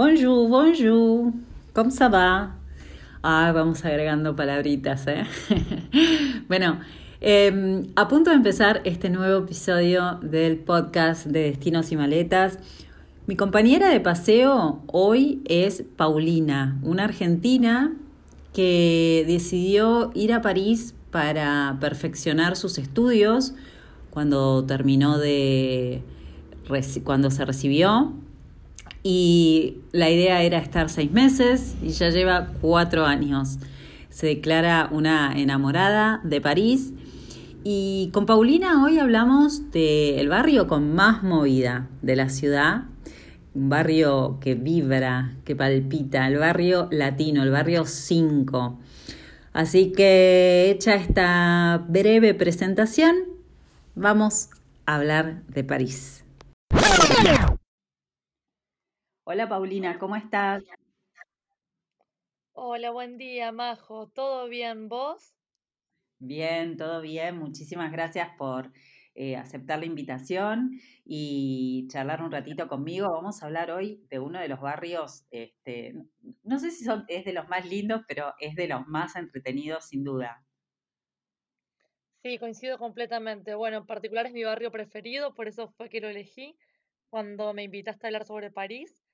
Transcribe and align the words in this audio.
Bonjour, 0.00 0.48
bonjour. 0.48 1.32
¿Cómo 1.72 1.90
se 1.90 2.08
va? 2.08 2.54
Ah, 3.20 3.50
vamos 3.52 3.84
agregando 3.84 4.36
palabritas, 4.36 5.04
¿eh? 5.08 5.24
bueno, 6.48 6.78
em, 7.20 7.88
a 7.96 8.06
punto 8.06 8.30
de 8.30 8.36
empezar 8.36 8.80
este 8.84 9.10
nuevo 9.10 9.44
episodio 9.44 10.20
del 10.22 10.58
podcast 10.58 11.26
de 11.26 11.50
Destinos 11.50 11.90
y 11.90 11.96
Maletas. 11.96 12.60
Mi 13.26 13.34
compañera 13.34 13.88
de 13.88 13.98
paseo 13.98 14.84
hoy 14.86 15.42
es 15.46 15.82
Paulina, 15.96 16.78
una 16.84 17.02
argentina 17.02 17.92
que 18.52 19.24
decidió 19.26 20.12
ir 20.14 20.32
a 20.32 20.42
París 20.42 20.94
para 21.10 21.76
perfeccionar 21.80 22.54
sus 22.54 22.78
estudios 22.78 23.52
cuando 24.10 24.64
terminó 24.64 25.18
de 25.18 26.04
cuando 27.02 27.32
se 27.32 27.44
recibió 27.44 28.12
y 29.10 29.78
la 29.92 30.10
idea 30.10 30.42
era 30.42 30.58
estar 30.58 30.90
seis 30.90 31.10
meses 31.10 31.76
y 31.82 31.92
ya 31.92 32.10
lleva 32.10 32.48
cuatro 32.60 33.06
años. 33.06 33.58
Se 34.10 34.26
declara 34.26 34.90
una 34.92 35.32
enamorada 35.34 36.20
de 36.24 36.42
París 36.42 36.92
y 37.64 38.10
con 38.12 38.26
Paulina 38.26 38.84
hoy 38.84 38.98
hablamos 38.98 39.70
del 39.70 40.28
barrio 40.28 40.68
con 40.68 40.94
más 40.94 41.22
movida 41.22 41.88
de 42.02 42.16
la 42.16 42.28
ciudad, 42.28 42.82
un 43.54 43.70
barrio 43.70 44.40
que 44.42 44.54
vibra, 44.54 45.36
que 45.46 45.56
palpita, 45.56 46.26
el 46.26 46.36
barrio 46.36 46.88
latino, 46.90 47.42
el 47.42 47.50
barrio 47.50 47.86
5. 47.86 48.78
Así 49.54 49.90
que 49.92 50.70
hecha 50.70 50.96
esta 50.96 51.82
breve 51.88 52.34
presentación, 52.34 53.16
vamos 53.94 54.50
a 54.84 54.96
hablar 54.96 55.44
de 55.48 55.64
París. 55.64 56.26
Hola 59.30 59.46
Paulina, 59.46 59.98
¿cómo 59.98 60.16
estás? 60.16 60.64
Hola, 62.54 62.92
buen 62.92 63.18
día, 63.18 63.52
Majo. 63.52 64.08
¿Todo 64.08 64.48
bien 64.48 64.88
vos? 64.88 65.36
Bien, 66.18 66.78
todo 66.78 67.02
bien. 67.02 67.36
Muchísimas 67.36 67.92
gracias 67.92 68.30
por 68.38 68.72
eh, 69.14 69.36
aceptar 69.36 69.80
la 69.80 69.84
invitación 69.84 70.80
y 71.04 71.86
charlar 71.90 72.22
un 72.22 72.32
ratito 72.32 72.68
conmigo. 72.68 73.12
Vamos 73.12 73.42
a 73.42 73.46
hablar 73.46 73.70
hoy 73.70 74.02
de 74.08 74.18
uno 74.18 74.40
de 74.40 74.48
los 74.48 74.62
barrios, 74.62 75.26
este, 75.30 75.92
no 76.42 76.58
sé 76.58 76.70
si 76.70 76.86
son, 76.86 77.04
es 77.08 77.26
de 77.26 77.34
los 77.34 77.46
más 77.50 77.68
lindos, 77.68 78.00
pero 78.08 78.32
es 78.40 78.54
de 78.54 78.66
los 78.66 78.86
más 78.86 79.14
entretenidos 79.14 79.88
sin 79.88 80.04
duda. 80.04 80.42
Sí, 82.22 82.38
coincido 82.38 82.78
completamente. 82.78 83.54
Bueno, 83.54 83.76
en 83.76 83.86
particular 83.86 84.24
es 84.24 84.32
mi 84.32 84.44
barrio 84.44 84.70
preferido, 84.70 85.34
por 85.34 85.48
eso 85.48 85.68
fue 85.76 85.90
que 85.90 86.00
lo 86.00 86.08
elegí 86.08 86.56
cuando 87.10 87.52
me 87.52 87.64
invitaste 87.64 88.06
a 88.06 88.08
hablar 88.08 88.24
sobre 88.24 88.50
París. 88.50 89.04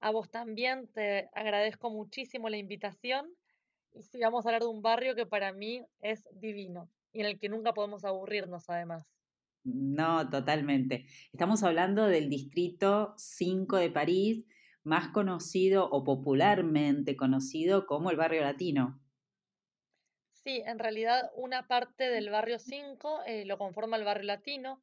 A 0.00 0.10
vos 0.10 0.30
también 0.30 0.88
te 0.88 1.30
agradezco 1.34 1.90
muchísimo 1.90 2.48
la 2.48 2.56
invitación 2.56 3.36
y 3.92 4.02
sí, 4.02 4.20
vamos 4.20 4.44
a 4.44 4.48
hablar 4.48 4.62
de 4.62 4.68
un 4.68 4.82
barrio 4.82 5.14
que 5.14 5.26
para 5.26 5.52
mí 5.52 5.84
es 6.00 6.26
divino 6.32 6.90
y 7.12 7.20
en 7.20 7.26
el 7.26 7.38
que 7.38 7.48
nunca 7.48 7.74
podemos 7.74 8.04
aburrirnos 8.04 8.70
además. 8.70 9.06
No, 9.62 10.30
totalmente. 10.30 11.06
Estamos 11.32 11.62
hablando 11.62 12.06
del 12.06 12.30
distrito 12.30 13.14
5 13.18 13.76
de 13.76 13.90
París, 13.90 14.46
más 14.84 15.08
conocido 15.08 15.88
o 15.90 16.02
popularmente 16.02 17.16
conocido 17.16 17.86
como 17.86 18.10
el 18.10 18.16
barrio 18.16 18.42
latino. 18.42 19.00
Sí, 20.32 20.62
en 20.64 20.78
realidad 20.78 21.30
una 21.34 21.66
parte 21.66 22.08
del 22.08 22.30
barrio 22.30 22.58
5 22.58 23.20
eh, 23.26 23.44
lo 23.44 23.58
conforma 23.58 23.98
el 23.98 24.04
barrio 24.04 24.24
latino. 24.24 24.82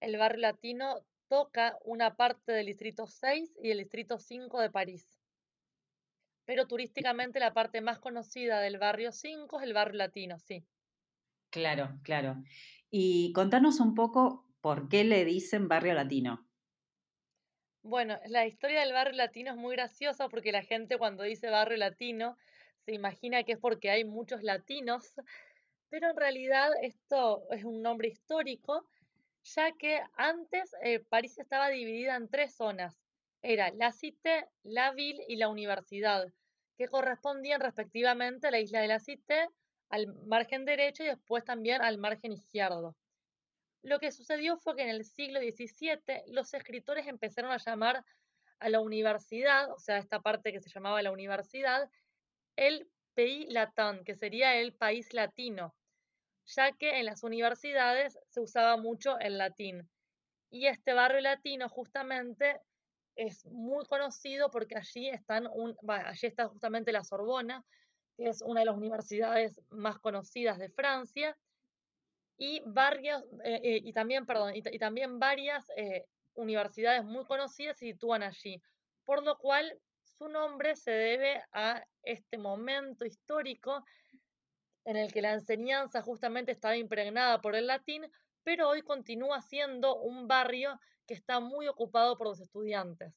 El 0.00 0.16
barrio 0.16 0.40
latino 0.40 0.96
toca 1.28 1.78
una 1.84 2.16
parte 2.16 2.52
del 2.52 2.66
Distrito 2.66 3.06
6 3.06 3.56
y 3.62 3.70
el 3.70 3.78
Distrito 3.78 4.18
5 4.18 4.60
de 4.60 4.70
París. 4.70 5.08
Pero 6.44 6.66
turísticamente 6.66 7.40
la 7.40 7.52
parte 7.52 7.80
más 7.80 7.98
conocida 7.98 8.60
del 8.60 8.78
barrio 8.78 9.12
5 9.12 9.58
es 9.58 9.64
el 9.64 9.72
barrio 9.74 9.98
latino, 9.98 10.38
sí. 10.38 10.64
Claro, 11.50 11.98
claro. 12.02 12.42
Y 12.90 13.32
contanos 13.32 13.80
un 13.80 13.94
poco 13.94 14.46
por 14.60 14.88
qué 14.88 15.04
le 15.04 15.24
dicen 15.24 15.68
barrio 15.68 15.94
latino. 15.94 16.46
Bueno, 17.82 18.18
la 18.26 18.46
historia 18.46 18.80
del 18.80 18.92
barrio 18.92 19.14
latino 19.14 19.52
es 19.52 19.56
muy 19.56 19.76
graciosa 19.76 20.28
porque 20.28 20.50
la 20.50 20.62
gente 20.62 20.98
cuando 20.98 21.22
dice 21.22 21.50
barrio 21.50 21.76
latino 21.76 22.36
se 22.84 22.92
imagina 22.92 23.44
que 23.44 23.52
es 23.52 23.58
porque 23.58 23.90
hay 23.90 24.04
muchos 24.04 24.42
latinos, 24.42 25.14
pero 25.88 26.10
en 26.10 26.16
realidad 26.16 26.70
esto 26.82 27.44
es 27.50 27.64
un 27.64 27.82
nombre 27.82 28.08
histórico 28.08 28.86
ya 29.54 29.72
que 29.72 30.02
antes 30.16 30.74
eh, 30.82 31.00
París 31.00 31.38
estaba 31.38 31.68
dividida 31.68 32.16
en 32.16 32.28
tres 32.28 32.54
zonas. 32.54 33.00
Era 33.42 33.70
la 33.70 33.92
Cité, 33.92 34.48
la 34.64 34.92
Ville 34.92 35.24
y 35.28 35.36
la 35.36 35.48
Universidad, 35.48 36.26
que 36.76 36.88
correspondían 36.88 37.60
respectivamente 37.60 38.48
a 38.48 38.50
la 38.50 38.60
isla 38.60 38.80
de 38.80 38.88
la 38.88 38.98
Cité, 38.98 39.48
al 39.88 40.12
margen 40.26 40.64
derecho 40.64 41.04
y 41.04 41.06
después 41.06 41.44
también 41.44 41.80
al 41.80 41.98
margen 41.98 42.32
izquierdo. 42.32 42.96
Lo 43.82 44.00
que 44.00 44.10
sucedió 44.10 44.56
fue 44.56 44.74
que 44.74 44.82
en 44.82 44.88
el 44.88 45.04
siglo 45.04 45.38
XVII 45.38 46.22
los 46.28 46.52
escritores 46.54 47.06
empezaron 47.06 47.52
a 47.52 47.58
llamar 47.58 48.04
a 48.58 48.68
la 48.68 48.80
universidad, 48.80 49.70
o 49.70 49.78
sea, 49.78 49.98
esta 49.98 50.20
parte 50.20 50.50
que 50.50 50.60
se 50.60 50.70
llamaba 50.70 51.02
la 51.02 51.12
universidad, 51.12 51.88
el 52.56 52.88
Pays 53.14 53.46
Latin, 53.48 54.02
que 54.04 54.14
sería 54.14 54.56
el 54.56 54.74
país 54.74 55.12
latino, 55.12 55.74
ya 56.46 56.72
que 56.72 56.98
en 56.98 57.06
las 57.06 57.22
universidades 57.22 58.18
se 58.28 58.40
usaba 58.40 58.76
mucho 58.76 59.18
el 59.18 59.38
latín. 59.38 59.88
Y 60.50 60.66
este 60.66 60.92
barrio 60.92 61.20
latino 61.20 61.68
justamente 61.68 62.60
es 63.16 63.44
muy 63.46 63.84
conocido 63.86 64.50
porque 64.50 64.76
allí, 64.76 65.08
están 65.08 65.48
allí 65.88 66.26
está 66.26 66.48
justamente 66.48 66.92
la 66.92 67.04
Sorbona, 67.04 67.64
que 68.16 68.28
es 68.28 68.42
una 68.42 68.60
de 68.60 68.66
las 68.66 68.76
universidades 68.76 69.60
más 69.70 69.98
conocidas 69.98 70.58
de 70.58 70.70
Francia, 70.70 71.36
y, 72.38 72.62
varios, 72.66 73.22
eh, 73.44 73.60
eh, 73.62 73.80
y, 73.82 73.92
también, 73.92 74.26
perdón, 74.26 74.54
y, 74.54 74.62
también 74.78 75.18
varias 75.18 75.64
eh, 75.76 76.04
universidades 76.34 77.02
muy 77.04 77.24
conocidas 77.24 77.78
se 77.78 77.86
sitúan 77.86 78.22
allí, 78.22 78.60
por 79.04 79.24
lo 79.24 79.38
cual 79.38 79.78
su 80.04 80.28
nombre 80.28 80.76
se 80.76 80.90
debe 80.90 81.42
a 81.52 81.82
este 82.02 82.38
momento 82.38 83.04
histórico 83.04 83.84
en 84.86 84.96
el 84.96 85.12
que 85.12 85.20
la 85.20 85.34
enseñanza 85.34 86.00
justamente 86.00 86.52
estaba 86.52 86.76
impregnada 86.76 87.40
por 87.42 87.56
el 87.56 87.66
latín, 87.66 88.06
pero 88.44 88.68
hoy 88.68 88.82
continúa 88.82 89.42
siendo 89.42 89.96
un 89.96 90.28
barrio 90.28 90.80
que 91.06 91.14
está 91.14 91.40
muy 91.40 91.66
ocupado 91.66 92.16
por 92.16 92.28
los 92.28 92.40
estudiantes. 92.40 93.12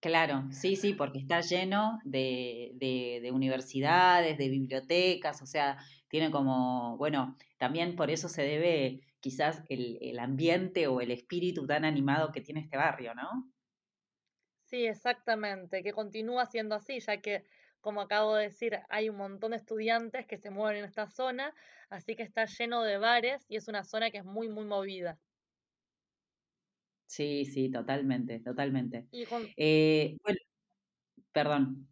Claro, 0.00 0.44
sí, 0.50 0.76
sí, 0.76 0.92
porque 0.92 1.18
está 1.18 1.40
lleno 1.40 1.98
de, 2.04 2.72
de, 2.74 3.32
universidades, 3.32 4.36
de 4.36 4.50
bibliotecas, 4.50 5.40
o 5.40 5.46
sea, 5.46 5.78
tiene 6.08 6.30
como, 6.30 6.98
bueno, 6.98 7.38
también 7.56 7.96
por 7.96 8.10
eso 8.10 8.28
se 8.28 8.42
debe 8.42 9.00
quizás 9.20 9.62
el, 9.70 9.96
el 10.02 10.18
ambiente 10.18 10.86
o 10.86 11.00
el 11.00 11.10
espíritu 11.10 11.66
tan 11.66 11.86
animado 11.86 12.32
que 12.32 12.42
tiene 12.42 12.60
este 12.60 12.76
barrio, 12.76 13.14
¿no? 13.14 13.50
Sí, 14.66 14.84
exactamente, 14.84 15.82
que 15.82 15.94
continúa 15.94 16.44
siendo 16.44 16.74
así, 16.74 17.00
ya 17.00 17.22
que 17.22 17.46
como 17.84 18.00
acabo 18.00 18.34
de 18.34 18.44
decir, 18.44 18.80
hay 18.88 19.10
un 19.10 19.16
montón 19.16 19.52
de 19.52 19.58
estudiantes 19.58 20.26
que 20.26 20.38
se 20.38 20.50
mueven 20.50 20.78
en 20.78 20.86
esta 20.86 21.06
zona, 21.08 21.54
así 21.90 22.16
que 22.16 22.24
está 22.24 22.46
lleno 22.46 22.82
de 22.82 22.98
bares 22.98 23.44
y 23.48 23.56
es 23.56 23.68
una 23.68 23.84
zona 23.84 24.10
que 24.10 24.18
es 24.18 24.24
muy, 24.24 24.48
muy 24.48 24.64
movida. 24.64 25.20
Sí, 27.06 27.44
sí, 27.44 27.70
totalmente, 27.70 28.40
totalmente. 28.40 29.08
Eh, 29.56 30.16
bueno, 30.24 30.38
perdón. 31.32 31.88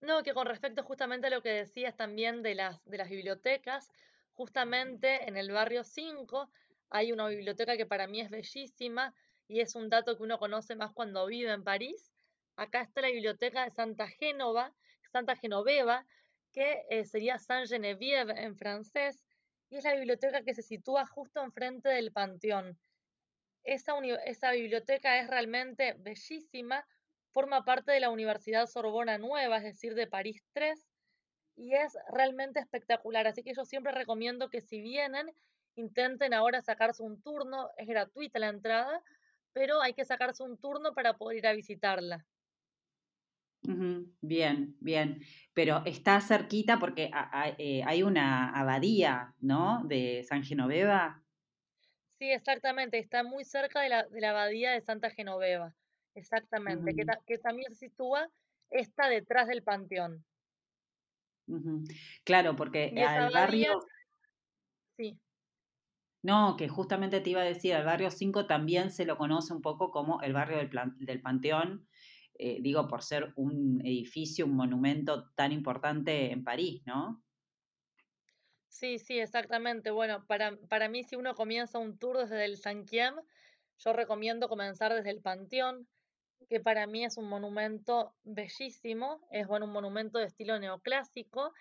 No, 0.00 0.22
que 0.22 0.34
con 0.34 0.46
respecto 0.46 0.82
justamente 0.82 1.28
a 1.28 1.30
lo 1.30 1.42
que 1.42 1.50
decías 1.50 1.96
también 1.96 2.42
de 2.42 2.54
las, 2.54 2.84
de 2.84 2.98
las 2.98 3.08
bibliotecas, 3.08 3.88
justamente 4.32 5.28
en 5.28 5.36
el 5.36 5.50
barrio 5.52 5.84
5 5.84 6.50
hay 6.90 7.12
una 7.12 7.28
biblioteca 7.28 7.76
que 7.76 7.86
para 7.86 8.06
mí 8.06 8.20
es 8.20 8.28
bellísima 8.28 9.14
y 9.48 9.60
es 9.60 9.74
un 9.74 9.88
dato 9.88 10.16
que 10.16 10.24
uno 10.24 10.38
conoce 10.38 10.76
más 10.76 10.92
cuando 10.92 11.24
vive 11.26 11.52
en 11.52 11.64
París, 11.64 12.11
Acá 12.56 12.82
está 12.82 13.00
la 13.00 13.08
biblioteca 13.08 13.64
de 13.64 13.70
Santa 13.70 14.08
Génova, 14.08 14.74
Santa 15.10 15.36
Genoveva, 15.36 16.06
que 16.52 16.84
eh, 16.90 17.04
sería 17.04 17.38
Saint 17.38 17.68
Geneviève 17.68 18.44
en 18.44 18.56
francés, 18.56 19.24
y 19.70 19.78
es 19.78 19.84
la 19.84 19.94
biblioteca 19.94 20.42
que 20.42 20.54
se 20.54 20.62
sitúa 20.62 21.06
justo 21.06 21.42
enfrente 21.42 21.88
del 21.88 22.12
Panteón. 22.12 22.78
Esa, 23.64 23.94
esa 24.26 24.52
biblioteca 24.52 25.18
es 25.18 25.28
realmente 25.28 25.94
bellísima, 25.98 26.86
forma 27.32 27.64
parte 27.64 27.92
de 27.92 28.00
la 28.00 28.10
Universidad 28.10 28.66
Sorbona 28.66 29.16
Nueva, 29.16 29.56
es 29.56 29.64
decir, 29.64 29.94
de 29.94 30.06
París 30.06 30.44
3, 30.52 30.86
y 31.56 31.74
es 31.74 31.96
realmente 32.12 32.60
espectacular. 32.60 33.26
Así 33.26 33.42
que 33.42 33.54
yo 33.54 33.64
siempre 33.64 33.92
recomiendo 33.92 34.50
que 34.50 34.60
si 34.60 34.80
vienen, 34.80 35.34
intenten 35.74 36.34
ahora 36.34 36.60
sacarse 36.60 37.02
un 37.02 37.22
turno, 37.22 37.70
es 37.78 37.86
gratuita 37.86 38.38
la 38.38 38.48
entrada, 38.48 39.02
pero 39.52 39.80
hay 39.80 39.94
que 39.94 40.04
sacarse 40.04 40.42
un 40.42 40.58
turno 40.58 40.92
para 40.92 41.16
poder 41.16 41.38
ir 41.38 41.46
a 41.46 41.52
visitarla. 41.52 42.26
Bien, 43.62 44.76
bien. 44.80 45.22
Pero 45.54 45.82
está 45.86 46.20
cerquita 46.20 46.78
porque 46.78 47.10
eh, 47.58 47.82
hay 47.86 48.02
una 48.02 48.50
abadía, 48.50 49.34
¿no? 49.40 49.82
De 49.84 50.24
San 50.24 50.42
Genoveva. 50.42 51.22
Sí, 52.18 52.30
exactamente. 52.30 52.98
Está 52.98 53.22
muy 53.22 53.44
cerca 53.44 53.80
de 53.80 53.88
la, 53.88 54.02
de 54.04 54.20
la 54.20 54.30
abadía 54.30 54.72
de 54.72 54.80
Santa 54.80 55.10
Genoveva. 55.10 55.74
Exactamente, 56.14 56.94
que, 56.94 57.38
también 57.38 57.72
se 57.72 57.88
sitúa, 57.88 58.28
está 58.70 59.08
detrás 59.08 59.48
del 59.48 59.62
panteón. 59.62 60.24
Claro, 62.24 62.56
porque 62.56 62.92
al 63.06 63.32
barrio... 63.32 63.84
Sí. 64.96 65.18
No, 66.22 66.56
que 66.56 66.68
justamente 66.68 67.20
te 67.20 67.30
iba 67.30 67.40
a 67.40 67.44
decir, 67.44 67.74
al 67.74 67.84
barrio 67.84 68.10
5 68.10 68.46
también 68.46 68.90
se 68.90 69.04
lo 69.04 69.16
conoce 69.16 69.52
un 69.52 69.62
poco 69.62 69.90
como 69.90 70.20
el 70.20 70.32
barrio 70.32 70.58
del, 70.58 70.70
del 70.98 71.20
Panteón, 71.20 71.88
eh, 72.34 72.58
digo, 72.60 72.88
por 72.88 73.02
ser 73.02 73.32
un 73.36 73.80
edificio, 73.84 74.46
un 74.46 74.56
monumento 74.56 75.30
tan 75.34 75.52
importante 75.52 76.32
en 76.32 76.44
París, 76.44 76.82
¿no? 76.86 77.22
Sí, 78.68 78.98
sí, 78.98 79.18
exactamente. 79.18 79.90
Bueno, 79.90 80.26
para, 80.26 80.56
para 80.68 80.88
mí 80.88 81.04
si 81.04 81.16
uno 81.16 81.34
comienza 81.34 81.78
un 81.78 81.98
tour 81.98 82.18
desde 82.18 82.44
el 82.44 82.56
Sanquiem, 82.56 83.14
yo 83.78 83.92
recomiendo 83.92 84.48
comenzar 84.48 84.94
desde 84.94 85.10
el 85.10 85.20
Panteón, 85.20 85.88
que 86.48 86.60
para 86.60 86.86
mí 86.86 87.04
es 87.04 87.16
un 87.16 87.28
monumento 87.28 88.14
bellísimo, 88.24 89.26
es 89.30 89.46
bueno, 89.46 89.66
un 89.66 89.72
monumento 89.72 90.18
de 90.18 90.26
estilo 90.26 90.58
neoclásico, 90.58 91.52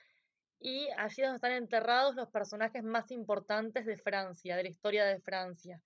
y 0.59 0.89
allí 0.97 1.21
es 1.21 1.27
donde 1.27 1.35
están 1.35 1.51
enterrados 1.53 2.15
los 2.15 2.29
personajes 2.29 2.83
más 2.83 3.11
importantes 3.11 3.85
de 3.85 3.97
Francia, 3.97 4.55
de 4.55 4.63
la 4.63 4.69
historia 4.69 5.05
de 5.05 5.19
Francia. 5.19 5.81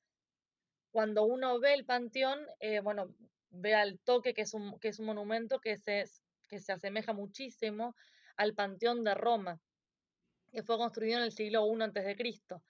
Cuando 0.91 1.23
uno 1.23 1.59
ve 1.59 1.73
el 1.73 1.85
Panteón, 1.85 2.39
eh, 2.59 2.81
bueno, 2.81 3.13
ve 3.56 3.75
al 3.75 4.00
toque 4.00 4.34
que 4.34 4.42
es 4.42 4.54
un, 4.54 4.80
que 4.80 4.90
es 4.90 5.00
un 5.00 5.07
monumento 5.07 5.60
que 5.60 5.78
se, 5.78 6.06
que 6.48 6.60
se 6.60 6.72
asemeja 6.72 7.13
muchísimo 7.13 7.96
al 8.38 8.54
Panteón 8.54 9.04
de 9.04 9.13
Roma 9.13 9.60
que 10.56 10.63
fue 10.63 10.78
construido 10.78 11.18
en 11.18 11.25
el 11.25 11.31
siglo 11.34 11.68
I 11.68 11.84
a.C. 11.84 12.62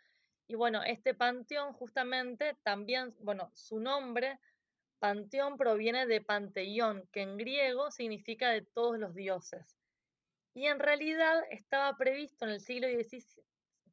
Y 0.48 0.56
bueno, 0.56 0.84
este 0.84 1.14
panteón 1.14 1.74
justamente 1.74 2.56
también, 2.64 3.16
bueno, 3.20 3.52
su 3.54 3.80
nombre, 3.80 4.40
panteón, 5.00 5.56
proviene 5.58 6.08
de 6.08 6.22
Panteón, 6.22 7.08
que 7.12 7.22
en 7.22 7.38
griego 7.38 7.92
significa 7.92 8.50
de 8.50 8.64
todos 8.64 8.98
los 8.98 9.14
dioses. 9.14 9.78
Y 10.56 10.66
en 10.66 10.80
realidad 10.80 11.44
estaba 11.52 11.96
previsto 11.96 12.46
en 12.46 12.52
el 12.52 12.60
siglo 12.60 12.88
XVII, 12.88 13.44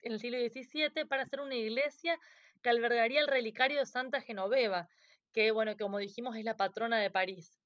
en 0.02 0.12
el 0.12 0.20
siglo 0.20 0.38
XVII 0.38 1.04
para 1.06 1.22
hacer 1.24 1.40
una 1.40 1.54
iglesia 1.54 2.18
que 2.62 2.70
albergaría 2.70 3.20
el 3.20 3.28
relicario 3.28 3.80
de 3.80 3.86
Santa 3.86 4.22
Genoveva, 4.22 4.88
que, 5.32 5.50
bueno, 5.50 5.76
como 5.76 5.98
dijimos, 5.98 6.36
es 6.36 6.44
la 6.44 6.56
patrona 6.56 6.98
de 6.98 7.10
París. 7.10 7.58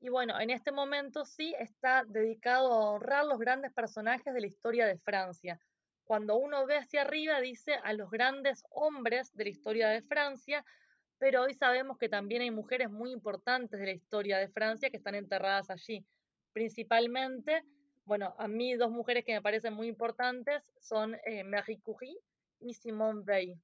Y 0.00 0.08
bueno, 0.08 0.38
en 0.40 0.50
este 0.50 0.72
momento 0.72 1.24
sí 1.24 1.54
está 1.58 2.04
dedicado 2.04 2.72
a 2.72 2.90
honrar 2.90 3.24
los 3.24 3.38
grandes 3.38 3.72
personajes 3.72 4.34
de 4.34 4.40
la 4.40 4.46
historia 4.48 4.86
de 4.86 4.98
Francia. 4.98 5.60
Cuando 6.04 6.36
uno 6.36 6.66
ve 6.66 6.76
hacia 6.76 7.02
arriba 7.02 7.40
dice 7.40 7.74
a 7.84 7.92
los 7.92 8.10
grandes 8.10 8.64
hombres 8.70 9.32
de 9.34 9.44
la 9.44 9.50
historia 9.50 9.88
de 9.88 10.02
Francia, 10.02 10.64
pero 11.18 11.42
hoy 11.42 11.54
sabemos 11.54 11.98
que 11.98 12.08
también 12.08 12.42
hay 12.42 12.50
mujeres 12.50 12.90
muy 12.90 13.12
importantes 13.12 13.78
de 13.78 13.86
la 13.86 13.92
historia 13.92 14.38
de 14.38 14.48
Francia 14.48 14.90
que 14.90 14.96
están 14.96 15.14
enterradas 15.14 15.70
allí. 15.70 16.04
Principalmente, 16.52 17.62
bueno, 18.04 18.34
a 18.38 18.48
mí 18.48 18.74
dos 18.74 18.90
mujeres 18.90 19.24
que 19.24 19.34
me 19.34 19.40
parecen 19.40 19.72
muy 19.72 19.86
importantes 19.86 20.64
son 20.80 21.16
eh, 21.24 21.44
Marie 21.44 21.80
Curie 21.80 22.18
y 22.58 22.74
Simone 22.74 23.22
Weil, 23.24 23.54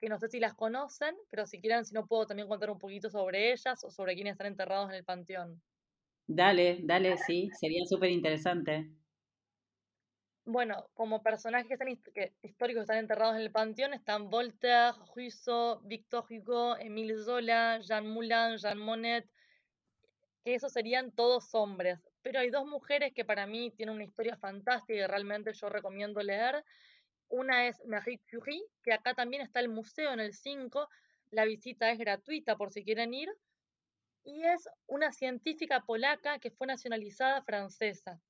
que 0.00 0.08
no 0.08 0.18
sé 0.18 0.28
si 0.28 0.40
las 0.40 0.54
conocen, 0.54 1.16
pero 1.30 1.46
si 1.46 1.60
quieren, 1.60 1.84
si 1.84 1.94
no 1.94 2.06
puedo 2.06 2.26
también 2.26 2.48
contar 2.48 2.70
un 2.70 2.78
poquito 2.78 3.10
sobre 3.10 3.52
ellas 3.52 3.82
o 3.84 3.90
sobre 3.90 4.14
quiénes 4.14 4.32
están 4.32 4.48
enterrados 4.48 4.90
en 4.90 4.96
el 4.96 5.04
panteón. 5.04 5.62
Dale, 6.26 6.80
dale, 6.82 7.16
sí, 7.18 7.50
sería 7.58 7.84
súper 7.86 8.10
interesante. 8.10 8.90
Bueno, 10.46 10.86
como 10.92 11.22
personajes 11.22 11.78
que 12.14 12.32
históricos 12.42 12.82
están 12.82 12.98
enterrados 12.98 13.36
en 13.36 13.42
el 13.42 13.50
panteón 13.50 13.94
están 13.94 14.28
Voltaire, 14.28 14.92
Rousseau, 15.14 15.80
Victor 15.84 16.26
Hugo, 16.28 16.76
Émile 16.76 17.16
Zola, 17.16 17.80
Jean 17.80 18.06
Moulin, 18.06 18.58
Jean 18.58 18.76
Monnet, 18.78 19.26
que 20.44 20.54
esos 20.54 20.72
serían 20.72 21.12
todos 21.12 21.54
hombres. 21.54 21.98
Pero 22.20 22.40
hay 22.40 22.50
dos 22.50 22.66
mujeres 22.66 23.14
que 23.14 23.24
para 23.24 23.46
mí 23.46 23.70
tienen 23.70 23.94
una 23.94 24.04
historia 24.04 24.36
fantástica 24.36 24.98
y 24.98 25.06
realmente 25.06 25.52
yo 25.54 25.70
recomiendo 25.70 26.20
leer. 26.22 26.62
Una 27.28 27.66
es 27.68 27.84
Marie 27.86 28.20
Curie, 28.30 28.64
que 28.82 28.92
acá 28.92 29.14
también 29.14 29.42
está 29.42 29.60
el 29.60 29.68
museo 29.68 30.12
en 30.12 30.20
el 30.20 30.34
5. 30.34 30.88
La 31.30 31.44
visita 31.44 31.90
es 31.90 31.98
gratuita 31.98 32.56
por 32.56 32.72
si 32.72 32.84
quieren 32.84 33.14
ir 33.14 33.28
y 34.24 34.42
es 34.44 34.68
una 34.86 35.12
científica 35.12 35.80
polaca 35.80 36.38
que 36.38 36.50
fue 36.50 36.66
nacionalizada 36.66 37.42
francesa. 37.42 38.20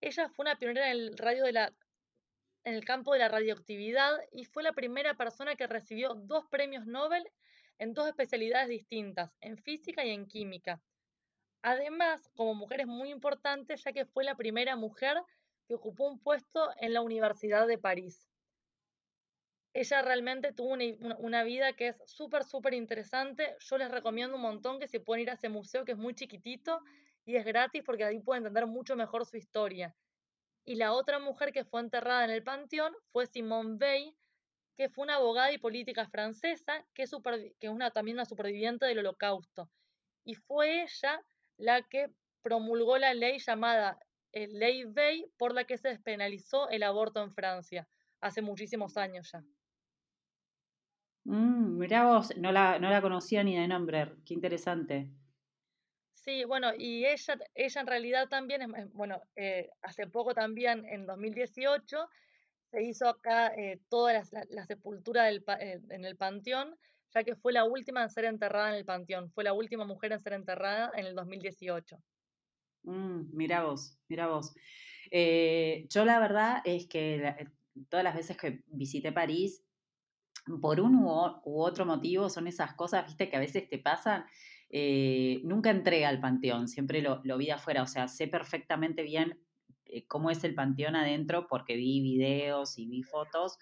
Ella 0.00 0.30
fue 0.30 0.44
una 0.44 0.56
pionera 0.56 0.90
en 0.90 0.92
el, 0.92 1.18
radio 1.18 1.44
de 1.44 1.52
la, 1.52 1.72
en 2.64 2.74
el 2.74 2.84
campo 2.84 3.12
de 3.12 3.18
la 3.18 3.28
radioactividad 3.28 4.18
y 4.32 4.46
fue 4.46 4.62
la 4.62 4.72
primera 4.72 5.14
persona 5.14 5.56
que 5.56 5.66
recibió 5.66 6.14
dos 6.14 6.46
premios 6.46 6.86
Nobel 6.86 7.24
en 7.78 7.92
dos 7.92 8.08
especialidades 8.08 8.68
distintas, 8.68 9.30
en 9.40 9.58
física 9.58 10.04
y 10.04 10.10
en 10.10 10.26
química. 10.26 10.80
Además, 11.62 12.30
como 12.34 12.54
mujer 12.54 12.80
es 12.80 12.86
muy 12.86 13.10
importante 13.10 13.76
ya 13.76 13.92
que 13.92 14.06
fue 14.06 14.24
la 14.24 14.36
primera 14.36 14.76
mujer 14.76 15.18
que 15.70 15.76
ocupó 15.76 16.08
un 16.08 16.18
puesto 16.18 16.68
en 16.80 16.92
la 16.92 17.00
Universidad 17.00 17.68
de 17.68 17.78
París 17.78 18.28
ella 19.72 20.02
realmente 20.02 20.52
tuvo 20.52 20.76
una, 21.18 21.44
vida 21.44 21.72
que 21.74 21.88
es 21.88 21.96
súper, 22.04 22.44
súper 22.44 22.74
interesante. 22.74 23.56
Yo 23.60 23.78
les 23.78 23.90
recomiendo 23.90 24.34
un 24.34 24.42
montón 24.42 24.80
que 24.80 24.88
se 24.88 25.00
pueden 25.00 25.22
ir 25.22 25.30
a 25.30 25.34
ese 25.34 25.48
museo 25.48 25.84
que 25.84 25.92
es 25.92 25.98
muy 25.98 26.14
chiquitito 26.14 26.80
y 27.24 27.36
es 27.36 27.44
gratis 27.44 27.82
porque 27.84 28.04
ahí 28.04 28.18
pueden 28.18 28.42
entender 28.42 28.66
mucho 28.66 28.96
mejor 28.96 29.24
su 29.26 29.36
historia. 29.36 29.94
Y 30.64 30.74
la 30.74 30.92
otra 30.92 31.18
mujer 31.18 31.52
que 31.52 31.64
fue 31.64 31.80
enterrada 31.80 32.24
en 32.24 32.30
el 32.30 32.42
panteón 32.42 32.92
fue 33.12 33.26
Simone 33.26 33.76
Weil, 33.80 34.16
que 34.76 34.88
fue 34.88 35.04
una 35.04 35.16
abogada 35.16 35.52
y 35.52 35.58
política 35.58 36.08
francesa, 36.08 36.84
que 36.92 37.04
es, 37.04 37.12
que 37.60 37.68
una, 37.68 37.92
también 37.92 38.16
una 38.16 38.24
superviviente 38.24 38.86
del 38.86 38.98
holocausto. 38.98 39.70
Y 40.24 40.34
fue 40.34 40.82
ella 40.82 41.24
la 41.58 41.82
que 41.82 42.10
promulgó 42.42 42.98
la 42.98 43.14
ley 43.14 43.38
llamada 43.38 43.98
Ley 44.32 44.84
Weil, 44.84 45.30
por 45.36 45.54
la 45.54 45.64
que 45.64 45.78
se 45.78 45.88
despenalizó 45.88 46.68
el 46.70 46.82
aborto 46.82 47.22
en 47.22 47.32
Francia, 47.32 47.88
hace 48.20 48.42
muchísimos 48.42 48.96
años 48.96 49.30
ya. 49.32 49.42
Mm, 51.24 51.78
mirá 51.78 52.06
vos, 52.06 52.36
no 52.36 52.50
la, 52.52 52.78
no 52.78 52.90
la 52.90 53.02
conocía 53.02 53.44
ni 53.44 53.56
de 53.56 53.68
nombre, 53.68 54.14
qué 54.24 54.34
interesante. 54.34 55.10
Sí, 56.14 56.44
bueno, 56.44 56.72
y 56.76 57.06
ella, 57.06 57.38
ella 57.54 57.80
en 57.80 57.86
realidad 57.86 58.28
también, 58.28 58.90
bueno, 58.92 59.22
eh, 59.36 59.70
hace 59.80 60.06
poco 60.06 60.34
también, 60.34 60.84
en 60.86 61.06
2018, 61.06 62.08
se 62.70 62.82
hizo 62.82 63.08
acá 63.08 63.48
eh, 63.48 63.80
toda 63.88 64.12
la, 64.12 64.66
sepultura 64.66 65.24
del, 65.24 65.42
eh, 65.60 65.80
en 65.88 66.04
el 66.04 66.16
panteón, 66.16 66.76
ya 67.14 67.24
que 67.24 67.36
fue 67.36 67.52
la 67.52 67.64
última 67.64 68.02
en 68.02 68.10
ser 68.10 68.26
enterrada 68.26 68.68
en 68.68 68.76
el 68.76 68.84
panteón, 68.84 69.30
fue 69.30 69.44
la 69.44 69.52
última 69.52 69.84
mujer 69.84 70.12
en 70.12 70.20
ser 70.20 70.34
enterrada 70.34 70.92
en 70.94 71.06
el 71.06 71.14
2018. 71.14 71.96
Mm, 72.84 73.36
mirá 73.36 73.64
vos, 73.64 73.98
mirá 74.08 74.28
vos. 74.28 74.54
yo 75.12 76.04
la 76.04 76.18
verdad 76.20 76.62
es 76.64 76.86
que 76.86 77.48
todas 77.88 78.04
las 78.04 78.14
veces 78.14 78.36
que 78.36 78.62
visité 78.68 79.12
París, 79.12 79.64
por 80.60 80.80
un 80.80 80.96
u, 80.96 81.10
otro 81.44 81.86
motivo, 81.86 82.28
son 82.28 82.46
esas 82.46 82.74
cosas, 82.74 83.06
viste, 83.06 83.28
que 83.28 83.36
a 83.36 83.40
veces 83.40 83.68
te 83.68 83.78
pasan. 83.78 84.24
Eh, 84.70 85.40
nunca 85.44 85.70
entré 85.70 86.04
al 86.06 86.20
panteón, 86.20 86.68
siempre 86.68 87.02
lo, 87.02 87.20
vi 87.20 87.50
afuera, 87.50 87.82
o 87.82 87.86
sea, 87.86 88.08
sé 88.08 88.28
perfectamente 88.28 89.02
bien 89.02 89.40
eh, 89.86 90.06
cómo 90.06 90.30
es 90.30 90.44
el 90.44 90.54
panteón 90.54 90.94
adentro 90.94 91.48
porque 91.48 91.74
vi 91.74 92.00
videos 92.00 92.78
y 92.78 92.86
vi 92.86 93.02
fotos. 93.02 93.58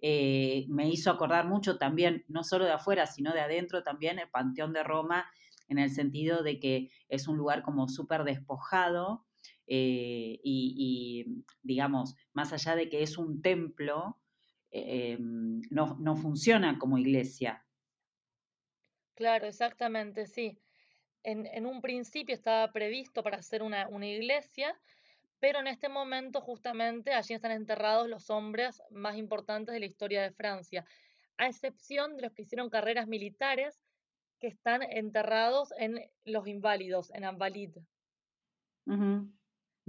Eh, 0.00 0.66
me 0.68 0.88
hizo 0.88 1.10
acordar 1.10 1.46
mucho 1.46 1.78
también, 1.78 2.24
no 2.28 2.44
solo 2.44 2.64
de 2.64 2.72
afuera, 2.72 3.06
sino 3.06 3.32
de 3.32 3.40
adentro 3.40 3.82
también, 3.82 4.18
el 4.18 4.28
panteón 4.28 4.72
de 4.72 4.82
Roma, 4.82 5.26
en 5.68 5.78
el 5.78 5.90
sentido 5.90 6.42
de 6.42 6.58
que 6.58 6.90
es 7.08 7.28
un 7.28 7.36
lugar 7.36 7.62
como 7.62 7.88
súper 7.88 8.24
despojado. 8.24 9.24
y, 9.66 10.40
y, 10.44 11.44
digamos, 11.62 12.14
más 12.32 12.52
allá 12.52 12.74
de 12.74 12.88
que 12.88 13.02
es 13.02 13.18
un 13.18 13.42
templo, 13.42 14.18
eh, 14.70 15.16
no, 15.18 15.96
no 15.98 16.16
funciona 16.16 16.78
como 16.78 16.98
iglesia. 16.98 17.64
Claro, 19.14 19.46
exactamente, 19.46 20.26
sí. 20.26 20.58
En, 21.22 21.46
en, 21.46 21.66
un 21.66 21.80
principio 21.80 22.34
estaba 22.34 22.70
previsto 22.70 23.22
para 23.22 23.38
hacer 23.38 23.62
una, 23.62 23.88
una, 23.88 24.06
iglesia, 24.06 24.78
pero 25.40 25.58
en 25.58 25.66
este 25.66 25.88
momento 25.88 26.40
justamente 26.40 27.12
allí 27.12 27.34
están 27.34 27.50
enterrados 27.50 28.08
los 28.08 28.30
hombres 28.30 28.80
más 28.90 29.16
importantes 29.16 29.72
de 29.72 29.80
la 29.80 29.86
historia 29.86 30.22
de 30.22 30.30
Francia, 30.30 30.84
a 31.36 31.48
excepción 31.48 32.16
de 32.16 32.22
los 32.22 32.32
que 32.32 32.42
hicieron 32.42 32.70
carreras 32.70 33.08
militares 33.08 33.80
que 34.40 34.48
están 34.48 34.82
enterrados 34.82 35.72
en 35.78 36.10
los 36.24 36.46
inválidos, 36.46 37.12
en 37.14 37.24
Invalid. 37.24 37.76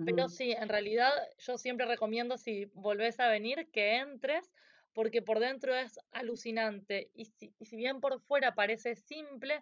Pero 0.04 0.28
sí, 0.30 0.52
en 0.52 0.70
realidad 0.70 1.12
yo 1.38 1.58
siempre 1.58 1.86
recomiendo 1.86 2.38
si 2.38 2.66
volvés 2.74 3.20
a 3.20 3.30
venir 3.30 3.70
que 3.72 3.98
entres 3.98 4.52
porque 4.94 5.22
por 5.22 5.40
dentro 5.40 5.76
es 5.76 6.00
alucinante 6.12 7.12
y 7.14 7.26
si, 7.26 7.54
y 7.60 7.66
si 7.66 7.76
bien 7.78 8.02
por 8.02 8.20
fuera 8.22 8.56
parece 8.56 8.96
simple, 8.96 9.62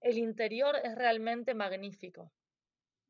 el 0.00 0.18
interior 0.18 0.76
es 0.82 0.94
realmente 0.94 1.54
magnífico. 1.54 2.32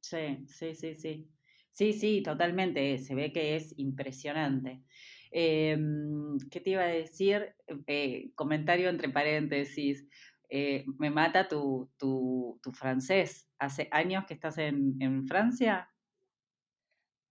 Sí, 0.00 0.44
sí, 0.46 0.74
sí, 0.74 0.94
sí. 0.94 1.28
Sí, 1.72 1.92
sí, 1.94 2.22
totalmente. 2.22 2.98
Se 2.98 3.14
ve 3.14 3.32
que 3.32 3.56
es 3.56 3.72
impresionante. 3.78 4.82
Em, 5.30 6.36
¿Qué 6.50 6.60
te 6.60 6.70
iba 6.70 6.82
a 6.82 6.86
decir? 6.86 7.54
Eh, 7.86 8.30
comentario 8.34 8.90
entre 8.90 9.08
paréntesis. 9.08 10.06
Eh, 10.54 10.84
me 10.98 11.08
mata 11.08 11.48
tu, 11.48 11.90
tu, 11.96 12.60
francés. 12.74 13.48
¿Hace 13.58 13.88
años 13.90 14.26
que 14.26 14.34
estás 14.34 14.58
en, 14.58 15.00
en 15.00 15.26
Francia? 15.26 15.90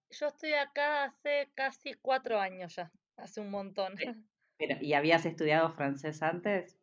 Yo 0.09 0.25
estoy 0.25 0.53
acá 0.53 1.03
hace 1.03 1.51
casi 1.53 1.93
cuatro 1.93 2.39
años 2.39 2.75
ya, 2.75 2.91
hace 3.17 3.39
un 3.39 3.51
montón. 3.51 3.93
Pero, 4.57 4.77
¿Y 4.81 4.93
habías 4.93 5.25
estudiado 5.27 5.69
francés 5.69 6.23
antes? 6.23 6.79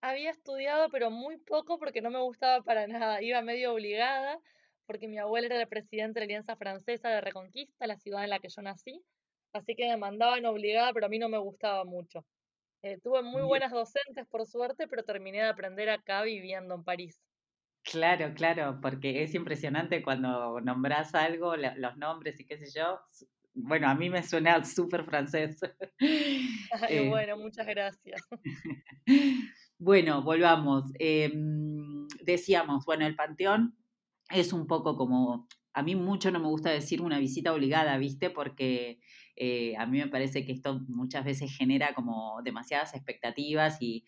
Había 0.00 0.30
estudiado, 0.30 0.90
pero 0.90 1.10
muy 1.10 1.38
poco 1.38 1.78
porque 1.78 2.02
no 2.02 2.10
me 2.10 2.20
gustaba 2.20 2.62
para 2.62 2.86
nada. 2.86 3.22
Iba 3.22 3.40
medio 3.40 3.72
obligada 3.72 4.38
porque 4.86 5.08
mi 5.08 5.18
abuela 5.18 5.46
era 5.46 5.62
el 5.62 5.68
presidente 5.68 6.20
de 6.20 6.20
la 6.20 6.24
Alianza 6.26 6.56
Francesa 6.56 7.08
de 7.08 7.22
Reconquista, 7.22 7.86
la 7.86 7.96
ciudad 7.96 8.22
en 8.22 8.30
la 8.30 8.38
que 8.38 8.50
yo 8.50 8.62
nací. 8.62 9.02
Así 9.52 9.74
que 9.74 9.88
me 9.88 9.96
mandaban 9.96 10.44
obligada, 10.44 10.92
pero 10.92 11.06
a 11.06 11.08
mí 11.08 11.18
no 11.18 11.28
me 11.28 11.38
gustaba 11.38 11.84
mucho. 11.84 12.24
Eh, 12.84 12.98
tuve 13.02 13.22
muy 13.22 13.40
buenas 13.40 13.72
docentes, 13.72 14.26
por 14.26 14.44
suerte, 14.44 14.86
pero 14.86 15.02
terminé 15.04 15.38
de 15.38 15.48
aprender 15.48 15.88
acá 15.88 16.22
viviendo 16.22 16.74
en 16.74 16.84
París. 16.84 17.18
Claro, 17.82 18.34
claro, 18.34 18.78
porque 18.82 19.22
es 19.22 19.34
impresionante 19.34 20.02
cuando 20.02 20.60
nombras 20.60 21.14
algo, 21.14 21.56
los 21.56 21.96
nombres 21.96 22.38
y 22.40 22.44
qué 22.44 22.58
sé 22.58 22.78
yo. 22.78 23.00
Bueno, 23.54 23.88
a 23.88 23.94
mí 23.94 24.10
me 24.10 24.22
suena 24.22 24.62
súper 24.64 25.04
francés. 25.04 25.58
Eh, 26.90 27.08
bueno, 27.08 27.38
muchas 27.38 27.66
gracias. 27.66 28.20
Bueno, 29.78 30.22
volvamos. 30.22 30.84
Em, 30.98 32.06
decíamos, 32.22 32.84
bueno, 32.84 33.06
el 33.06 33.16
Panteón 33.16 33.76
es 34.30 34.52
un 34.52 34.66
poco 34.66 34.96
como, 34.96 35.48
a 35.72 35.82
mí 35.82 35.96
mucho 35.96 36.30
no 36.30 36.38
me 36.38 36.48
gusta 36.48 36.70
decir 36.70 37.00
una 37.00 37.18
visita 37.18 37.52
obligada, 37.52 37.96
¿viste? 37.98 38.30
Porque 38.30 39.00
eh, 39.36 39.74
a 39.76 39.86
mí 39.86 39.98
me 39.98 40.08
parece 40.08 40.44
que 40.44 40.52
esto 40.52 40.80
muchas 40.88 41.24
veces 41.24 41.56
genera 41.56 41.94
como 41.94 42.40
demasiadas 42.42 42.94
expectativas 42.94 43.78
y, 43.80 44.04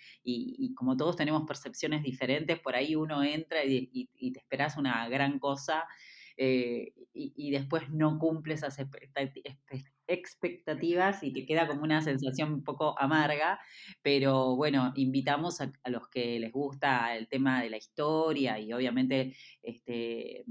como 0.77 0.97
todos 0.97 1.17
tenemos 1.17 1.45
percepciones 1.47 2.03
diferentes, 2.03 2.61
por 2.61 2.77
ahí 2.77 2.95
uno 2.95 3.23
entra 3.23 3.65
y, 3.65 4.09
te 4.33 4.39
esperas 4.39 4.77
una 4.77 5.09
gran 5.09 5.39
cosa 5.39 5.85
eh, 6.37 6.93
y, 7.13 7.51
después 7.51 7.91
no 7.91 8.19
cumple 8.19 8.55
esas 8.55 8.79
expectativas 10.07 11.23
y 11.23 11.33
te 11.33 11.47
queda 11.47 11.67
como 11.67 11.83
una 11.83 12.03
sensación 12.03 12.53
un 12.53 12.63
poco 12.63 12.99
amarga, 12.99 13.59
pero 14.03 14.55
bueno, 14.55 14.93
invitamos 14.95 15.61
a, 15.61 15.73
los 15.87 16.09
que 16.09 16.39
les 16.39 16.53
gusta 16.53 17.17
el 17.17 17.27
tema 17.29 17.63
de 17.63 17.71
la 17.71 17.79
historia 17.79 18.61
y 18.61 18.73
obviamente 18.73 19.35
este, 19.63 20.45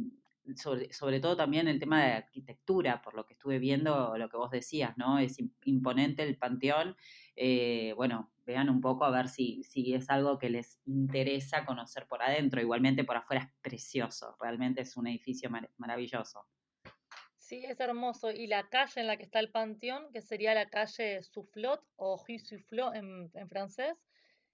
sobre, 0.55 1.19
todo 1.19 1.35
también 1.35 1.67
el 1.67 1.79
tema 1.79 2.03
de 2.03 2.11
arquitectura, 2.13 3.01
por 3.01 3.15
lo 3.15 3.25
que 3.25 3.33
estuve 3.33 3.59
viendo, 3.59 4.17
lo 4.17 4.29
que 4.29 4.37
vos 4.37 4.51
decías, 4.51 4.97
¿no? 4.97 5.19
Es 5.19 5.37
imponente 5.63 6.23
el 6.23 6.37
panteón. 6.37 6.95
Eh, 7.35 7.93
bueno, 7.95 8.31
vean 8.45 8.69
un 8.69 8.81
poco 8.81 9.05
a 9.05 9.09
ver 9.09 9.27
si, 9.27 9.63
si 9.63 9.93
es 9.93 10.09
algo 10.09 10.37
que 10.37 10.49
les 10.49 10.79
interesa 10.85 11.65
conocer 11.65 12.07
por 12.07 12.21
adentro. 12.21 12.61
Igualmente 12.61 13.03
por 13.03 13.17
afuera 13.17 13.43
es 13.43 13.49
precioso, 13.61 14.35
realmente 14.39 14.81
es 14.81 14.95
un 14.97 15.07
edificio 15.07 15.49
maravilloso. 15.77 16.45
Sí, 17.37 17.63
es 17.63 17.79
hermoso. 17.79 18.31
Y 18.31 18.47
la 18.47 18.69
calle 18.69 19.01
en 19.01 19.07
la 19.07 19.17
que 19.17 19.23
está 19.23 19.39
el 19.39 19.51
panteón, 19.51 20.11
que 20.11 20.21
sería 20.21 20.53
la 20.53 20.67
calle 20.67 21.21
Soufflot 21.21 21.81
o 21.95 22.23
Rue 22.27 22.39
Soufflot 22.39 22.95
en, 22.95 23.29
en 23.33 23.49
francés, 23.49 23.93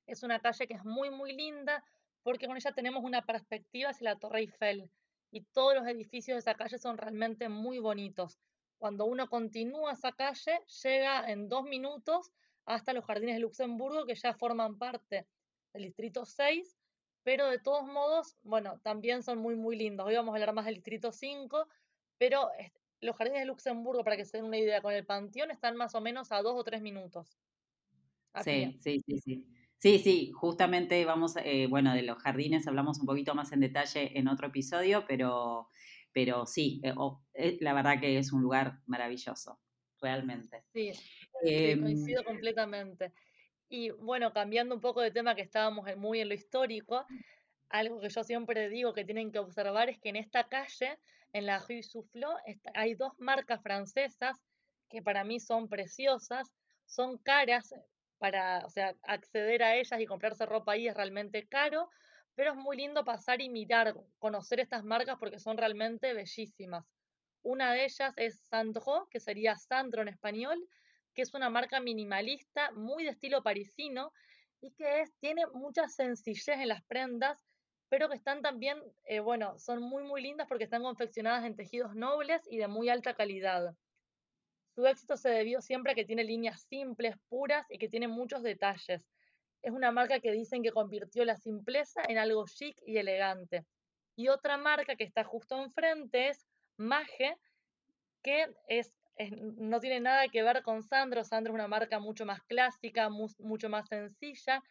es 0.07 0.23
una 0.23 0.39
calle 0.39 0.67
que 0.67 0.73
es 0.73 0.83
muy, 0.83 1.09
muy 1.09 1.33
linda 1.33 1.85
porque 2.23 2.47
con 2.47 2.55
ella 2.55 2.71
tenemos 2.71 3.03
una 3.03 3.25
perspectiva 3.25 3.89
hacia 3.89 4.11
la 4.11 4.19
Torre 4.19 4.41
Eiffel 4.41 4.89
y 5.31 5.41
todos 5.41 5.73
los 5.75 5.87
edificios 5.87 6.35
de 6.35 6.39
esa 6.39 6.55
calle 6.55 6.77
son 6.77 6.97
realmente 6.97 7.49
muy 7.49 7.79
bonitos. 7.79 8.39
Cuando 8.77 9.05
uno 9.05 9.29
continúa 9.29 9.93
esa 9.93 10.11
calle, 10.11 10.59
llega 10.83 11.31
en 11.31 11.47
dos 11.47 11.63
minutos 11.63 12.31
hasta 12.65 12.93
los 12.93 13.05
jardines 13.05 13.35
de 13.35 13.41
Luxemburgo, 13.41 14.05
que 14.05 14.15
ya 14.15 14.33
forman 14.33 14.77
parte 14.77 15.27
del 15.73 15.83
distrito 15.83 16.25
6, 16.25 16.77
pero 17.23 17.47
de 17.47 17.59
todos 17.59 17.85
modos, 17.85 18.37
bueno, 18.43 18.79
también 18.81 19.23
son 19.23 19.39
muy, 19.39 19.55
muy 19.55 19.75
lindos. 19.75 20.07
Hoy 20.07 20.15
vamos 20.15 20.33
a 20.33 20.35
hablar 20.35 20.53
más 20.53 20.65
del 20.65 20.75
distrito 20.75 21.11
5, 21.11 21.67
pero 22.17 22.49
los 22.99 23.15
jardines 23.15 23.41
de 23.41 23.45
Luxemburgo, 23.45 24.03
para 24.03 24.17
que 24.17 24.25
se 24.25 24.37
den 24.37 24.45
una 24.45 24.57
idea, 24.57 24.81
con 24.81 24.93
el 24.93 25.05
panteón 25.05 25.51
están 25.51 25.75
más 25.75 25.95
o 25.95 26.01
menos 26.01 26.31
a 26.31 26.41
dos 26.41 26.53
o 26.55 26.63
tres 26.63 26.81
minutos. 26.81 27.39
Sí, 28.43 28.77
sí, 28.79 28.99
sí, 29.05 29.17
sí. 29.19 29.60
Sí, 29.81 29.97
sí, 29.97 30.31
justamente 30.31 31.03
vamos, 31.05 31.35
eh, 31.37 31.65
bueno, 31.67 31.95
de 31.95 32.03
los 32.03 32.19
jardines 32.19 32.67
hablamos 32.67 32.99
un 32.99 33.07
poquito 33.07 33.33
más 33.33 33.51
en 33.51 33.61
detalle 33.61 34.15
en 34.15 34.27
otro 34.27 34.49
episodio, 34.49 35.05
pero, 35.07 35.69
pero 36.13 36.45
sí, 36.45 36.79
eh, 36.83 36.93
eh, 37.33 37.57
la 37.61 37.73
verdad 37.73 37.99
que 37.99 38.19
es 38.19 38.31
un 38.31 38.43
lugar 38.43 38.81
maravilloso, 38.85 39.59
realmente. 39.99 40.63
Sí, 40.71 40.91
em, 41.43 41.81
coincido 41.81 42.23
completamente. 42.23 43.11
Y 43.69 43.89
bueno, 43.89 44.31
cambiando 44.33 44.75
un 44.75 44.81
poco 44.81 45.01
de 45.01 45.09
tema 45.09 45.33
que 45.33 45.41
estábamos 45.41 45.87
muy 45.97 46.19
en 46.19 46.29
lo 46.29 46.35
histórico, 46.35 47.03
algo 47.69 47.99
que 48.01 48.09
yo 48.09 48.23
siempre 48.23 48.69
digo 48.69 48.93
que 48.93 49.03
tienen 49.03 49.31
que 49.31 49.39
observar 49.39 49.89
es 49.89 49.97
que 49.99 50.09
en 50.09 50.17
esta 50.17 50.47
calle, 50.47 50.99
en 51.33 51.47
la 51.47 51.57
Rue 51.57 51.81
Soufflot, 51.81 52.37
hay 52.75 52.93
dos 52.93 53.13
marcas 53.17 53.63
francesas 53.63 54.37
que 54.91 55.01
para 55.01 55.23
mí 55.23 55.39
son 55.39 55.69
preciosas, 55.69 56.53
son 56.85 57.17
caras, 57.17 57.73
para, 58.21 58.59
o 58.67 58.69
sea, 58.69 58.95
acceder 59.01 59.63
a 59.63 59.75
ellas 59.75 59.99
y 59.99 60.05
comprarse 60.05 60.45
ropa 60.45 60.73
ahí 60.73 60.87
es 60.87 60.95
realmente 60.95 61.47
caro, 61.47 61.89
pero 62.35 62.51
es 62.51 62.55
muy 62.55 62.77
lindo 62.77 63.03
pasar 63.03 63.41
y 63.41 63.49
mirar, 63.49 63.95
conocer 64.19 64.59
estas 64.59 64.83
marcas 64.83 65.17
porque 65.19 65.39
son 65.39 65.57
realmente 65.57 66.13
bellísimas. 66.13 66.85
Una 67.41 67.73
de 67.73 67.85
ellas 67.85 68.13
es 68.17 68.39
Sandro, 68.41 69.07
que 69.09 69.19
sería 69.19 69.57
Sandro 69.57 70.03
en 70.03 70.09
español, 70.09 70.69
que 71.15 71.23
es 71.23 71.33
una 71.33 71.49
marca 71.49 71.79
minimalista, 71.79 72.69
muy 72.73 73.05
de 73.05 73.09
estilo 73.09 73.41
parisino 73.41 74.13
y 74.61 74.75
que 74.75 75.05
tiene 75.19 75.47
mucha 75.47 75.87
sencillez 75.87 76.59
en 76.59 76.67
las 76.67 76.83
prendas, 76.85 77.43
pero 77.89 78.07
que 78.07 78.17
están 78.17 78.43
también, 78.43 78.83
eh, 79.05 79.19
bueno, 79.19 79.57
son 79.57 79.81
muy, 79.81 80.03
muy 80.03 80.21
lindas 80.21 80.47
porque 80.47 80.65
están 80.65 80.83
confeccionadas 80.83 81.43
en 81.45 81.55
tejidos 81.55 81.95
nobles 81.95 82.43
y 82.51 82.59
de 82.59 82.67
muy 82.67 82.87
alta 82.89 83.15
calidad. 83.15 83.75
Su 84.73 84.85
éxito 84.85 85.17
se 85.17 85.29
debió 85.29 85.61
siempre 85.61 85.91
a 85.91 85.95
que 85.95 86.05
tiene 86.05 86.23
líneas 86.23 86.61
simples, 86.61 87.15
puras 87.27 87.65
y 87.69 87.77
que 87.77 87.89
tiene 87.89 88.07
muchos 88.07 88.41
detalles. 88.41 89.05
Es 89.61 89.71
una 89.71 89.91
marca 89.91 90.19
que 90.19 90.31
dicen 90.31 90.63
que 90.63 90.71
convirtió 90.71 91.25
la 91.25 91.35
simpleza 91.35 92.01
en 92.07 92.17
algo 92.17 92.45
chic 92.45 92.77
y 92.85 92.97
elegante. 92.97 93.65
Y 94.15 94.29
otra 94.29 94.57
marca 94.57 94.95
que 94.95 95.03
está 95.03 95.23
justo 95.23 95.61
enfrente 95.61 96.29
es 96.29 96.47
Mage, 96.77 97.37
que 98.23 98.47
es, 98.67 98.93
no 99.57 99.79
tiene 99.79 99.99
nada 99.99 100.27
que 100.29 100.41
ver 100.41 100.63
con 100.63 100.83
Sandro. 100.83 101.23
Sandro 101.23 101.53
es 101.53 101.55
una 101.55 101.67
marca 101.67 101.99
mucho 101.99 102.25
más 102.25 102.41
clásica, 102.43 103.09
mucho 103.09 103.69
más 103.69 103.87
sencilla. 103.89 104.63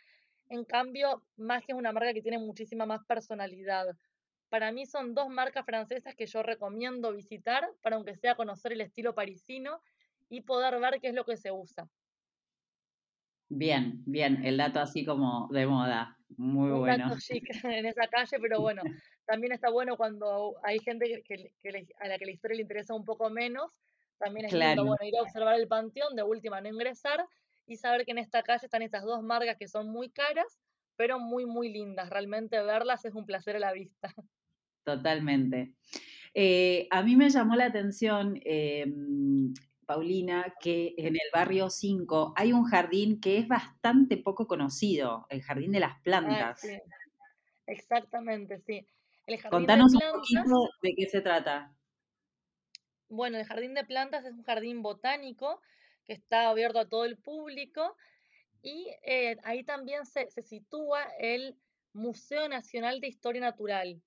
En 0.48 0.64
cambio, 0.64 1.22
Mage 1.36 1.72
es 1.72 1.78
una 1.78 1.92
marca 1.92 2.14
que 2.14 2.22
tiene 2.22 2.38
muchísima 2.38 2.86
más 2.86 3.04
personalidad. 3.04 3.96
Para 4.50 4.72
mí 4.72 4.84
son 4.84 5.14
dos 5.14 5.28
marcas 5.28 5.64
francesas 5.64 6.14
que 6.14 6.26
yo 6.26 6.42
recomiendo 6.42 7.12
visitar 7.12 7.70
para 7.82 7.96
aunque 7.96 8.16
sea 8.16 8.34
conocer 8.34 8.72
el 8.72 8.80
estilo 8.82 9.14
parisino 9.14 9.80
y 10.28 10.42
poder 10.42 10.78
ver 10.80 11.00
qué 11.00 11.08
es 11.08 11.14
lo 11.14 11.24
que 11.24 11.36
se 11.36 11.52
usa. 11.52 11.88
Bien, 13.48 14.02
bien, 14.06 14.44
el 14.44 14.56
dato 14.56 14.78
así 14.78 15.04
como 15.04 15.48
de 15.48 15.66
moda, 15.66 16.16
muy 16.36 16.70
Un 16.70 16.80
bueno. 16.80 17.08
Dato 17.08 17.20
chic 17.20 17.44
en 17.64 17.86
esa 17.86 18.06
calle, 18.08 18.38
pero 18.40 18.60
bueno, 18.60 18.82
también 19.24 19.52
está 19.52 19.70
bueno 19.70 19.96
cuando 19.96 20.56
hay 20.62 20.78
gente 20.80 21.22
que, 21.26 21.54
a 21.98 22.08
la 22.08 22.18
que 22.18 22.26
la 22.26 22.30
historia 22.32 22.56
le 22.56 22.62
interesa 22.62 22.94
un 22.94 23.04
poco 23.04 23.30
menos, 23.30 23.72
también 24.18 24.46
es 24.46 24.52
lindo 24.52 24.84
bueno, 24.84 25.04
ir 25.04 25.16
a 25.16 25.22
observar 25.22 25.58
el 25.58 25.66
panteón, 25.66 26.14
de 26.14 26.22
última 26.22 26.60
no 26.60 26.68
ingresar 26.68 27.24
y 27.66 27.76
saber 27.76 28.04
que 28.04 28.10
en 28.10 28.18
esta 28.18 28.42
calle 28.42 28.66
están 28.66 28.82
estas 28.82 29.04
dos 29.04 29.22
marcas 29.22 29.56
que 29.56 29.68
son 29.68 29.88
muy 29.88 30.10
caras, 30.10 30.60
pero 30.96 31.18
muy, 31.18 31.46
muy 31.46 31.72
lindas. 31.72 32.10
Realmente 32.10 32.60
verlas 32.62 33.04
es 33.04 33.14
un 33.14 33.24
placer 33.24 33.56
a 33.56 33.60
la 33.60 33.72
vista. 33.72 34.12
Totalmente. 34.84 35.74
Eh, 36.34 36.86
a 36.90 37.02
mí 37.02 37.16
me 37.16 37.28
llamó 37.28 37.56
la 37.56 37.66
atención 37.66 38.40
em, 38.44 39.52
Paulina, 39.86 40.54
que 40.60 40.94
en 40.96 41.16
el 41.16 41.28
barrio 41.32 41.68
5 41.68 42.34
hay 42.36 42.52
un 42.52 42.64
jardín 42.64 43.20
que 43.20 43.38
es 43.38 43.48
bastante 43.48 44.16
poco 44.16 44.46
conocido, 44.46 45.26
el 45.30 45.42
Jardín 45.42 45.72
de 45.72 45.80
las 45.80 45.94
ah, 45.96 46.00
Plantas. 46.04 46.62
Exactamente, 47.66 48.60
sí. 48.60 48.86
Contanos 49.50 49.92
un 49.94 50.00
poquito 50.12 50.70
de 50.82 50.94
qué 50.94 51.06
se 51.06 51.20
trata. 51.20 51.74
Bueno, 53.08 53.38
el 53.38 53.44
Jardín 53.44 53.74
de 53.74 53.84
Plantas 53.84 54.24
es 54.24 54.32
un 54.32 54.44
jardín 54.44 54.82
botánico 54.82 55.60
que 56.06 56.12
está 56.12 56.48
abierto 56.48 56.78
a 56.78 56.88
todo 56.88 57.04
el 57.04 57.16
público 57.16 57.96
y 58.62 58.88
eh, 59.02 59.38
ahí 59.42 59.64
también 59.64 60.06
se, 60.06 60.30
se 60.30 60.42
sitúa 60.42 61.02
el 61.18 61.56
Museo 61.92 62.48
Nacional 62.48 63.00
de 63.00 63.08
Historia 63.08 63.40
Natural. 63.40 64.00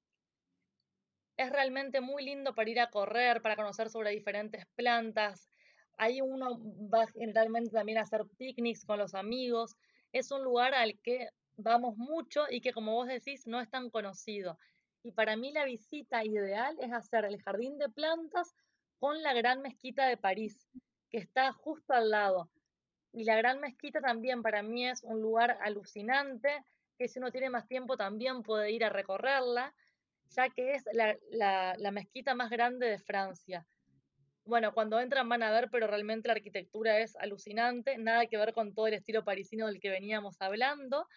Es 1.37 1.49
realmente 1.51 2.01
muy 2.01 2.23
lindo 2.25 2.53
para 2.55 2.69
ir 2.69 2.79
a 2.79 2.89
correr, 2.89 3.41
para 3.41 3.55
conocer 3.55 3.89
sobre 3.89 4.11
diferentes 4.11 4.65
plantas, 4.75 5.49
Ahí 5.97 6.21
uno 6.21 6.59
va 6.91 7.07
generalmente 7.07 7.71
también 7.71 7.97
a 7.97 8.01
hacer 8.01 8.21
picnics 8.37 8.85
con 8.85 8.99
los 8.99 9.13
amigos. 9.13 9.75
Es 10.11 10.31
un 10.31 10.43
lugar 10.43 10.73
al 10.73 10.99
que 10.99 11.29
vamos 11.55 11.97
mucho 11.97 12.45
y 12.49 12.61
que, 12.61 12.73
como 12.73 12.93
vos 12.93 13.07
decís, 13.07 13.45
no 13.47 13.61
es 13.61 13.69
tan 13.69 13.89
conocido. 13.89 14.57
Y 15.03 15.11
para 15.11 15.35
mí 15.35 15.51
la 15.51 15.65
visita 15.65 16.23
ideal 16.25 16.77
es 16.79 16.91
hacer 16.91 17.25
el 17.25 17.41
jardín 17.41 17.77
de 17.77 17.89
plantas 17.89 18.55
con 18.99 19.21
la 19.21 19.33
Gran 19.33 19.61
Mezquita 19.61 20.07
de 20.07 20.17
París, 20.17 20.67
que 21.09 21.17
está 21.17 21.51
justo 21.51 21.93
al 21.93 22.09
lado. 22.09 22.49
Y 23.11 23.25
la 23.25 23.35
Gran 23.35 23.59
Mezquita 23.59 24.01
también 24.01 24.41
para 24.41 24.63
mí 24.63 24.87
es 24.87 25.03
un 25.03 25.21
lugar 25.21 25.57
alucinante. 25.61 26.63
que 26.97 27.07
si 27.07 27.19
uno 27.19 27.31
tiene 27.31 27.49
más 27.49 27.67
tiempo 27.67 27.97
también 27.97 28.43
puede 28.43 28.71
ir 28.71 28.85
a 28.85 28.89
recorrerla, 28.89 29.73
ya 30.35 30.49
que 30.49 30.73
es 30.73 30.83
la, 30.93 31.75
la 31.77 31.91
mezquita 31.91 32.35
más 32.35 32.49
grande 32.49 32.87
de 32.87 32.99
Francia. 32.99 33.65
Bueno, 34.45 34.73
cuando 34.73 34.99
entran 34.99 35.29
van 35.29 35.41
a 35.41 35.51
ver, 35.51 35.69
pero 35.71 35.87
realmente 35.87 36.27
la 36.27 36.33
arquitectura 36.33 36.99
es 36.99 37.15
alucinante, 37.15 37.97
nada 37.97 38.25
que 38.25 38.37
ver 38.37 38.53
con 38.53 38.73
todo 38.73 38.87
el 38.87 38.93
estilo 38.95 39.23
parisino 39.23 39.67
del 39.67 39.79
que 39.79 39.89
veníamos 39.89 40.41
hablando. 40.41 41.07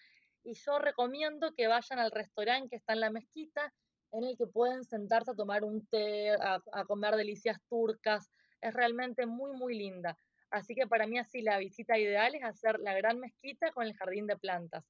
Y 0.44 0.54
yo 0.54 0.78
recomiendo 0.78 1.52
que 1.52 1.66
vayan 1.66 1.98
al 1.98 2.12
restaurante 2.12 2.68
que 2.70 2.76
está 2.76 2.92
en 2.92 3.00
la 3.00 3.10
mezquita, 3.10 3.74
en 4.12 4.22
el 4.22 4.36
que 4.36 4.46
pueden 4.46 4.84
sentarse 4.84 5.32
a 5.32 5.34
tomar 5.34 5.64
un 5.64 5.84
té, 5.88 6.30
a, 6.30 6.84
comer 6.86 7.16
delicias 7.16 7.58
turcas. 7.68 8.30
Es 8.60 8.72
realmente 8.72 9.26
muy, 9.26 9.52
muy 9.56 9.76
linda. 9.76 10.16
Así 10.50 10.76
que 10.76 10.86
para 10.86 11.08
mí 11.08 11.18
así 11.18 11.42
la 11.42 11.58
visita 11.58 11.98
ideal 11.98 12.36
es 12.36 12.44
hacer 12.44 12.78
la 12.78 12.94
gran 12.94 13.18
mezquita 13.18 13.72
con 13.72 13.86
el 13.86 13.96
jardín 13.96 14.28
de 14.28 14.36
plantas. 14.36 14.84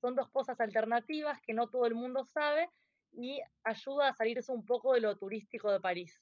Son 0.00 0.14
dos 0.16 0.30
cosas 0.30 0.58
alternativas 0.60 1.42
que 1.42 1.52
no 1.52 1.68
todo 1.68 1.84
el 1.84 1.94
mundo 1.94 2.24
sabe 2.24 2.70
y 3.12 3.40
ayuda 3.64 4.08
a 4.08 4.14
salirse 4.14 4.52
un 4.52 4.64
poco 4.64 4.94
de 4.94 5.00
lo 5.00 5.16
turístico 5.16 5.70
de 5.70 5.80
París. 5.80 6.20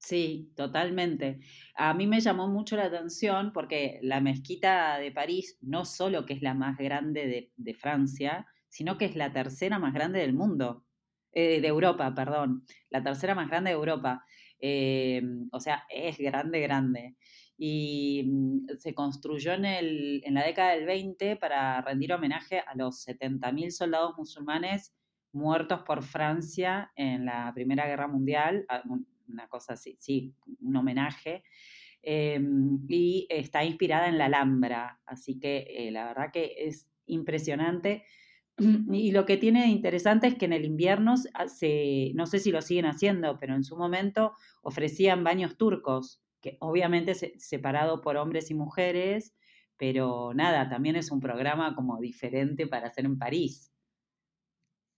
Sí, 0.00 0.50
totalmente. 0.56 1.40
A 1.74 1.92
mí 1.92 2.06
me 2.06 2.20
llamó 2.20 2.48
mucho 2.48 2.74
la 2.76 2.86
atención 2.86 3.52
porque 3.52 3.98
la 4.02 4.20
mezquita 4.20 4.98
de 4.98 5.12
París 5.12 5.58
no 5.60 5.84
solo 5.84 6.24
que 6.24 6.32
es 6.32 6.42
la 6.42 6.54
más 6.54 6.78
grande 6.78 7.50
de, 7.56 7.74
Francia, 7.74 8.46
sino 8.68 8.96
que 8.96 9.04
es 9.04 9.14
la 9.14 9.32
tercera 9.32 9.78
más 9.78 9.92
grande 9.92 10.20
del 10.20 10.32
mundo, 10.32 10.86
eh, 11.32 11.60
de 11.60 11.68
Europa, 11.68 12.14
perdón, 12.14 12.64
la 12.88 13.02
tercera 13.02 13.34
más 13.34 13.48
grande 13.48 13.70
de 13.70 13.76
Europa. 13.76 14.24
Eh, 14.58 15.22
o 15.52 15.60
sea, 15.60 15.84
es 15.90 16.16
grande, 16.18 16.60
grande. 16.60 17.16
Y 17.58 18.22
mm, 18.24 18.78
se 18.78 18.94
construyó 18.94 19.52
en, 19.52 19.66
el, 19.66 20.22
en 20.24 20.34
la 20.34 20.46
década 20.46 20.70
del 20.76 20.86
20 20.86 21.36
para 21.36 21.82
rendir 21.82 22.12
homenaje 22.14 22.60
a 22.60 22.74
los 22.74 23.06
70.000 23.06 23.70
soldados 23.70 24.16
musulmanes 24.16 24.94
muertos 25.32 25.82
por 25.82 26.02
Francia 26.02 26.92
en 26.96 27.24
la 27.24 27.52
Primera 27.54 27.86
Guerra 27.86 28.08
Mundial, 28.08 28.66
una 29.28 29.48
cosa 29.48 29.74
así, 29.74 29.96
sí, 29.98 30.34
un 30.60 30.76
homenaje. 30.76 31.42
Em, 32.02 32.78
y 32.88 33.26
está 33.28 33.62
inspirada 33.64 34.08
en 34.08 34.16
la 34.16 34.26
Alhambra, 34.26 35.00
así 35.04 35.38
que 35.38 35.66
eh, 35.68 35.90
la 35.90 36.06
verdad 36.06 36.30
que 36.32 36.54
es 36.56 36.88
impresionante. 37.06 38.04
Y 38.92 39.12
lo 39.12 39.24
que 39.26 39.36
tiene 39.36 39.68
interesante 39.68 40.26
es 40.26 40.34
que 40.34 40.44
en 40.46 40.52
el 40.52 40.64
invierno, 40.64 41.14
se, 41.16 42.12
no 42.14 42.26
sé 42.26 42.38
si 42.38 42.50
lo 42.50 42.62
siguen 42.62 42.86
haciendo, 42.86 43.38
pero 43.38 43.54
en 43.54 43.64
su 43.64 43.76
momento 43.76 44.34
ofrecían 44.62 45.24
baños 45.24 45.56
turcos, 45.56 46.22
que 46.40 46.56
obviamente 46.60 47.14
separado 47.14 48.00
por 48.00 48.16
hombres 48.16 48.50
y 48.50 48.54
mujeres, 48.54 49.34
pero 49.76 50.32
nada, 50.34 50.68
también 50.68 50.96
es 50.96 51.10
un 51.10 51.20
programa 51.20 51.74
como 51.74 51.98
diferente 52.00 52.66
para 52.66 52.88
hacer 52.88 53.06
en 53.06 53.18
París. 53.18 53.69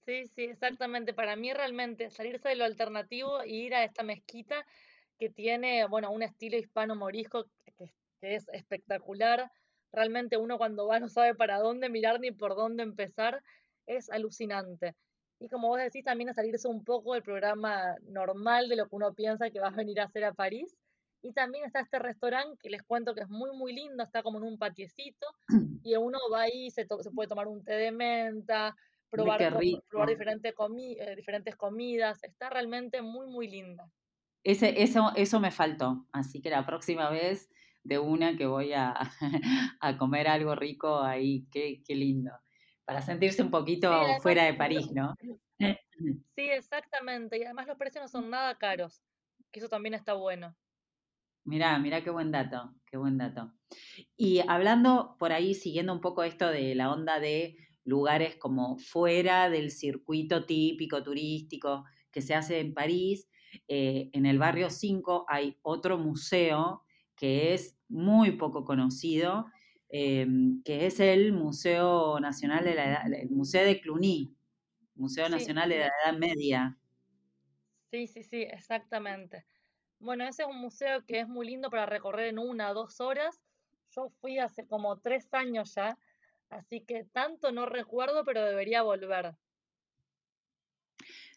Sí, 0.04 0.26
sí, 0.26 0.44
exactamente. 0.44 1.14
Para 1.14 1.36
mí 1.36 1.52
realmente 1.52 2.10
salirse 2.10 2.48
de 2.48 2.56
lo 2.56 2.64
alternativo 2.64 3.40
e 3.42 3.50
ir 3.50 3.74
a 3.74 3.84
esta 3.84 4.02
mezquita 4.02 4.66
que 5.18 5.30
tiene, 5.30 5.86
bueno, 5.86 6.10
un 6.10 6.22
estilo 6.22 6.56
hispano-morisco 6.56 7.46
que, 7.64 7.92
es 8.20 8.48
espectacular. 8.52 9.50
Realmente 9.92 10.36
uno 10.36 10.58
cuando 10.58 10.86
va 10.88 10.98
no 10.98 11.08
sabe 11.08 11.34
para 11.34 11.58
dónde 11.58 11.88
mirar 11.88 12.18
ni 12.18 12.32
por 12.32 12.56
dónde 12.56 12.82
empezar. 12.82 13.42
Es 13.86 14.10
alucinante. 14.10 14.96
Y 15.38 15.48
como 15.48 15.68
vos 15.68 15.78
decís, 15.78 16.04
también 16.04 16.30
a 16.30 16.34
salirse 16.34 16.66
un 16.66 16.84
poco 16.84 17.14
del 17.14 17.22
programa 17.22 17.96
normal 18.02 18.68
de 18.68 18.76
lo 18.76 18.88
que 18.88 18.96
uno 18.96 19.14
piensa 19.14 19.50
que 19.50 19.60
va 19.60 19.68
a 19.68 19.70
venir 19.70 20.00
a 20.00 20.04
hacer 20.04 20.24
a 20.24 20.34
París. 20.34 20.76
Y 21.20 21.32
también 21.32 21.64
está 21.64 21.80
este 21.80 22.00
restaurante 22.00 22.58
que 22.60 22.70
les 22.70 22.82
cuento 22.82 23.14
que 23.14 23.20
es 23.20 23.28
muy, 23.28 23.56
muy 23.56 23.72
lindo, 23.72 24.02
está 24.02 24.24
como 24.24 24.38
en 24.38 24.44
un 24.44 24.58
patiecito 24.58 25.26
y 25.84 25.94
uno 25.94 26.18
va 26.32 26.42
ahí, 26.42 26.70
se, 26.70 26.86
se 27.00 27.10
puede 27.12 27.28
tomar 27.28 27.46
un 27.46 27.62
té 27.62 27.74
de 27.74 27.92
menta, 27.92 28.74
probar, 29.12 29.38
probar 29.88 30.08
diferentes, 30.08 30.54
comi 30.54 30.96
eh, 30.98 31.14
diferentes 31.14 31.54
comidas. 31.56 32.24
Está 32.24 32.48
realmente 32.48 33.02
muy, 33.02 33.26
muy 33.26 33.48
linda. 33.48 33.88
Ese, 34.42 34.82
eso, 34.82 35.12
eso 35.14 35.38
me 35.38 35.52
faltó, 35.52 36.06
así 36.10 36.40
que 36.40 36.50
la 36.50 36.66
próxima 36.66 37.10
vez 37.10 37.48
de 37.84 37.98
una 37.98 38.36
que 38.36 38.46
voy 38.46 38.72
a, 38.72 38.94
a 39.80 39.98
comer 39.98 40.26
algo 40.26 40.54
rico 40.56 41.00
ahí, 41.00 41.46
qué, 41.52 41.82
qué, 41.84 41.94
lindo. 41.94 42.32
Para 42.84 43.02
sentirse 43.02 43.42
un 43.42 43.50
poquito 43.50 43.92
fuera 44.20 44.44
de 44.44 44.54
París, 44.54 44.90
¿no? 44.92 45.14
Sí, 46.34 46.50
exactamente. 46.50 47.38
Y 47.38 47.44
además 47.44 47.68
los 47.68 47.78
precios 47.78 48.02
no 48.02 48.08
son 48.08 48.28
nada 48.28 48.58
caros, 48.58 49.04
que 49.52 49.60
eso 49.60 49.68
también 49.68 49.94
está 49.94 50.14
bueno. 50.14 50.56
Mirá, 51.44 51.78
mirá 51.78 52.02
qué 52.02 52.10
buen 52.10 52.32
dato, 52.32 52.74
qué 52.86 52.96
buen 52.96 53.18
dato. 53.18 53.52
Y 54.16 54.40
hablando 54.48 55.16
por 55.20 55.32
ahí, 55.32 55.54
siguiendo 55.54 55.92
un 55.92 56.00
poco 56.00 56.24
esto 56.24 56.48
de 56.48 56.74
la 56.74 56.90
onda 56.90 57.20
de 57.20 57.56
lugares 57.84 58.36
como 58.36 58.78
fuera 58.78 59.50
del 59.50 59.70
circuito 59.70 60.44
típico 60.44 61.02
turístico 61.02 61.84
que 62.10 62.22
se 62.22 62.34
hace 62.34 62.60
en 62.60 62.74
París. 62.74 63.28
Eh, 63.68 64.10
en 64.12 64.26
el 64.26 64.38
barrio 64.38 64.70
5 64.70 65.26
hay 65.28 65.58
otro 65.62 65.98
museo 65.98 66.82
que 67.16 67.54
es 67.54 67.78
muy 67.88 68.32
poco 68.32 68.64
conocido, 68.64 69.46
eh, 69.88 70.26
que 70.64 70.86
es 70.86 71.00
el 71.00 71.32
Museo 71.32 72.18
Nacional 72.20 72.64
de 72.64 72.74
la 72.74 72.84
Edad, 72.86 73.12
el 73.12 73.30
Museo 73.30 73.64
de 73.64 73.80
Cluny, 73.80 74.34
Museo 74.94 75.28
Nacional 75.28 75.68
de 75.68 75.78
la 75.78 75.90
Edad 76.04 76.18
Media. 76.18 76.78
Sí, 77.90 78.06
sí, 78.06 78.22
sí, 78.22 78.42
exactamente. 78.42 79.44
Bueno, 79.98 80.24
ese 80.24 80.42
es 80.42 80.48
un 80.48 80.58
museo 80.58 81.04
que 81.06 81.20
es 81.20 81.28
muy 81.28 81.46
lindo 81.46 81.70
para 81.70 81.86
recorrer 81.86 82.28
en 82.28 82.38
una 82.38 82.70
o 82.70 82.74
dos 82.74 83.00
horas. 83.00 83.40
Yo 83.90 84.08
fui 84.20 84.38
hace 84.38 84.66
como 84.66 84.98
tres 84.98 85.32
años 85.34 85.74
ya 85.74 85.98
Así 86.52 86.82
que 86.82 87.04
tanto 87.04 87.50
no 87.50 87.66
recuerdo, 87.66 88.24
pero 88.24 88.44
debería 88.44 88.82
volver. 88.82 89.34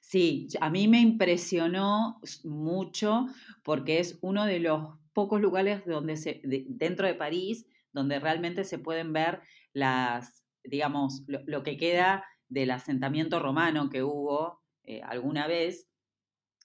Sí, 0.01 0.47
a 0.59 0.69
mí 0.69 0.87
me 0.87 0.99
impresionó 0.99 2.19
mucho 2.43 3.27
porque 3.63 3.99
es 3.99 4.19
uno 4.21 4.45
de 4.45 4.59
los 4.59 4.99
pocos 5.13 5.39
lugares 5.39 5.85
donde 5.85 6.17
se, 6.17 6.41
dentro 6.43 7.07
de 7.07 7.15
París 7.15 7.65
donde 7.95 8.19
realmente 8.19 8.65
se 8.65 8.77
pueden 8.77 9.13
ver 9.13 9.41
las, 9.71 10.43
digamos, 10.65 11.23
lo, 11.27 11.63
que 11.63 11.77
queda 11.77 12.25
del 12.49 12.71
asentamiento 12.71 13.39
romano 13.39 13.89
que 13.89 14.03
hubo 14.03 14.61
eh, 14.83 15.01
alguna 15.01 15.47
vez, 15.47 15.87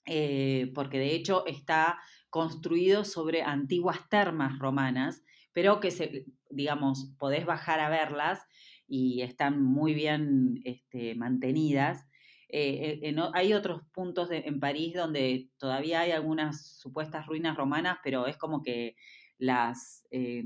eh, 0.07 0.73
porque 0.75 0.99
de 0.99 1.15
hecho 1.15 1.47
está 1.47 2.01
construido 2.31 3.05
sobre 3.05 3.43
antiguas 3.43 4.09
termas 4.09 4.59
romanas 4.59 5.23
pero 5.53 5.81
que, 5.81 5.91
se, 5.91 6.27
digamos, 6.49 7.13
podés 7.19 7.47
bajar 7.47 7.81
a 7.81 7.89
verlas 7.89 8.41
y 8.87 9.23
están 9.23 9.63
muy 9.63 9.95
bien 9.95 10.61
este, 10.65 11.15
mantenidas. 11.15 12.07
Eh, 12.49 13.15
hay 13.33 13.53
otros 13.53 13.83
puntos 13.93 14.29
en 14.33 14.59
París 14.59 14.95
donde 14.95 15.51
todavía 15.59 16.01
hay 16.01 16.11
algunas 16.11 16.79
supuestas 16.79 17.27
ruinas 17.27 17.57
romanas, 17.57 17.99
pero 18.03 18.27
es 18.27 18.37
como 18.37 18.63
que 18.63 18.97
las, 19.39 20.07
eh, 20.11 20.45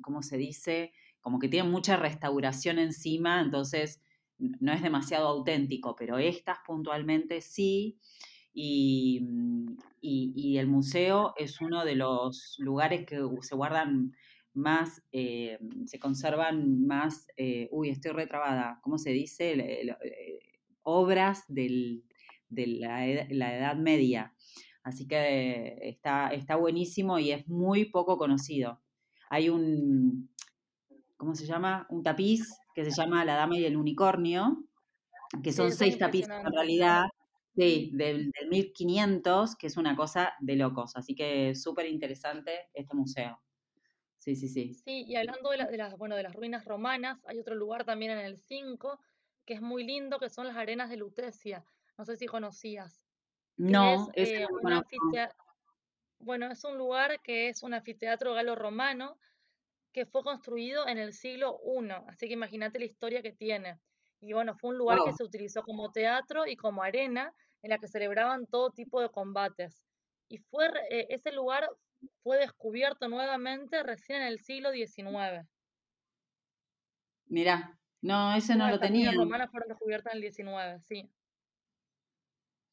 ¿cómo 0.00 0.22
se 0.22 0.36
dice? 0.36 0.92
Como 1.20 1.38
que 1.38 1.48
tienen 1.48 1.70
mucha 1.70 1.96
restauración 1.96 2.78
encima, 2.78 3.40
entonces 3.40 4.00
no 4.38 4.72
es 4.72 4.82
demasiado 4.82 5.28
auténtico, 5.28 5.94
pero 5.96 6.18
estas 6.18 6.58
puntualmente 6.66 7.40
sí. 7.40 7.98
Y, 8.56 9.26
y, 10.00 10.58
el 10.58 10.68
museo 10.68 11.34
es 11.36 11.60
uno 11.60 11.84
de 11.84 11.96
los 11.96 12.54
lugares 12.58 13.04
que 13.04 13.18
se 13.40 13.56
guardan 13.56 14.14
más, 14.54 15.02
eh, 15.12 15.58
se 15.86 15.98
conservan 15.98 16.86
más, 16.86 17.26
eh, 17.36 17.68
uy, 17.72 17.90
estoy 17.90 18.12
retrabada, 18.12 18.78
¿cómo 18.82 18.98
se 18.98 19.10
dice? 19.10 19.52
Eh, 19.52 19.96
obras 20.82 21.44
de 21.48 22.02
la, 22.50 23.06
Edad 23.06 23.76
Media. 23.76 24.34
Así 24.82 25.06
que 25.06 25.78
está, 25.82 26.28
está 26.28 26.56
buenísimo 26.56 27.18
y 27.18 27.32
es 27.32 27.48
muy 27.48 27.86
poco 27.86 28.16
conocido. 28.16 28.80
Hay 29.30 29.48
un, 29.48 30.30
¿cómo 31.16 31.34
se 31.34 31.46
llama? 31.46 31.86
Un 31.90 32.02
tapiz 32.02 32.46
que 32.74 32.84
se 32.84 32.90
llama 32.90 33.24
La 33.24 33.34
Dama 33.34 33.58
y 33.58 33.64
el 33.64 33.76
Unicornio, 33.76 34.64
que 35.42 35.52
son 35.52 35.72
seis 35.72 35.98
tapices 35.98 36.30
en 36.30 36.52
realidad, 36.52 37.04
sí, 37.56 37.90
del, 37.94 38.30
del 38.30 38.48
1500, 38.50 39.56
que 39.56 39.66
es 39.66 39.76
una 39.76 39.96
cosa 39.96 40.34
de 40.40 40.56
locos. 40.56 40.96
Así 40.96 41.14
que 41.14 41.54
súper 41.54 41.86
interesante 41.86 42.68
este 42.74 42.94
museo. 42.94 43.40
Sí, 44.24 44.36
sí, 44.36 44.48
sí. 44.48 44.72
Sí, 44.72 45.04
y 45.06 45.16
hablando 45.16 45.50
de, 45.50 45.76
las, 45.76 45.98
bueno, 45.98 46.16
de 46.16 46.22
las 46.22 46.34
ruinas 46.34 46.64
romanas, 46.64 47.22
hay 47.26 47.38
otro 47.38 47.54
lugar 47.54 47.84
también 47.84 48.12
en 48.12 48.20
el 48.20 48.38
5 48.38 48.98
que 49.44 49.52
es 49.52 49.60
muy 49.60 49.84
lindo, 49.84 50.18
que 50.18 50.30
son 50.30 50.46
las 50.46 50.56
arenas 50.56 50.88
de 50.88 50.96
Lutecia. 50.96 51.62
No 51.98 52.06
sé 52.06 52.16
si 52.16 52.24
conocías. 52.24 53.04
No, 53.58 54.10
es, 54.14 54.30
eh, 54.30 54.46
Bueno, 56.18 56.50
es 56.50 56.64
un 56.64 56.78
lugar 56.78 57.20
que 57.20 57.50
es 57.50 57.62
un 57.62 57.74
anfiteatro 57.74 58.32
galo-romano 58.32 59.18
que 59.92 60.06
fue 60.06 60.22
construido 60.22 60.88
en 60.88 60.96
el 60.96 61.12
siglo 61.12 61.60
I, 61.62 61.90
así 62.08 62.26
que 62.26 62.32
imagínate 62.32 62.78
la 62.78 62.86
historia 62.86 63.20
que 63.20 63.32
tiene. 63.32 63.78
Y 64.22 64.32
bueno, 64.32 64.56
fue 64.56 64.70
un 64.70 64.78
lugar 64.78 65.00
que 65.04 65.12
se 65.12 65.22
utilizó 65.22 65.62
como 65.64 65.92
teatro 65.92 66.46
y 66.46 66.56
como 66.56 66.82
arena 66.82 67.34
en 67.60 67.68
la 67.68 67.78
que 67.78 67.88
celebraban 67.88 68.46
todo 68.46 68.70
tipo 68.70 69.02
de 69.02 69.10
combates. 69.10 69.86
Y 70.30 70.38
fue, 70.38 70.68
eh, 70.88 71.08
ese 71.10 71.30
lugar 71.30 71.68
fue 72.22 72.38
descubierto 72.38 73.08
nuevamente 73.08 73.82
recién 73.82 74.22
en 74.22 74.28
el 74.28 74.40
siglo 74.40 74.72
XIX. 74.72 75.46
Mirá, 77.26 77.78
No, 78.00 78.34
ese 78.34 78.54
no 78.54 78.68
lo 78.68 78.78
tenía. 78.78 79.06
Las 79.06 79.16
romanas 79.16 79.50
fueron 79.50 79.68
descubiertas 79.68 80.12
en 80.12 80.18
el 80.18 80.22
19, 80.22 80.80
sí. 80.80 81.10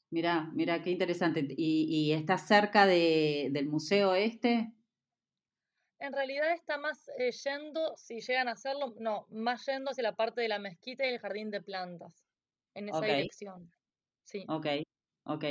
Mirá, 0.10 0.50
mirá, 0.54 0.82
qué 0.82 0.90
interesante. 0.90 1.46
¿Y, 1.58 1.86
y 1.90 2.12
está 2.12 2.38
cerca 2.38 2.86
de, 2.86 3.48
del 3.52 3.68
museo 3.68 4.14
este? 4.14 4.74
En 6.00 6.14
realidad 6.14 6.52
está 6.52 6.78
más 6.78 7.10
eh, 7.18 7.32
yendo, 7.32 7.96
si 7.96 8.20
llegan 8.20 8.48
a 8.48 8.54
hacerlo, 8.54 8.96
no, 9.00 9.28
más 9.30 9.66
yendo 9.68 9.92
hacia 9.92 10.04
la 10.04 10.16
parte 10.16 10.42
de 10.42 10.48
la 10.50 10.60
mezquita 10.60 11.06
y 11.06 11.10
el 11.10 11.20
jardín 11.20 11.52
de 11.52 11.62
plantas, 11.62 12.26
en 12.74 12.90
esa 12.90 13.02
dirección. 13.02 13.72
Sí. 14.24 14.46
Ok, 14.50 14.66
ok. 15.24 15.44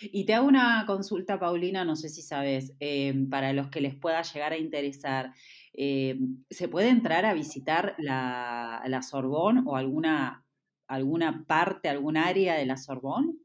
Y 0.00 0.24
te 0.26 0.34
hago 0.34 0.46
una 0.46 0.84
consulta, 0.86 1.38
Paulina, 1.38 1.84
no 1.84 1.96
sé 1.96 2.08
si 2.08 2.22
sabes, 2.22 2.74
em, 2.80 3.28
para 3.28 3.52
los 3.52 3.68
que 3.68 3.80
les 3.80 3.94
pueda 3.96 4.22
llegar 4.22 4.52
a 4.52 4.58
interesar. 4.58 5.32
Em, 5.72 6.44
¿Se 6.50 6.68
puede 6.68 6.88
entrar 6.88 7.24
a 7.24 7.34
visitar 7.34 7.94
la, 7.98 8.82
la 8.86 9.02
Sorbón 9.02 9.64
o 9.66 9.76
alguna, 9.76 10.44
alguna 10.86 11.44
parte, 11.46 11.88
algún 11.88 12.16
área 12.16 12.54
de 12.54 12.66
la 12.66 12.76
Sorbón? 12.76 13.40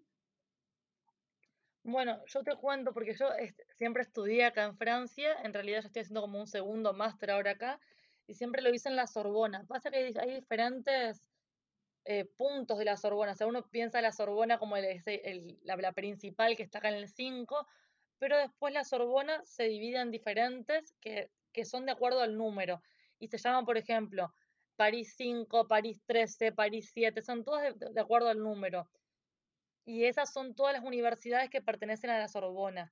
Bueno, 1.83 2.21
yo 2.27 2.43
te 2.43 2.55
cuento 2.55 2.93
porque 2.93 3.15
yo 3.15 3.27
siempre 3.75 4.03
estudié 4.03 4.45
acá 4.45 4.63
en 4.65 4.77
Francia, 4.77 5.33
en 5.43 5.53
realidad 5.53 5.81
yo 5.81 5.87
estoy 5.87 6.01
haciendo 6.01 6.21
como 6.21 6.39
un 6.39 6.47
segundo 6.47 6.93
máster 6.93 7.31
ahora 7.31 7.51
acá, 7.51 7.79
y 8.27 8.35
siempre 8.35 8.61
lo 8.61 8.73
hice 8.73 8.89
en 8.89 8.95
la 8.95 9.07
Sorbona. 9.07 9.65
Pasa 9.67 9.89
que 9.89 9.97
hay, 9.97 10.35
diferentes 10.35 11.28
eh, 12.11 12.25
puntos 12.25 12.79
de 12.79 12.85
la 12.85 12.97
Sorbona, 12.97 13.33
o 13.33 13.35
sea, 13.35 13.45
uno 13.45 13.69
piensa 13.69 14.01
la 14.01 14.11
Sorbona 14.11 14.57
como 14.57 14.77
el, 14.77 15.59
la, 15.63 15.91
principal 15.93 16.57
que 16.57 16.63
está 16.63 16.79
acá 16.79 16.89
en 16.89 16.95
el 16.95 17.07
5, 17.07 17.67
pero 18.17 18.35
después 18.35 18.73
la 18.73 18.83
Sorbona 18.83 19.45
se 19.45 19.65
divide 19.65 19.99
en 20.01 20.09
diferentes 20.09 20.95
que, 21.01 21.29
que 21.53 21.65
son 21.65 21.85
de 21.85 21.91
acuerdo 21.91 22.21
al 22.21 22.35
número, 22.35 22.81
y 23.19 23.27
se 23.27 23.37
llaman, 23.37 23.63
por 23.63 23.77
ejemplo, 23.77 24.33
París 24.75 25.13
5, 25.17 25.67
París 25.67 26.01
13, 26.07 26.51
París 26.51 26.89
7, 26.93 27.21
son 27.21 27.43
todas 27.43 27.77
de 27.77 28.01
acuerdo 28.01 28.29
al 28.29 28.39
número 28.39 28.89
y 29.85 30.05
esas 30.05 30.33
son 30.33 30.55
todas 30.55 30.73
las 30.73 30.83
universidades 30.83 31.49
que 31.51 31.61
pertenecen 31.61 32.09
a 32.09 32.17
la 32.17 32.27
Sorbona. 32.27 32.91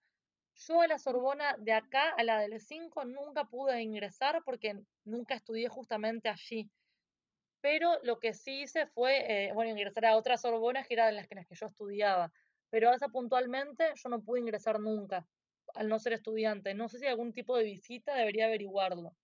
Yo 0.56 0.82
a 0.82 0.88
la 0.88 1.00
Sorbona 1.00 1.56
de 1.58 1.72
acá, 1.72 2.10
a 2.18 2.24
la 2.24 2.40
del 2.40 2.60
5, 2.60 3.06
nunca 3.06 3.46
pude 3.46 3.82
ingresar 3.82 4.44
porque 4.46 4.76
nunca 5.06 5.34
estudié 5.34 5.70
justamente 5.70 6.30
allí. 6.30 6.70
Pero 7.62 7.98
lo 8.04 8.20
que 8.20 8.34
sí 8.34 8.62
hice 8.62 8.88
fue, 8.88 9.48
eh, 9.48 9.54
bueno, 9.54 9.72
ingresar 9.72 10.06
a 10.06 10.16
otras 10.16 10.42
Sorbonas 10.42 10.88
que 10.88 10.94
eran 10.94 11.16
las 11.16 11.28
que, 11.28 11.36
las 11.36 11.48
que 11.48 11.56
yo 11.56 11.68
estudiaba. 11.68 12.32
Pero 12.70 12.90
a 12.90 12.96
esa 12.96 13.10
puntualmente 13.10 13.86
yo 13.96 14.10
no 14.10 14.22
pude 14.22 14.42
ingresar 14.42 14.80
nunca, 14.80 15.28
al 15.74 15.90
no 15.90 16.00
ser 16.00 16.14
estudiante. 16.14 16.74
No 16.74 16.90
sé 16.90 17.00
si 17.00 17.06
algún 17.08 17.34
tipo 17.34 17.58
de 17.58 17.64
visita 17.64 18.16
debería 18.16 18.46
averiguarlo. 18.46 19.16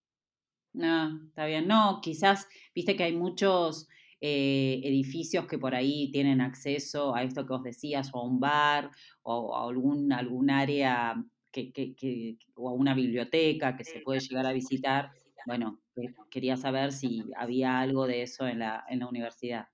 No, 0.73 1.25
está 1.27 1.45
bien. 1.45 1.67
No, 1.67 1.99
quizás, 2.01 2.47
viste 2.73 2.95
que 2.95 3.03
hay 3.03 3.15
muchos 3.15 3.87
eh, 4.19 4.81
edificios 4.83 5.45
que 5.45 5.59
por 5.59 5.75
ahí 5.75 6.09
tienen 6.11 6.41
acceso 6.41 7.13
a 7.13 7.23
esto 7.23 7.45
que 7.45 7.53
os 7.53 7.63
decías, 7.63 8.09
o 8.13 8.19
a 8.19 8.25
un 8.25 8.39
bar, 8.39 8.89
o 9.21 9.55
a 9.55 9.69
algún, 9.69 10.11
algún 10.11 10.49
área 10.49 11.15
que, 11.51 11.71
que, 11.71 12.37
o 12.55 12.69
a 12.69 12.73
una 12.73 12.95
biblioteca 12.95 13.75
que 13.75 13.83
se 13.83 13.99
puede 13.99 14.21
llegar 14.21 14.47
a 14.47 14.53
visitar. 14.53 15.11
Bueno, 15.45 15.82
quería 16.29 16.57
saber 16.57 16.91
si 16.91 17.31
había 17.35 17.79
algo 17.79 18.07
de 18.07 18.23
eso 18.23 18.47
en 18.47 18.59
la, 18.59 18.85
en 18.89 18.99
la 18.99 19.07
universidad. 19.07 19.67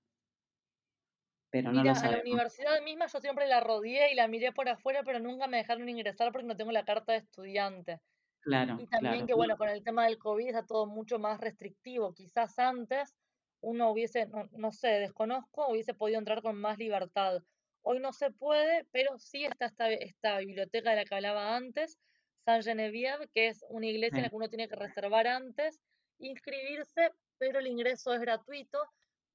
Pero 1.50 1.72
no 1.72 1.82
lo 1.82 1.90
a 1.90 2.10
la 2.10 2.20
universidad 2.20 2.80
misma 2.82 3.06
yo 3.06 3.20
siempre 3.20 3.48
la 3.48 3.60
rodeé 3.60 4.12
y 4.12 4.14
la 4.14 4.28
miré 4.28 4.52
por 4.52 4.68
afuera, 4.68 5.02
pero 5.04 5.18
nunca 5.18 5.48
me 5.48 5.56
dejaron 5.56 5.88
ingresar 5.88 6.30
porque 6.30 6.46
no 6.46 6.56
tengo 6.56 6.70
la 6.70 6.84
carta 6.84 7.12
de 7.12 7.18
estudiante. 7.18 8.00
Claro. 8.40 8.78
Y 8.80 8.86
también 8.86 9.26
que, 9.26 9.34
bueno, 9.34 9.56
con 9.56 9.68
el 9.68 9.82
tema 9.82 10.06
del 10.06 10.18
COVID 10.18 10.48
está 10.48 10.64
todo 10.64 10.86
mucho 10.86 11.18
más 11.18 11.40
restrictivo. 11.40 12.14
Quizás 12.14 12.58
antes 12.58 13.14
uno 13.60 13.90
hubiese, 13.90 14.28
no, 14.52 14.72
sé, 14.72 14.88
desconozco, 14.88 15.68
hubiese 15.68 15.92
podido 15.92 16.18
entrar 16.18 16.40
con 16.40 16.56
más 16.56 16.78
libertad. 16.78 17.42
Hoy 17.82 17.98
no 17.98 18.12
se 18.12 18.30
puede, 18.30 18.86
pero 18.92 19.18
sí 19.18 19.44
está 19.44 19.66
esta, 19.66 19.90
esta 19.90 20.38
biblioteca 20.38 20.90
de 20.90 20.96
la 20.96 21.04
que 21.04 21.14
hablaba 21.14 21.56
antes, 21.56 21.98
San 22.44 22.62
Genevieve, 22.62 23.28
que 23.34 23.48
es 23.48 23.64
una 23.68 23.86
iglesia 23.86 24.18
en 24.18 24.22
la 24.24 24.30
que 24.30 24.36
uno 24.36 24.48
tiene 24.48 24.68
que 24.68 24.76
reservar 24.76 25.26
antes, 25.26 25.80
inscribirse, 26.20 27.12
pero 27.38 27.58
el 27.58 27.66
ingreso 27.66 28.12
es 28.14 28.20
gratuito 28.20 28.78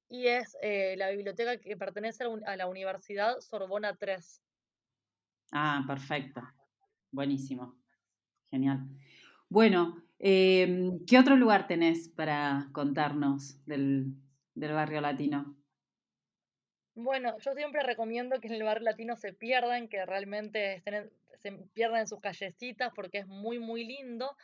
y 0.10 0.28
es 0.28 0.56
eh, 0.62 0.96
la 0.98 1.10
biblioteca 1.10 1.58
que 1.58 1.76
pertenece 1.76 2.24
a 2.46 2.56
la 2.56 2.68
Universidad 2.68 3.40
Sorbona 3.42 3.96
3. 3.96 4.42
Ah, 5.52 5.84
perfecto. 5.88 6.42
Buenísimo. 7.12 7.76
Genial. 8.50 8.88
Bueno, 9.50 10.06
Em, 10.20 11.06
¿Qué 11.06 11.20
otro 11.20 11.36
lugar 11.36 11.68
tenés 11.68 12.10
para 12.10 12.70
contarnos 12.72 13.64
del, 13.66 14.16
barrio 14.56 15.02
latino? 15.02 15.56
Bueno, 16.96 17.38
yo 17.40 17.54
siempre 17.54 17.84
recomiendo 17.84 18.40
que 18.40 18.48
en 18.48 18.54
el 18.54 18.64
barrio 18.64 18.86
latino 18.86 19.18
se 19.18 19.34
pierdan, 19.34 19.90
que 19.90 20.06
realmente 20.06 20.82
se 21.42 21.52
pierdan 21.74 22.02
en 22.02 22.08
sus 22.08 22.22
callecitas 22.22 22.94
porque 22.96 23.20
es 23.20 23.28
muy, 23.28 23.60
muy 23.60 23.84
lindo. 23.84 24.38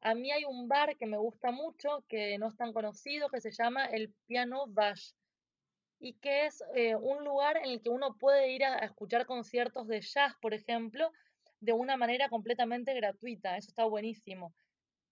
A 0.00 0.14
mí 0.14 0.30
hay 0.30 0.44
un 0.44 0.68
bar 0.68 0.96
que 0.96 1.06
me 1.06 1.18
gusta 1.18 1.50
mucho, 1.50 2.04
que 2.08 2.38
no 2.38 2.48
es 2.48 2.56
tan 2.56 2.72
conocido, 2.72 3.28
que 3.28 3.40
se 3.40 3.50
llama 3.50 3.86
el 3.86 4.14
Piano 4.26 4.66
Bash 4.68 5.12
y 6.00 6.14
que 6.14 6.46
es 6.46 6.62
eh, 6.74 6.94
un 6.94 7.24
lugar 7.24 7.56
en 7.56 7.66
el 7.66 7.82
que 7.82 7.90
uno 7.90 8.16
puede 8.16 8.52
ir 8.52 8.64
a, 8.64 8.78
escuchar 8.78 9.26
conciertos 9.26 9.88
de 9.88 10.00
jazz, 10.00 10.34
por 10.40 10.54
ejemplo, 10.54 11.10
de 11.60 11.72
una 11.72 11.96
manera 11.96 12.28
completamente 12.28 12.94
gratuita. 12.94 13.56
Eso 13.56 13.70
está 13.70 13.84
buenísimo. 13.84 14.54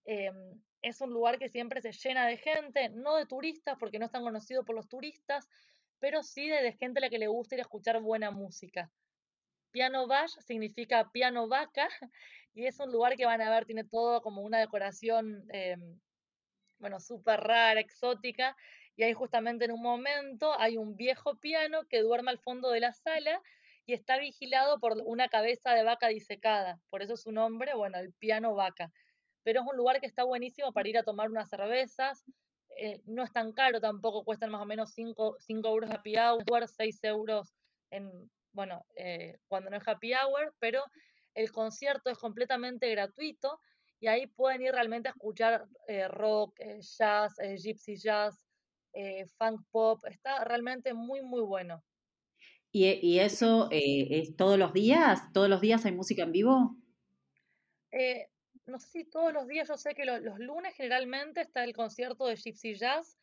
Em, 0.04 0.62
es 0.82 1.00
un 1.00 1.10
lugar 1.10 1.38
que 1.38 1.48
siempre 1.48 1.80
se 1.82 1.90
llena 1.90 2.26
de 2.26 2.36
gente, 2.36 2.88
no 2.90 3.16
de 3.16 3.26
turistas, 3.26 3.76
porque 3.78 3.98
no 3.98 4.06
es 4.06 4.12
tan 4.12 4.22
conocido 4.22 4.64
por 4.64 4.76
los 4.76 4.88
turistas, 4.88 5.48
pero 5.98 6.22
sí 6.22 6.48
de, 6.48 6.72
gente 6.72 7.00
a 7.00 7.02
la 7.02 7.10
que 7.10 7.18
le 7.18 7.26
gusta 7.26 7.56
ir 7.56 7.60
a 7.60 7.62
escuchar 7.62 8.00
buena 8.00 8.30
música. 8.30 8.92
Piano 9.70 10.06
Bash 10.06 10.32
significa 10.46 11.10
piano 11.12 11.48
vaca 11.48 11.88
y 12.54 12.66
es 12.66 12.78
un 12.80 12.90
lugar 12.92 13.16
que 13.16 13.26
van 13.26 13.40
a 13.40 13.50
ver, 13.50 13.66
tiene 13.66 13.84
todo 13.84 14.22
como 14.22 14.42
una 14.42 14.58
decoración, 14.58 15.44
em, 15.50 16.00
bueno, 16.78 17.00
súper 17.00 17.40
rara, 17.40 17.80
exótica, 17.80 18.56
y 18.96 19.02
ahí 19.02 19.12
justamente 19.12 19.66
en 19.66 19.72
un 19.72 19.82
momento 19.82 20.58
hay 20.58 20.76
un 20.76 20.96
viejo 20.96 21.36
piano 21.36 21.84
que 21.88 22.00
duerme 22.00 22.30
al 22.30 22.38
fondo 22.38 22.70
de 22.70 22.80
la 22.80 22.92
sala 22.92 23.42
y 23.84 23.92
está 23.92 24.18
vigilado 24.18 24.80
por 24.80 24.94
una 25.04 25.28
cabeza 25.28 25.72
de 25.74 25.84
vaca 25.84 26.08
disecada, 26.08 26.80
por 26.90 27.02
eso 27.02 27.16
su 27.16 27.32
nombre, 27.32 27.74
bueno, 27.74 27.98
el 27.98 28.12
piano 28.14 28.54
vaca 28.54 28.90
pero 29.46 29.60
es 29.60 29.66
un 29.68 29.76
lugar 29.76 30.00
que 30.00 30.06
está 30.06 30.24
buenísimo 30.24 30.72
para 30.72 30.88
ir 30.88 30.98
a 30.98 31.04
tomar 31.04 31.30
unas 31.30 31.48
cervezas. 31.48 32.24
Eh, 32.76 33.00
no 33.04 33.22
es 33.22 33.32
tan 33.32 33.52
caro 33.52 33.80
tampoco, 33.80 34.24
cuestan 34.24 34.50
más 34.50 34.60
o 34.60 34.66
menos 34.66 34.90
5, 34.92 35.36
euros 35.48 35.88
happy 35.88 36.16
hour, 36.16 36.66
6 36.66 37.04
euros 37.04 37.54
en, 37.92 38.28
bueno, 38.56 38.86
eh, 38.96 39.36
cuando 39.48 39.68
no 39.68 39.76
es 39.76 39.86
happy 39.86 40.14
hour, 40.14 40.54
pero 40.58 40.82
el 41.34 41.52
concierto 41.52 42.08
es 42.08 42.16
completamente 42.16 42.90
gratuito 42.90 43.60
y 44.00 44.06
ahí 44.06 44.26
pueden 44.26 44.62
ir 44.62 44.72
realmente 44.72 45.08
a 45.08 45.12
escuchar 45.12 45.66
eh, 45.86 46.08
rock, 46.08 46.58
jazz, 46.98 47.34
gypsy 47.62 47.96
jazz, 47.96 48.46
funk 49.36 49.60
pop, 49.70 50.00
está 50.06 50.42
realmente 50.44 50.94
muy, 50.94 51.20
muy 51.20 51.42
bueno. 51.42 51.84
¿Y, 52.72 52.86
y 53.06 53.20
eso 53.20 53.68
es 53.70 54.34
todos 54.36 54.58
los 54.58 54.72
días? 54.72 55.32
¿Todos 55.34 55.50
los 55.50 55.60
días 55.60 55.84
hay 55.84 55.92
música 55.92 56.22
en 56.22 56.32
vivo? 56.32 56.76
Eh, 57.92 58.28
no 58.66 58.78
sé 58.78 58.88
si 58.88 59.04
todos 59.04 59.32
los 59.32 59.46
días, 59.46 59.68
yo 59.68 59.76
sé 59.76 59.94
que 59.94 60.04
los 60.04 60.38
lunes 60.38 60.74
generalmente 60.74 61.42
está 61.42 61.62
el 61.62 61.74
concierto 61.74 62.26
de 62.26 62.36
Gypsy 62.36 62.74
Jazz, 62.74 63.18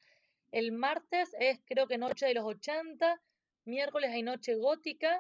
el 0.52 0.72
martes 0.72 1.36
es 1.40 1.60
creo 1.66 1.88
que 1.88 1.98
Noche 1.98 2.28
de 2.28 2.36
los 2.36 2.46
80, 2.46 3.20
miércoles 3.66 4.12
hay 4.12 4.24
Noche 4.24 4.56
Gótica 4.56 5.20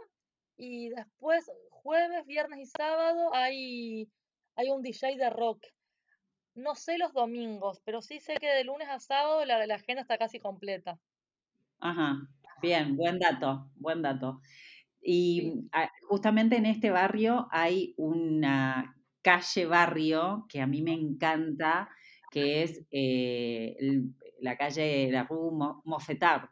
y 0.58 0.89
después 0.89 1.49
jueves, 1.69 2.25
viernes 2.25 2.60
y 2.60 2.65
sábado 2.65 3.34
hay, 3.34 4.10
hay 4.56 4.69
un 4.69 4.82
DJ 4.82 5.17
de 5.17 5.29
rock. 5.29 5.65
No 6.56 6.75
sé 6.75 6.97
los 6.97 7.13
domingos, 7.13 7.82
pero 7.84 8.01
sí 8.01 8.19
sé 8.19 8.36
que 8.36 8.47
de 8.47 8.63
lunes 8.63 8.88
a 8.89 8.99
sábado 8.99 9.43
la, 9.45 9.65
la 9.65 9.75
agenda 9.75 10.01
está 10.01 10.17
casi 10.17 10.39
completa. 10.39 10.99
Ajá, 11.79 12.27
bien, 12.62 12.95
buen 12.95 13.19
dato, 13.19 13.69
buen 13.75 14.01
dato. 14.01 14.39
Y 15.01 15.67
ah, 15.73 15.89
justamente 16.08 16.56
en 16.56 16.65
este 16.65 16.89
barrio 16.91 17.47
hay 17.51 17.93
una 17.97 18.95
calle 19.21 19.65
barrio 19.65 20.45
que 20.47 20.62
a 20.62 20.67
mí 20.67 20.82
me 20.82 20.93
encanta, 20.93 21.89
que 22.32 22.63
es 22.63 22.86
eh, 22.91 23.75
la 24.39 24.56
calle, 24.56 25.12
la 25.12 25.23
Rue 25.23 25.51
Mofetard. 25.84 26.49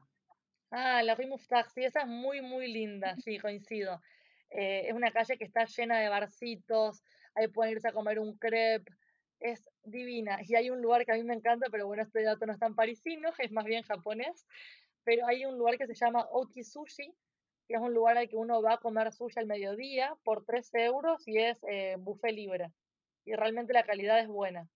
Ah, 0.71 1.03
la 1.03 1.15
Rue 1.15 1.27
Mofetard, 1.27 1.67
sí, 1.69 1.83
esa 1.83 2.01
es 2.01 2.07
muy, 2.07 2.41
muy 2.41 2.71
linda, 2.71 3.15
sí, 3.17 3.37
coincido. 3.39 4.01
Eh, 4.49 4.87
es 4.87 4.93
una 4.93 5.11
calle 5.11 5.37
que 5.37 5.43
está 5.43 5.65
llena 5.65 5.99
de 5.99 6.09
barcitos, 6.09 7.03
ahí 7.35 7.47
pueden 7.49 7.73
irse 7.73 7.89
a 7.89 7.93
comer 7.93 8.19
un 8.19 8.37
crepe, 8.37 8.91
es 9.39 9.69
divina. 9.83 10.39
Y 10.47 10.55
hay 10.55 10.69
un 10.69 10.81
lugar 10.81 11.05
que 11.05 11.11
a 11.11 11.15
mí 11.15 11.23
me 11.23 11.33
encanta, 11.33 11.67
pero 11.69 11.87
bueno, 11.87 12.03
este 12.03 12.23
dato 12.23 12.45
no 12.45 12.53
es 12.53 12.59
tan 12.59 12.73
parisino, 12.73 13.29
es 13.37 13.51
más 13.51 13.65
bien 13.65 13.83
japonés, 13.83 14.45
pero 15.03 15.27
hay 15.27 15.45
un 15.45 15.57
lugar 15.57 15.77
que 15.77 15.87
se 15.87 15.95
llama 15.95 16.25
Oki 16.31 16.63
Sushi, 16.63 17.13
que 17.67 17.75
es 17.75 17.81
un 17.81 17.93
lugar 17.93 18.17
al 18.17 18.29
que 18.29 18.37
uno 18.37 18.61
va 18.61 18.73
a 18.75 18.77
comer 18.77 19.11
sushi 19.11 19.39
al 19.39 19.47
mediodía 19.47 20.15
por 20.23 20.45
13 20.45 20.85
euros 20.85 21.27
y 21.27 21.37
es 21.37 21.57
eh, 21.69 21.95
buffet 21.99 22.33
libre. 22.33 22.71
Y 23.25 23.33
realmente 23.33 23.73
la 23.73 23.83
calidad 23.83 24.19
es 24.19 24.27
buena. 24.27 24.67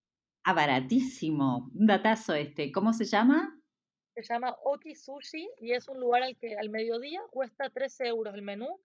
Ah, 0.44 0.54
baratísimo. 0.54 1.72
Un 1.74 1.88
datazo 1.88 2.34
este. 2.36 2.72
¿Cómo 2.72 2.94
se 2.94 3.06
llama? 3.06 3.60
Se 4.23 4.34
llama 4.34 4.56
Oki 4.63 4.95
Sushi 4.95 5.49
y 5.60 5.73
es 5.73 5.88
un 5.88 5.99
lugar 5.99 6.23
al 6.23 6.38
que 6.38 6.56
al 6.56 6.69
mediodía 6.69 7.21
cuesta 7.32 7.69
13 7.69 8.08
euros 8.08 8.34
el 8.34 8.41
menú 8.41 8.80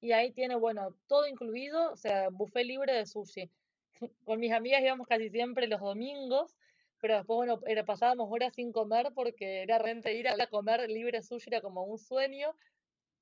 y 0.00 0.12
ahí 0.12 0.32
tiene, 0.32 0.56
bueno, 0.56 0.94
todo 1.06 1.26
incluido, 1.26 1.92
o 1.92 1.96
sea, 1.96 2.28
buffet 2.30 2.66
libre 2.66 2.92
de 2.92 3.06
sushi. 3.06 3.50
Con 4.24 4.40
mis 4.40 4.52
amigas 4.52 4.82
íbamos 4.82 5.06
casi 5.06 5.30
siempre 5.30 5.66
los 5.66 5.80
domingos, 5.80 6.56
pero 7.00 7.16
después, 7.16 7.36
bueno, 7.36 7.60
era, 7.66 7.84
pasábamos 7.84 8.28
horas 8.30 8.54
sin 8.54 8.72
comer 8.72 9.12
porque 9.14 9.62
era 9.62 9.78
realmente 9.78 10.14
ir 10.14 10.28
a 10.28 10.46
comer 10.48 10.88
libre 10.88 11.22
sushi 11.22 11.48
era 11.48 11.60
como 11.60 11.84
un 11.84 11.98
sueño. 11.98 12.54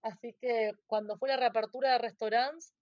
Así 0.03 0.35
que 0.35 0.73
cuando 0.87 1.17
fue 1.17 1.29
la 1.29 1.37
reapertura 1.37 1.93
de 1.93 1.99
restaurantes, 1.99 2.75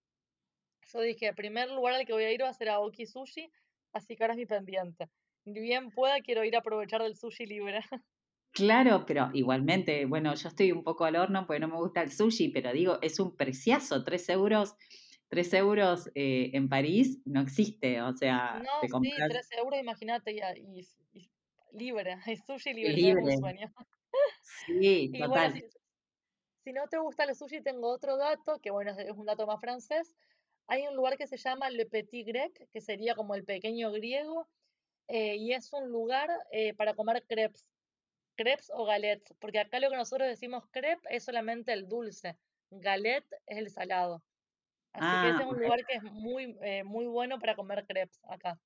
yo 0.91 0.99
dije, 1.01 1.27
el 1.27 1.35
primer 1.35 1.71
lugar 1.71 1.95
al 1.95 2.05
que 2.05 2.13
voy 2.13 2.23
a 2.23 2.31
ir 2.31 2.43
va 2.43 2.49
a 2.49 2.53
ser 2.53 2.69
a 2.69 2.79
Oki 2.79 3.05
Sushi, 3.05 3.49
así 3.93 4.15
que 4.15 4.23
ahora 4.23 4.33
es 4.33 4.37
mi 4.37 4.45
pendiente. 4.45 5.09
Bien 5.45 5.89
pueda, 5.91 6.19
quiero 6.21 6.43
ir 6.43 6.55
a 6.55 6.59
aprovechar 6.59 7.01
del 7.01 7.15
sushi 7.15 7.45
libre. 7.45 7.79
Claro, 8.53 9.03
pero 9.07 9.31
igualmente, 9.33 10.05
bueno, 10.05 10.35
yo 10.35 10.47
estoy 10.47 10.71
un 10.71 10.83
poco 10.83 11.05
al 11.05 11.15
horno 11.15 11.47
porque 11.47 11.59
no 11.59 11.67
me 11.67 11.77
gusta 11.77 12.03
el 12.03 12.11
sushi, 12.11 12.49
pero 12.49 12.71
digo, 12.71 12.99
es 13.01 13.19
un 13.19 13.35
preciazo, 13.35 14.03
tres 14.03 14.29
euros, 14.29 14.75
tres 15.27 15.51
euros 15.55 16.11
eh, 16.13 16.51
en 16.53 16.69
París 16.69 17.19
no 17.25 17.41
existe, 17.41 17.99
o 18.03 18.15
sea, 18.15 18.61
no, 18.63 19.01
te 19.01 19.09
sí, 19.09 19.15
tres 19.27 19.49
euros, 19.57 19.79
imagínate, 19.79 20.33
y, 20.33 20.81
y, 21.13 21.31
libre, 21.71 22.15
el 22.27 22.37
sushi 22.43 22.73
libre, 22.75 22.93
libre. 22.93 23.21
Es 23.21 23.35
un 23.35 23.41
sueño. 23.41 23.73
Sí, 24.67 25.11
total. 25.17 25.53
si, 26.63 26.73
no 26.73 26.87
te 26.87 26.99
gusta 26.99 27.23
el 27.23 27.35
sushi, 27.35 27.61
tengo 27.61 27.89
otro 27.89 28.17
dato, 28.17 28.59
que 28.61 28.69
bueno, 28.69 28.91
es 28.91 29.17
un 29.17 29.25
dato 29.25 29.47
más 29.47 29.59
francés, 29.59 30.15
hay 30.67 30.85
un 30.85 30.95
lugar 30.95 31.17
que 31.17 31.25
se 31.25 31.37
llama 31.37 31.71
Le 31.71 31.87
Petit 31.87 32.27
Grec, 32.27 32.69
que 32.71 32.81
sería 32.81 33.15
como 33.15 33.33
el 33.33 33.43
pequeño 33.45 33.91
griego, 33.91 34.47
eh, 35.07 35.37
y 35.37 35.53
es 35.53 35.73
un 35.73 35.89
lugar 35.89 36.29
eh, 36.51 36.75
para 36.75 36.93
comer 36.93 37.23
crepes 37.27 37.72
crepes 38.35 38.71
o 38.73 38.85
galets, 38.85 39.33
porque 39.39 39.59
acá 39.59 39.79
lo 39.79 39.89
que 39.89 39.97
nosotros 39.97 40.27
decimos 40.27 40.63
crepe 40.71 41.07
es 41.09 41.23
solamente 41.23 41.73
el 41.73 41.87
dulce, 41.87 42.37
galet 42.69 43.25
es 43.45 43.57
el 43.57 43.69
salado. 43.69 44.23
Así 44.93 45.23
que 45.23 45.29
ese 45.29 45.37
ah, 45.37 45.41
es 45.41 45.51
un 45.51 45.59
lugar 45.59 45.85
que 45.85 45.95
es 45.95 46.03
muy, 46.03 46.55
eh, 46.61 46.83
muy 46.83 47.05
bueno 47.05 47.39
para 47.39 47.55
comer 47.55 47.85
crepes 47.87 48.21
acá. 48.29 48.59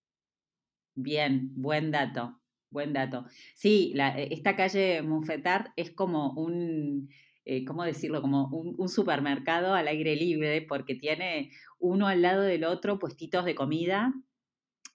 Bien, 0.93 1.51
buen 1.55 1.91
dato, 1.91 2.39
buen 2.69 2.91
dato. 2.91 3.25
Sí, 3.55 3.91
la, 3.95 4.17
e, 4.19 4.33
esta 4.33 4.55
calle 4.55 5.01
Monfetard 5.03 5.71
es 5.75 5.91
como 5.91 6.33
un, 6.33 7.09
eh, 7.45 7.63
¿cómo 7.63 7.83
decirlo? 7.83 8.21
Como 8.21 8.47
un, 8.47 8.75
un, 8.77 8.89
supermercado 8.89 9.73
al 9.73 9.87
aire 9.87 10.15
libre, 10.15 10.61
porque 10.63 10.95
tiene 10.95 11.51
uno 11.79 12.07
al 12.07 12.21
lado 12.21 12.41
del 12.41 12.65
otro 12.65 12.99
puestitos 12.99 13.45
de 13.45 13.55
comida 13.55 14.13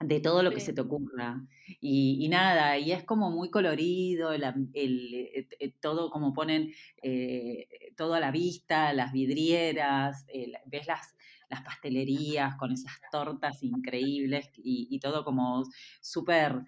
de 0.05 0.21
todo 0.21 0.43
lo 0.43 0.53
que 0.53 0.61
se 0.61 0.73
te 0.73 0.81
ocurra. 0.81 1.41
Y, 1.81 2.29
nada, 2.29 2.79
y 2.79 2.93
es 2.93 3.05
como 3.05 3.31
muy 3.31 3.51
colorido, 3.51 4.33
el, 4.33 4.43
eh, 4.75 5.49
eh, 5.59 5.73
todo 5.81 6.11
como 6.11 6.33
ponen 6.33 6.73
eh, 7.03 7.69
todo 7.97 8.15
a 8.15 8.21
la 8.21 8.31
vista, 8.31 8.93
las 8.93 9.13
vidrieras, 9.13 10.27
ves 10.67 10.87
las, 10.87 11.15
las 11.49 11.63
pastelerías 11.63 12.57
con 12.57 12.73
esas 12.73 12.93
tortas 13.11 13.63
increíbles 13.63 14.51
y, 14.57 14.99
todo 15.01 15.25
como 15.25 15.65
súper 16.01 16.63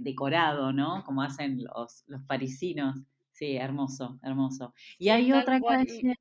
decorado, 0.00 0.72
¿no? 0.72 1.04
Como 1.04 1.22
hacen 1.22 1.62
los, 1.62 2.04
los 2.06 2.22
parisinos. 2.22 2.96
Sí, 3.32 3.56
hermoso, 3.56 4.18
hermoso. 4.22 4.72
Y 4.98 5.10
hay 5.10 5.30
otra 5.30 5.60
calle 5.60 6.16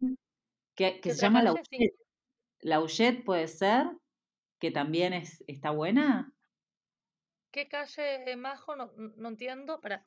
que, 0.75 0.99
se 1.01 1.15
llama 1.15 1.41
La 1.41 1.55
Lauchet, 2.59 3.23
puede 3.23 3.47
ser, 3.47 3.87
que 4.59 4.69
también 4.69 5.13
es, 5.13 5.41
está 5.47 5.71
buena. 5.71 6.34
¿Qué 7.55 7.69
calle, 7.69 8.35
Majo? 8.35 8.75
No, 8.75 8.91
no 8.97 9.29
entiendo. 9.29 9.79
Para. 9.79 10.05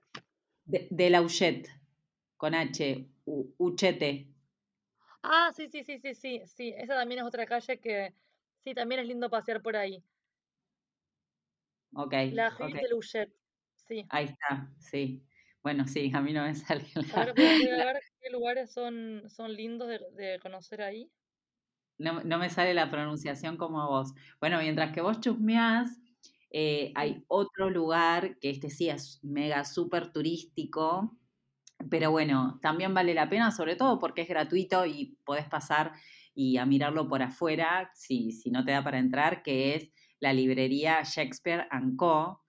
De, 0.67 0.87
de 0.91 1.09
Lauchet, 1.09 1.67
con 2.37 2.55
H, 2.55 3.09
Uchete. 3.59 4.35
Ah, 5.23 5.51
sí, 5.57 5.67
sí, 5.71 5.83
sí, 5.83 5.99
sí, 5.99 6.15
sí, 6.15 6.43
sí. 6.47 6.75
Esa 6.77 6.95
también 6.95 7.21
es 7.21 7.27
otra 7.27 7.47
calle 7.47 7.81
que 7.81 8.15
sí, 8.63 8.75
también 8.75 9.01
es 9.01 9.07
lindo 9.07 9.31
pasear 9.31 9.63
por 9.63 9.77
ahí. 9.77 10.05
Ok. 11.95 12.13
La 12.31 12.51
Rue 12.51 12.71
de 12.79 12.89
Lauchet, 12.89 13.35
sí. 13.75 14.07
Ahí 14.11 14.27
está, 14.27 14.71
sí. 14.79 15.25
Bueno, 15.63 15.87
sí, 15.87 16.11
a 16.15 16.21
mí 16.21 16.33
no 16.33 16.45
me 16.45 16.55
sale 16.55 16.85
la... 16.95 17.23
A 17.23 17.25
ver, 17.25 17.35
ver 17.35 18.01
qué 18.21 18.31
lugares 18.31 18.73
son, 18.73 19.25
son 19.31 19.53
lindos 19.55 19.89
de, 19.89 19.99
de 20.13 20.39
conocer 20.41 20.83
ahí. 20.83 21.11
No, 21.99 22.23
no, 22.23 22.39
me 22.39 22.49
sale 22.49 22.75
la 22.75 22.91
pronunciación 22.91 23.57
como 23.57 23.87
vos. 23.89 24.13
Bueno, 24.41 24.59
mientras 24.61 24.93
que 24.93 25.01
vos 25.01 25.21
chusmeás, 25.21 25.99
eh, 26.51 26.93
hay 26.95 27.25
otro 27.29 27.69
lugar 27.71 28.39
que 28.39 28.51
este 28.51 28.71
sí 28.71 28.89
es 28.89 29.21
mega 29.23 29.65
súper 29.65 30.13
turístico, 30.13 31.19
pero 31.91 32.11
bueno, 32.11 32.59
también 32.63 32.95
vale 32.95 33.15
la 33.15 33.29
pena, 33.29 33.51
sobre 33.51 33.77
todo 33.77 33.99
porque 33.99 34.23
es 34.23 34.29
gratuito 34.29 34.87
y 34.87 35.19
podés 35.25 35.49
pasar 35.49 35.93
y 36.35 36.57
a 36.57 36.67
mirarlo 36.67 37.09
por 37.09 37.23
afuera, 37.23 37.91
si, 37.95 38.33
si 38.33 38.51
no 38.51 38.65
te 38.65 38.73
da 38.73 38.83
para 38.83 38.99
entrar, 38.99 39.43
que 39.43 39.75
es 39.75 39.93
la 40.21 40.33
librería 40.33 41.03
Shakespeare 41.03 41.69
Co. 41.97 42.43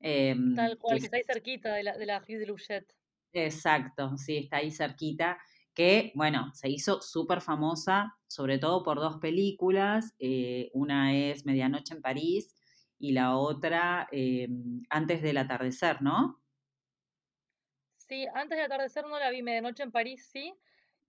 Em, 0.00 0.54
Tal 0.54 0.78
cual, 0.78 0.98
que, 0.98 1.04
está 1.04 1.16
ahí 1.16 1.24
cerquita 1.26 1.74
de 1.74 1.82
la, 1.82 1.96
de 1.96 2.06
la 2.06 2.20
de 2.20 2.46
Luchet. 2.46 2.94
Exacto, 3.32 4.16
sí, 4.16 4.38
está 4.38 4.58
ahí 4.58 4.70
cerquita 4.70 5.38
que, 5.74 6.12
bueno, 6.14 6.50
se 6.54 6.68
hizo 6.68 7.00
súper 7.00 7.40
famosa, 7.40 8.14
sobre 8.26 8.58
todo 8.58 8.82
por 8.82 8.98
dos 8.98 9.18
películas. 9.18 10.14
Eh, 10.18 10.70
una 10.74 11.14
es 11.14 11.46
Medianoche 11.46 11.94
en 11.94 12.02
París 12.02 12.54
y 13.00 13.12
la 13.12 13.36
otra 13.36 14.08
eh, 14.12 14.46
antes 14.90 15.22
del 15.22 15.38
atardecer, 15.38 16.02
¿no? 16.02 16.40
Sí, 17.96 18.26
antes 18.34 18.58
del 18.58 18.66
atardecer 18.66 19.06
no 19.06 19.18
la 19.18 19.30
vi, 19.30 19.42
Medianoche 19.42 19.82
en 19.82 19.90
París 19.90 20.28
sí. 20.30 20.54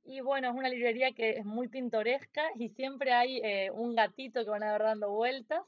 Y 0.04 0.22
bueno, 0.22 0.50
es 0.50 0.56
una 0.56 0.70
librería 0.70 1.12
que 1.12 1.32
es 1.32 1.46
muy 1.46 1.68
pintoresca 1.68 2.44
y 2.56 2.70
siempre 2.70 3.12
hay 3.12 3.42
eh, 3.44 3.70
un 3.72 3.94
gatito 3.94 4.44
que 4.44 4.50
van 4.50 4.64
a 4.64 4.72
ver 4.72 4.84
dando 4.84 5.12
vueltas. 5.12 5.62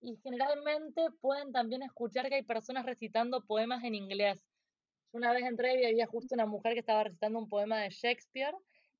Y 0.00 0.16
generalmente 0.22 1.02
pueden 1.20 1.52
también 1.52 1.82
escuchar 1.82 2.28
que 2.28 2.36
hay 2.36 2.42
personas 2.44 2.86
recitando 2.86 3.44
poemas 3.44 3.82
en 3.82 3.94
inglés. 3.94 4.46
una 5.12 5.32
vez 5.32 5.44
entré 5.44 5.82
y 5.82 5.86
había 5.86 6.06
justo 6.06 6.34
una 6.34 6.46
mujer 6.46 6.74
que 6.74 6.80
estaba 6.80 7.04
recitando 7.04 7.38
un 7.38 7.48
poema 7.48 7.78
de 7.78 7.90
Shakespeare 7.90 8.54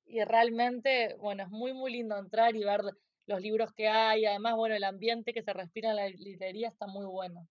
y 0.05 0.23
realmente, 0.23 1.15
bueno, 1.19 1.43
es 1.43 1.49
muy, 1.49 1.73
muy 1.73 1.91
lindo 1.91 2.17
entrar 2.17 2.55
y 2.55 2.63
ver 2.63 2.81
los 3.27 3.41
libros 3.41 3.73
que 3.73 3.87
hay, 3.87 4.25
además, 4.25 4.55
bueno, 4.55 4.75
el 4.75 4.83
ambiente 4.83 5.33
que 5.33 5.43
se 5.43 5.53
respira 5.53 5.91
en 5.91 5.97
la 5.97 6.09
librería 6.09 6.69
está 6.69 6.87
muy 6.87 7.05
bueno. 7.05 7.47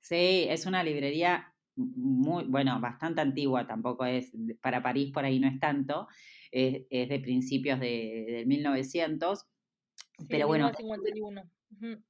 Sí, 0.00 0.46
es 0.48 0.66
una 0.66 0.84
librería 0.84 1.54
muy, 1.76 2.44
bueno, 2.44 2.78
bastante 2.80 3.22
antigua, 3.22 3.66
tampoco 3.66 4.04
es, 4.04 4.32
para 4.60 4.82
París 4.82 5.10
por 5.12 5.24
ahí 5.24 5.40
no 5.40 5.48
es 5.48 5.58
tanto, 5.58 6.06
es, 6.52 6.88
de 6.88 7.20
principios 7.20 7.80
de, 7.80 8.26
del 8.28 8.46
1900, 8.46 9.40
sí, 9.40 10.26
pero 10.28 10.46
bueno. 10.46 10.70
1951. 10.78 12.02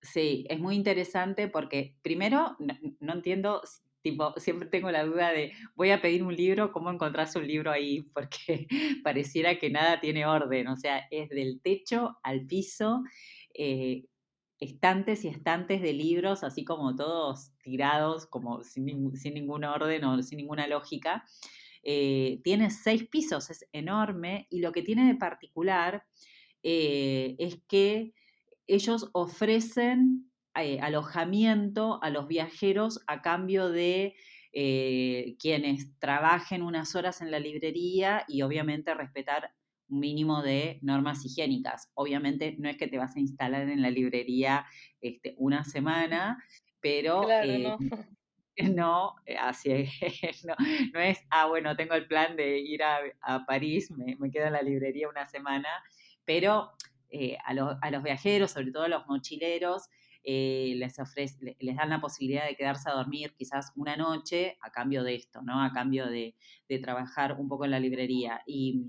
Sí, 0.00 0.44
es 0.48 0.58
muy 0.58 0.74
interesante 0.74 1.46
porque 1.46 1.94
primero 2.02 2.56
no 2.98 3.12
entiendo 3.12 3.62
Tipo, 4.02 4.34
siempre 4.36 4.68
tengo 4.68 4.90
la 4.90 5.04
duda 5.04 5.30
de, 5.30 5.52
voy 5.74 5.90
a 5.90 6.02
pedir 6.02 6.22
un 6.22 6.36
libro, 6.36 6.72
¿cómo 6.72 6.90
encontrás 6.90 7.36
un 7.36 7.46
libro 7.46 7.70
ahí? 7.70 8.02
Porque 8.14 8.66
pareciera 9.02 9.58
que 9.58 9.70
nada 9.70 10.00
tiene 10.00 10.26
orden, 10.26 10.68
o 10.68 10.76
sea, 10.76 11.06
es 11.10 11.28
del 11.30 11.60
techo 11.62 12.18
al 12.22 12.46
piso, 12.46 13.02
eh, 13.54 14.04
estantes 14.58 15.24
y 15.24 15.28
estantes 15.28 15.82
de 15.82 15.92
libros, 15.92 16.44
así 16.44 16.64
como 16.64 16.94
todos 16.94 17.52
tirados, 17.62 18.26
como 18.26 18.62
sin, 18.62 19.16
sin 19.16 19.34
ningún 19.34 19.64
orden 19.64 20.04
o 20.04 20.22
sin 20.22 20.36
ninguna 20.36 20.68
lógica. 20.68 21.24
Eh, 21.82 22.40
tiene 22.44 22.70
seis 22.70 23.08
pisos, 23.08 23.50
es 23.50 23.66
enorme, 23.72 24.46
y 24.50 24.60
lo 24.60 24.70
que 24.70 24.82
tiene 24.82 25.06
de 25.06 25.16
particular 25.16 26.04
eh, 26.62 27.34
es 27.38 27.58
que 27.66 28.14
ellos 28.68 29.10
ofrecen 29.12 30.31
eh, 30.54 30.80
alojamiento 30.80 32.02
a 32.02 32.10
los 32.10 32.28
viajeros 32.28 33.02
a 33.06 33.22
cambio 33.22 33.70
de 33.70 34.14
eh, 34.52 35.36
quienes 35.38 35.98
trabajen 35.98 36.62
unas 36.62 36.94
horas 36.94 37.22
en 37.22 37.30
la 37.30 37.38
librería 37.38 38.26
y 38.28 38.42
obviamente 38.42 38.92
respetar 38.92 39.54
un 39.88 40.00
mínimo 40.00 40.42
de 40.42 40.78
normas 40.82 41.24
higiénicas. 41.24 41.90
Obviamente 41.94 42.54
no 42.58 42.68
es 42.68 42.76
que 42.76 42.86
te 42.86 42.98
vas 42.98 43.16
a 43.16 43.20
instalar 43.20 43.70
en 43.70 43.80
la 43.80 43.90
librería 43.90 44.66
este, 45.00 45.34
una 45.38 45.64
semana, 45.64 46.44
pero 46.80 47.30
eh, 47.30 47.74
no. 48.74 49.14
así 49.40 49.70
no, 50.44 50.54
no, 50.92 51.00
es, 51.00 51.18
ah, 51.30 51.46
bueno, 51.46 51.74
tengo 51.74 51.94
el 51.94 52.06
plan 52.06 52.36
de 52.36 52.58
ir 52.58 52.82
a, 52.82 53.46
París, 53.46 53.90
me, 53.90 54.16
me, 54.16 54.30
quedo 54.30 54.48
en 54.48 54.52
la 54.52 54.62
librería 54.62 55.08
una 55.08 55.26
semana, 55.26 55.82
pero 56.26 56.72
a, 57.46 57.78
a, 57.80 57.90
los 57.90 58.02
viajeros, 58.02 58.50
sobre 58.50 58.70
todo 58.70 58.82
a 58.82 58.88
los 58.88 59.06
mochileros, 59.06 59.88
eh, 60.24 60.74
les, 60.76 60.98
ofrece, 61.00 61.56
les 61.58 61.76
dan 61.76 61.90
la 61.90 62.00
posibilidad 62.00 62.46
de 62.46 62.54
quedarse 62.54 62.88
a 62.88 62.92
dormir 62.92 63.34
quizás 63.36 63.72
una 63.74 63.96
noche 63.96 64.56
a 64.60 64.70
cambio 64.70 65.02
de 65.02 65.16
esto, 65.16 65.42
¿no? 65.42 65.60
A 65.60 65.72
cambio 65.72 66.06
de, 66.06 66.36
trabajar 66.80 67.38
un 67.38 67.48
poco 67.48 67.64
en 67.66 67.72
la 67.72 67.80
librería. 67.80 68.40
Y, 68.46 68.86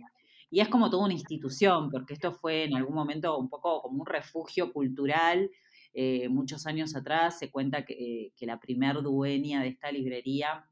es 0.52 0.70
como 0.70 0.92
toda 0.92 1.06
una 1.06 1.14
institución, 1.14 1.90
porque 1.90 2.14
esto 2.14 2.32
fue 2.32 2.66
en 2.66 2.76
algún 2.76 2.94
momento 2.94 3.38
un 3.38 3.50
poco 3.50 3.82
como 3.82 4.02
un 4.02 4.06
refugio 4.06 4.72
cultural. 4.72 5.50
Eh, 5.94 6.30
muchos 6.30 6.68
años 6.68 6.96
atrás 6.96 7.40
se 7.40 7.50
cuenta 7.50 7.84
que, 7.84 8.32
la 8.42 8.60
primer 8.60 9.02
dueña 9.02 9.64
de 9.64 9.70
esta 9.70 9.92
librería 9.92 10.70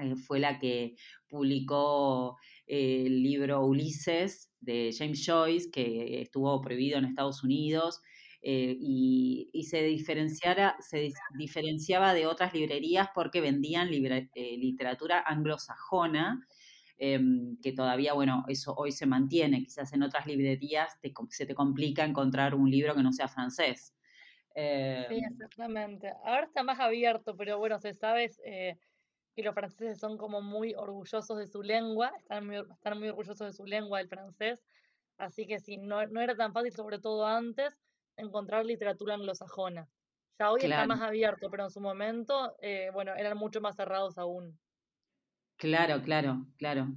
eh, 0.00 0.14
fue 0.14 0.38
la 0.38 0.58
que 0.58 0.94
publicó 1.28 2.36
el 2.66 3.22
libro 3.22 3.64
Ulises 3.64 4.50
de 4.60 4.94
James 4.96 5.24
Joyce, 5.26 5.70
que 5.70 6.20
estuvo 6.20 6.60
prohibido 6.60 6.98
en 6.98 7.06
Estados 7.06 7.42
Unidos. 7.42 8.02
Y, 8.40 9.64
se, 9.68 9.82
diferenciara, 9.82 10.76
se 10.80 11.12
diferenciaba 11.36 12.14
de 12.14 12.26
otras 12.26 12.54
librerías 12.54 13.08
porque 13.14 13.40
vendían 13.40 13.90
literatura 13.90 15.20
anglosajona, 15.26 16.46
Em, 17.00 17.56
que 17.62 17.72
todavía, 17.72 18.12
bueno, 18.12 18.44
eso 18.48 18.74
hoy 18.74 18.90
se 18.90 19.06
mantiene. 19.06 19.62
Quizás 19.62 19.92
en 19.92 20.02
otras 20.02 20.26
librerías 20.26 20.98
se 21.30 21.46
te 21.46 21.54
complica 21.54 22.04
encontrar 22.04 22.56
un 22.56 22.68
libro 22.68 22.94
que 22.94 23.04
no 23.04 23.12
sea 23.12 23.28
francés. 23.28 23.94
sí, 24.52 24.60
em, 24.60 25.32
exactamente. 25.32 26.12
Ahora 26.24 26.44
está 26.46 26.64
más 26.64 26.80
abierto, 26.80 27.36
pero 27.36 27.58
bueno, 27.58 27.78
se 27.78 27.94
sabe 27.94 28.28
eh, 28.44 28.76
que 29.36 29.42
los 29.44 29.54
franceses 29.54 30.00
son 30.00 30.18
como 30.18 30.42
muy 30.42 30.74
orgullosos 30.74 31.38
de 31.38 31.46
su 31.46 31.62
lengua, 31.62 32.12
están 32.18 32.44
muy, 32.44 32.56
están 32.56 32.98
muy 32.98 33.08
orgullosos 33.10 33.46
de 33.46 33.52
su 33.52 33.64
lengua, 33.64 34.00
el 34.00 34.08
francés. 34.08 34.60
Así 35.18 35.46
que 35.46 35.60
sí, 35.60 35.76
no, 35.76 36.04
no 36.08 36.20
era 36.20 36.34
tan 36.34 36.52
fácil, 36.52 36.72
sobre 36.72 36.98
todo 36.98 37.26
antes, 37.26 37.78
encontrar 38.18 38.66
literatura 38.66 39.14
anglosajona. 39.14 39.88
Ya 40.38 40.52
hoy 40.52 40.60
está 40.62 40.86
más 40.86 41.00
abierto, 41.00 41.50
pero 41.50 41.64
en 41.64 41.70
su 41.70 41.80
momento, 41.80 42.54
eh, 42.60 42.90
bueno, 42.92 43.14
eran 43.16 43.36
mucho 43.36 43.60
más 43.60 43.74
cerrados 43.74 44.18
aún. 44.18 44.58
Claro, 45.56 46.00
claro, 46.02 46.46
claro. 46.56 46.88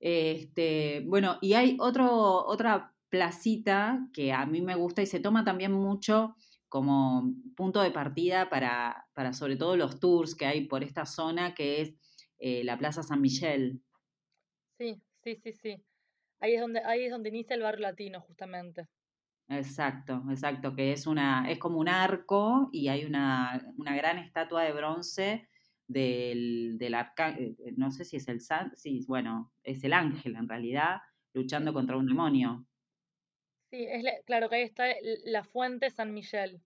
Este, 0.00 1.04
bueno, 1.06 1.38
y 1.42 1.52
hay 1.52 1.76
otro, 1.78 2.46
otra 2.46 2.94
placita 3.10 4.08
que 4.14 4.32
a 4.32 4.46
mí 4.46 4.62
me 4.62 4.74
gusta 4.74 5.02
y 5.02 5.06
se 5.06 5.20
toma 5.20 5.44
también 5.44 5.72
mucho 5.72 6.34
como 6.68 7.30
punto 7.54 7.82
de 7.82 7.90
partida 7.90 8.48
para, 8.48 9.06
para 9.12 9.34
sobre 9.34 9.56
todo 9.56 9.76
los 9.76 10.00
tours 10.00 10.34
que 10.34 10.46
hay 10.46 10.66
por 10.66 10.82
esta 10.82 11.04
zona, 11.04 11.54
que 11.54 11.82
es 11.82 11.94
eh, 12.38 12.64
la 12.64 12.78
Plaza 12.78 13.02
San 13.02 13.20
Michel. 13.20 13.82
Sí, 14.78 14.98
sí, 15.22 15.36
sí, 15.36 15.52
sí. 15.52 15.84
Ahí 16.40 16.54
es 16.54 16.62
donde, 16.62 16.80
ahí 16.80 17.04
es 17.04 17.10
donde 17.10 17.28
inicia 17.28 17.54
el 17.54 17.62
barrio 17.62 17.82
latino, 17.82 18.22
justamente. 18.22 18.88
Exacto, 19.48 20.22
exacto, 20.30 20.74
que 20.74 20.92
es 20.92 21.06
una, 21.06 21.50
es 21.50 21.58
como 21.58 21.78
un 21.78 21.88
arco 21.88 22.70
y 22.72 22.88
hay 22.88 23.04
una, 23.04 23.62
una 23.76 23.94
gran 23.94 24.18
estatua 24.18 24.62
de 24.62 24.72
bronce 24.72 25.48
del, 25.86 26.78
del 26.78 26.94
arcángel, 26.94 27.56
eh, 27.58 27.72
no 27.76 27.90
sé 27.90 28.04
si 28.04 28.16
es 28.16 28.28
el 28.28 28.40
san, 28.40 28.74
sí, 28.76 29.04
bueno, 29.06 29.52
es 29.62 29.84
el 29.84 29.92
ángel 29.92 30.36
en 30.36 30.48
realidad, 30.48 31.00
luchando 31.34 31.72
contra 31.74 31.96
un 31.98 32.06
demonio. 32.06 32.66
Sí, 33.70 33.86
es 33.88 34.04
claro 34.24 34.48
que 34.48 34.56
ahí 34.56 34.62
está 34.62 34.86
la 35.24 35.44
fuente 35.44 35.90
San 35.90 36.14
Miguel, 36.14 36.62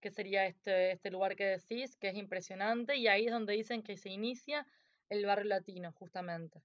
que 0.00 0.10
sería 0.10 0.46
este, 0.46 0.92
este 0.92 1.10
lugar 1.10 1.36
que 1.36 1.44
decís, 1.44 1.96
que 1.96 2.08
es 2.08 2.16
impresionante, 2.16 2.96
y 2.96 3.08
ahí 3.08 3.26
es 3.26 3.32
donde 3.32 3.54
dicen 3.54 3.82
que 3.82 3.96
se 3.96 4.10
inicia 4.10 4.66
el 5.08 5.26
barrio 5.26 5.46
latino, 5.46 5.92
justamente. 5.92 6.62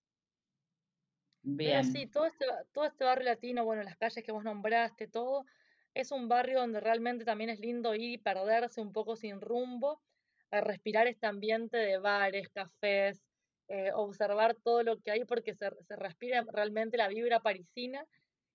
Bien. 1.45 1.81
Pero 1.81 1.91
sí, 1.91 2.07
todo 2.07 2.25
este, 2.25 2.45
todo 2.73 2.85
este 2.85 3.03
barrio 3.03 3.25
latino, 3.25 3.63
bueno, 3.63 3.83
las 3.83 3.97
calles 3.97 4.23
que 4.23 4.31
vos 4.31 4.43
nombraste, 4.43 5.07
todo, 5.07 5.45
es 5.93 6.11
un 6.11 6.27
barrio 6.27 6.59
donde 6.59 6.79
realmente 6.79 7.23
también 7.23 7.51
es 7.51 7.59
lindo 7.59 7.93
ir 7.93 8.11
y 8.11 8.17
perderse 8.17 8.81
un 8.81 8.91
poco 8.91 9.15
sin 9.15 9.39
rumbo 9.39 10.01
a 10.49 10.61
respirar 10.61 11.07
este 11.07 11.27
ambiente 11.27 11.77
de 11.77 11.99
bares, 11.99 12.49
cafés, 12.49 13.23
eh, 13.67 13.91
observar 13.93 14.55
todo 14.55 14.83
lo 14.83 14.99
que 14.99 15.11
hay 15.11 15.23
porque 15.25 15.53
se, 15.53 15.69
respira 15.89 16.43
realmente 16.51 16.97
la 16.97 17.07
vibra 17.07 17.39
parisina. 17.39 18.05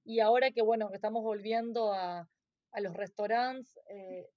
Y 0.04 0.18
ahora 0.20 0.50
que, 0.50 0.62
bueno, 0.62 0.88
que 0.88 0.96
estamos 0.96 1.22
volviendo 1.22 1.92
a, 1.92 2.28
los 2.80 2.94
restaurantes, 2.94 3.78
eh, 3.88 4.28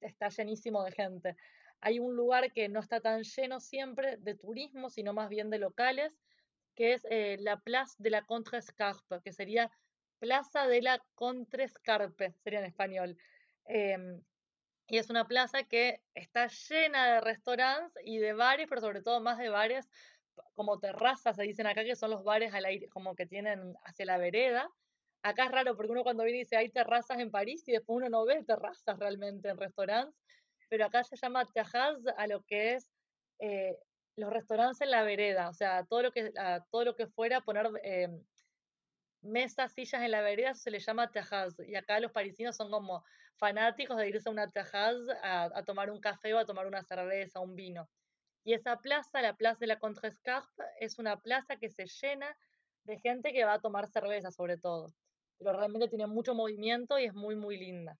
está 0.00 0.28
llenísimo 0.28 0.84
de 0.84 0.92
gente. 0.92 1.36
Hay 1.80 1.98
un 1.98 2.16
lugar 2.16 2.52
que 2.52 2.68
no 2.68 2.80
está 2.80 3.00
tan 3.00 3.22
lleno 3.22 3.60
siempre 3.60 4.16
de 4.18 4.34
turismo, 4.34 4.88
sino 4.88 5.12
más 5.12 5.28
bien 5.28 5.50
de 5.50 5.58
locales, 5.58 6.12
que 6.74 6.94
es 6.94 7.06
eh, 7.10 7.36
la 7.40 7.58
Place 7.60 7.94
de 7.98 8.10
la 8.10 8.22
Contrescarpe, 8.22 9.20
que 9.22 9.32
sería 9.32 9.70
Plaza 10.18 10.66
de 10.66 10.82
la 10.82 11.02
Contrescarpe, 11.14 12.34
sería 12.42 12.60
en 12.60 12.66
español. 12.66 13.16
Em, 13.64 14.22
y 14.88 14.98
es 14.98 15.10
una 15.10 15.26
plaza 15.26 15.64
que 15.64 16.02
está 16.14 16.48
llena 16.48 17.14
de 17.14 17.20
restaurantes 17.20 18.02
y 18.04 18.18
de 18.18 18.32
bares, 18.32 18.66
pero 18.68 18.80
sobre 18.80 19.02
todo 19.02 19.20
más 19.20 19.38
de 19.38 19.48
bares 19.48 19.88
como 20.54 20.78
terrazas, 20.78 21.36
se 21.36 21.42
dicen 21.42 21.66
acá, 21.66 21.84
que 21.84 21.96
son 21.96 22.10
los 22.10 22.24
bares 22.24 22.52
al 22.54 22.64
aire, 22.64 22.88
como 22.88 23.14
que 23.14 23.26
tienen 23.26 23.74
hacia 23.84 24.06
la 24.06 24.18
vereda. 24.18 24.68
Acá 25.22 25.44
es 25.46 25.52
raro 25.52 25.76
porque 25.76 25.92
uno 25.92 26.02
cuando 26.02 26.24
viene 26.24 26.40
dice 26.40 26.56
hay 26.56 26.68
terrazas 26.70 27.18
en 27.20 27.30
París 27.30 27.62
y 27.68 27.72
después 27.72 27.96
uno 27.96 28.08
no 28.08 28.24
ve 28.24 28.42
terrazas 28.44 28.98
realmente 28.98 29.48
en 29.48 29.56
restaurantes, 29.56 30.14
pero 30.68 30.86
acá 30.86 31.04
se 31.04 31.16
llama 31.16 31.44
terrasse 31.52 32.10
a 32.16 32.26
lo 32.26 32.42
que 32.42 32.74
es 32.74 32.90
eh, 33.38 33.76
los 34.16 34.30
restaurantes 34.30 34.80
en 34.82 34.90
la 34.90 35.02
vereda, 35.02 35.48
o 35.48 35.54
sea, 35.54 35.84
todo 35.84 36.02
lo 36.02 36.12
que, 36.12 36.32
todo 36.70 36.84
lo 36.84 36.94
que 36.94 37.06
fuera 37.06 37.40
poner 37.40 37.70
eh, 37.82 38.08
mesas, 39.22 39.72
sillas 39.72 40.02
en 40.02 40.10
la 40.10 40.20
vereda, 40.20 40.54
se 40.54 40.70
le 40.70 40.80
llama 40.80 41.10
terrasse. 41.10 41.66
Y 41.66 41.74
acá 41.76 42.00
los 42.00 42.12
parisinos 42.12 42.56
son 42.56 42.70
como 42.70 43.04
fanáticos 43.36 43.96
de 43.96 44.08
irse 44.08 44.28
a 44.28 44.32
una 44.32 44.50
terrasse 44.50 45.12
a, 45.22 45.62
tomar 45.64 45.90
un 45.90 46.00
café 46.00 46.34
o 46.34 46.38
a 46.38 46.44
tomar 46.44 46.66
una 46.66 46.82
cerveza, 46.82 47.40
un 47.40 47.54
vino. 47.54 47.88
Y 48.44 48.54
esa 48.54 48.78
plaza, 48.78 49.22
la 49.22 49.36
Plaza 49.36 49.60
de 49.60 49.68
la 49.68 49.78
Contrescarpe, 49.78 50.64
es 50.80 50.98
una 50.98 51.20
plaza 51.20 51.56
que 51.56 51.70
se 51.70 51.86
llena 51.86 52.36
de 52.84 52.98
gente 52.98 53.32
que 53.32 53.44
va 53.44 53.54
a 53.54 53.60
tomar 53.60 53.88
cerveza 53.88 54.32
sobre 54.32 54.58
todo. 54.58 54.92
Pero 55.38 55.52
realmente 55.52 55.88
tiene 55.88 56.06
mucho 56.06 56.34
movimiento 56.34 56.98
y 56.98 57.04
es 57.04 57.14
muy, 57.14 57.36
muy 57.36 57.56
linda. 57.56 57.96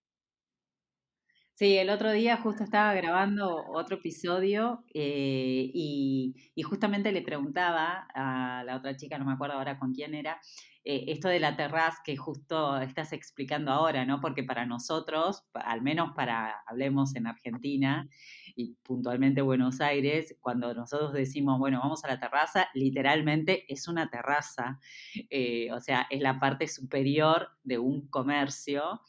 Sí, 1.55 1.77
el 1.77 1.91
otro 1.91 2.11
día 2.11 2.37
justo 2.37 2.63
estaba 2.63 2.95
grabando 2.95 3.63
otro 3.67 3.97
episodio 3.97 4.83
eh, 4.91 5.69
y, 5.71 6.33
justamente 6.63 7.11
le 7.11 7.21
preguntaba 7.21 8.07
a 8.15 8.63
la 8.65 8.75
otra 8.77 8.95
chica, 8.97 9.19
no 9.19 9.25
me 9.25 9.33
acuerdo 9.33 9.55
ahora 9.55 9.77
con 9.77 9.93
quién 9.93 10.15
era, 10.15 10.41
eh, 10.83 11.05
esto 11.09 11.27
de 11.27 11.39
la 11.39 11.55
terraza 11.55 12.01
que 12.03 12.17
justo 12.17 12.79
estás 12.79 13.13
explicando 13.13 13.71
ahora, 13.71 14.03
¿no? 14.03 14.19
Porque 14.19 14.43
para 14.43 14.65
nosotros, 14.65 15.43
al 15.53 15.83
menos 15.83 16.13
para, 16.15 16.63
hablemos 16.65 17.15
en 17.15 17.27
Argentina 17.27 18.09
y 18.55 18.73
puntualmente 18.83 19.43
Buenos 19.43 19.79
Aires, 19.79 20.35
cuando 20.41 20.73
nosotros 20.73 21.13
decimos, 21.13 21.59
bueno, 21.59 21.79
vamos 21.83 22.03
a 22.03 22.07
la 22.07 22.19
terraza, 22.19 22.67
literalmente 22.73 23.71
es 23.71 23.87
una 23.87 24.09
terraza, 24.09 24.79
eh, 25.29 25.71
o 25.71 25.79
sea, 25.79 26.07
es 26.09 26.19
la 26.19 26.39
parte 26.39 26.67
superior 26.67 27.49
de 27.63 27.77
un 27.77 28.07
comercio. 28.09 29.01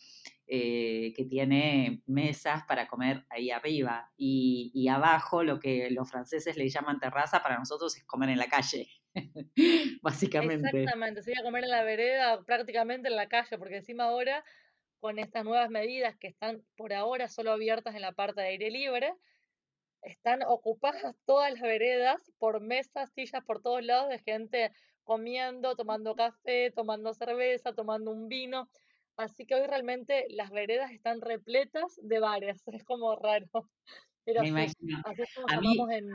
Eh, 0.47 1.15
que 1.17 1.25
tiene 1.25 2.03
mesas 2.05 2.65
para 2.65 2.87
comer 2.87 3.25
ahí 3.31 3.51
arriba 3.51 4.13
y, 4.15 4.87
abajo 4.89 5.43
lo 5.43 5.59
que 5.59 5.89
los 5.91 6.11
franceses 6.11 6.59
le 6.59 6.69
llaman 6.69 7.01
terraza 7.01 7.43
para 7.43 7.57
nosotros 7.57 7.97
es 7.97 8.05
comer 8.05 8.29
en 8.29 8.37
la 8.37 8.49
calle, 8.49 8.87
básicamente. 10.03 10.69
Exactamente, 10.69 11.23
sería 11.23 11.43
comer 11.43 11.65
en 11.65 11.71
la 11.71 11.83
vereda 11.83 12.45
prácticamente 12.45 13.09
en 13.09 13.17
la 13.17 13.27
calle, 13.27 13.57
porque 13.57 13.79
encima 13.79 14.05
ahora 14.05 14.45
con 15.01 15.19
estas 15.19 15.45
nuevas 15.45 15.71
medidas 15.71 16.15
que 16.19 16.29
están 16.29 16.63
por 16.77 16.93
ahora 16.93 17.29
solo 17.29 17.51
abiertas 17.51 17.95
en 17.95 18.03
la 18.03 18.13
parte 18.13 18.43
de 18.43 18.49
aire 18.49 18.71
libre, 18.71 19.15
están 20.03 20.43
ocupadas 20.47 21.15
todas 21.25 21.53
las 21.53 21.63
veredas 21.63 22.33
por 22.39 22.61
mesas, 22.61 23.11
sillas 23.15 23.43
por 23.45 23.63
todos 23.63 23.83
lados 23.83 24.11
de 24.11 24.19
gente 24.19 24.73
comiendo, 25.05 25.75
tomando 25.75 26.15
café, 26.15 26.71
tomando 26.71 27.15
cerveza, 27.15 27.73
tomando 27.75 28.11
un 28.11 28.29
vino. 28.29 28.69
Así 29.17 29.47
que 29.47 29.55
hoy 29.55 29.67
realmente 29.67 30.27
las 30.31 30.51
veredas 30.51 30.91
están 30.91 31.21
repletas 31.21 31.99
de 32.03 32.19
bares, 32.19 32.63
es 32.83 32.85
como 32.85 33.15
raro. 33.17 33.49
Pero 34.25 34.43
Me 34.43 34.49
imagino. 34.49 35.03
así 35.05 35.23
es 35.23 35.35
como 35.35 35.49
llamamos 35.49 35.91
en, 35.91 36.11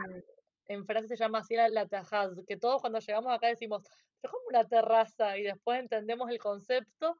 en 0.66 0.86
Francia 0.86 1.16
se 1.16 1.22
llama 1.22 1.38
así 1.38 1.54
la, 1.54 1.68
la 1.68 1.86
terrasse, 1.86 2.44
que 2.46 2.56
todos 2.56 2.80
cuando 2.80 2.98
llegamos 2.98 3.32
acá 3.32 3.48
decimos, 3.48 3.82
es 4.22 4.30
como 4.30 4.44
una 4.48 4.64
terraza, 4.64 5.38
y 5.38 5.42
después 5.42 5.80
entendemos 5.80 6.30
el 6.30 6.38
concepto 6.38 7.18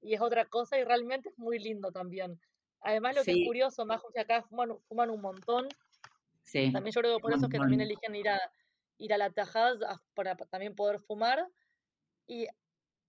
y 0.00 0.14
es 0.14 0.20
otra 0.20 0.46
cosa 0.46 0.78
y 0.78 0.84
realmente 0.84 1.30
es 1.30 1.38
muy 1.38 1.58
lindo 1.58 1.90
también. 1.90 2.40
Además, 2.80 3.16
lo 3.16 3.24
que 3.24 3.32
es 3.32 3.46
curioso, 3.46 3.84
más 3.84 4.00
que 4.14 4.20
acá 4.20 4.42
fuman, 4.42 4.78
fuman 4.88 5.10
un 5.10 5.20
montón. 5.20 5.68
Sí. 6.44 6.70
También 6.72 6.92
yo 6.94 7.00
creo 7.00 7.16
que 7.16 7.22
por 7.22 7.32
eso 7.32 7.46
es 7.46 7.50
que 7.50 7.58
también 7.58 7.80
eligen 7.80 8.14
ir 8.14 8.28
a, 8.28 8.40
ir 8.98 9.12
a 9.12 9.18
la 9.18 9.30
terrasse 9.30 9.84
para 10.14 10.36
también 10.36 10.74
poder 10.74 11.00
fumar. 11.00 11.48
Y 12.26 12.46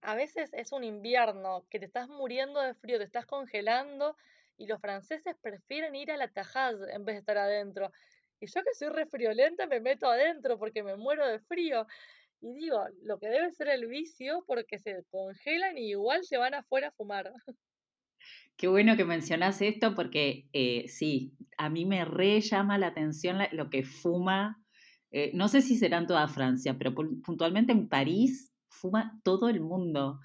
a 0.01 0.15
veces 0.15 0.49
es 0.53 0.71
un 0.71 0.83
invierno 0.83 1.65
que 1.69 1.79
te 1.79 1.85
estás 1.85 2.09
muriendo 2.09 2.61
de 2.61 2.73
frío, 2.75 2.97
te 2.97 3.03
estás 3.03 3.25
congelando 3.25 4.15
y 4.57 4.67
los 4.67 4.79
franceses 4.81 5.35
prefieren 5.41 5.95
ir 5.95 6.11
a 6.11 6.17
la 6.17 6.27
Tajaz 6.27 6.75
en 6.91 7.05
vez 7.05 7.15
de 7.15 7.19
estar 7.19 7.37
adentro. 7.37 7.91
Y 8.39 8.47
yo 8.47 8.61
que 8.63 8.73
soy 8.73 8.89
refriolenta 8.89 9.67
me 9.67 9.79
meto 9.79 10.07
adentro 10.07 10.57
porque 10.57 10.83
me 10.83 10.95
muero 10.95 11.27
de 11.27 11.39
frío. 11.39 11.87
Y 12.41 12.53
digo, 12.53 12.85
lo 13.03 13.19
que 13.19 13.29
debe 13.29 13.51
ser 13.51 13.69
el 13.69 13.87
vicio 13.87 14.43
porque 14.45 14.77
se 14.77 15.03
congelan 15.09 15.77
y 15.77 15.89
igual 15.89 16.23
se 16.23 16.37
van 16.37 16.53
afuera 16.53 16.89
a 16.89 16.91
fumar. 16.91 17.31
Qué 18.55 18.67
bueno 18.67 18.97
que 18.97 19.05
mencionas 19.05 19.61
esto 19.61 19.93
porque 19.95 20.47
eh, 20.53 20.87
sí, 20.87 21.33
a 21.57 21.69
mí 21.69 21.85
me 21.85 22.05
re 22.05 22.41
llama 22.41 22.77
la 22.77 22.87
atención 22.87 23.39
lo 23.51 23.69
que 23.69 23.83
fuma. 23.83 24.63
Eh, 25.11 25.31
no 25.33 25.47
sé 25.47 25.61
si 25.61 25.77
será 25.77 25.99
en 25.99 26.07
toda 26.07 26.27
Francia, 26.27 26.75
pero 26.77 26.93
puntualmente 26.93 27.71
en 27.71 27.87
París 27.87 28.51
fuma 28.69 29.19
todo 29.23 29.49
el 29.49 29.59
mundo. 29.61 30.19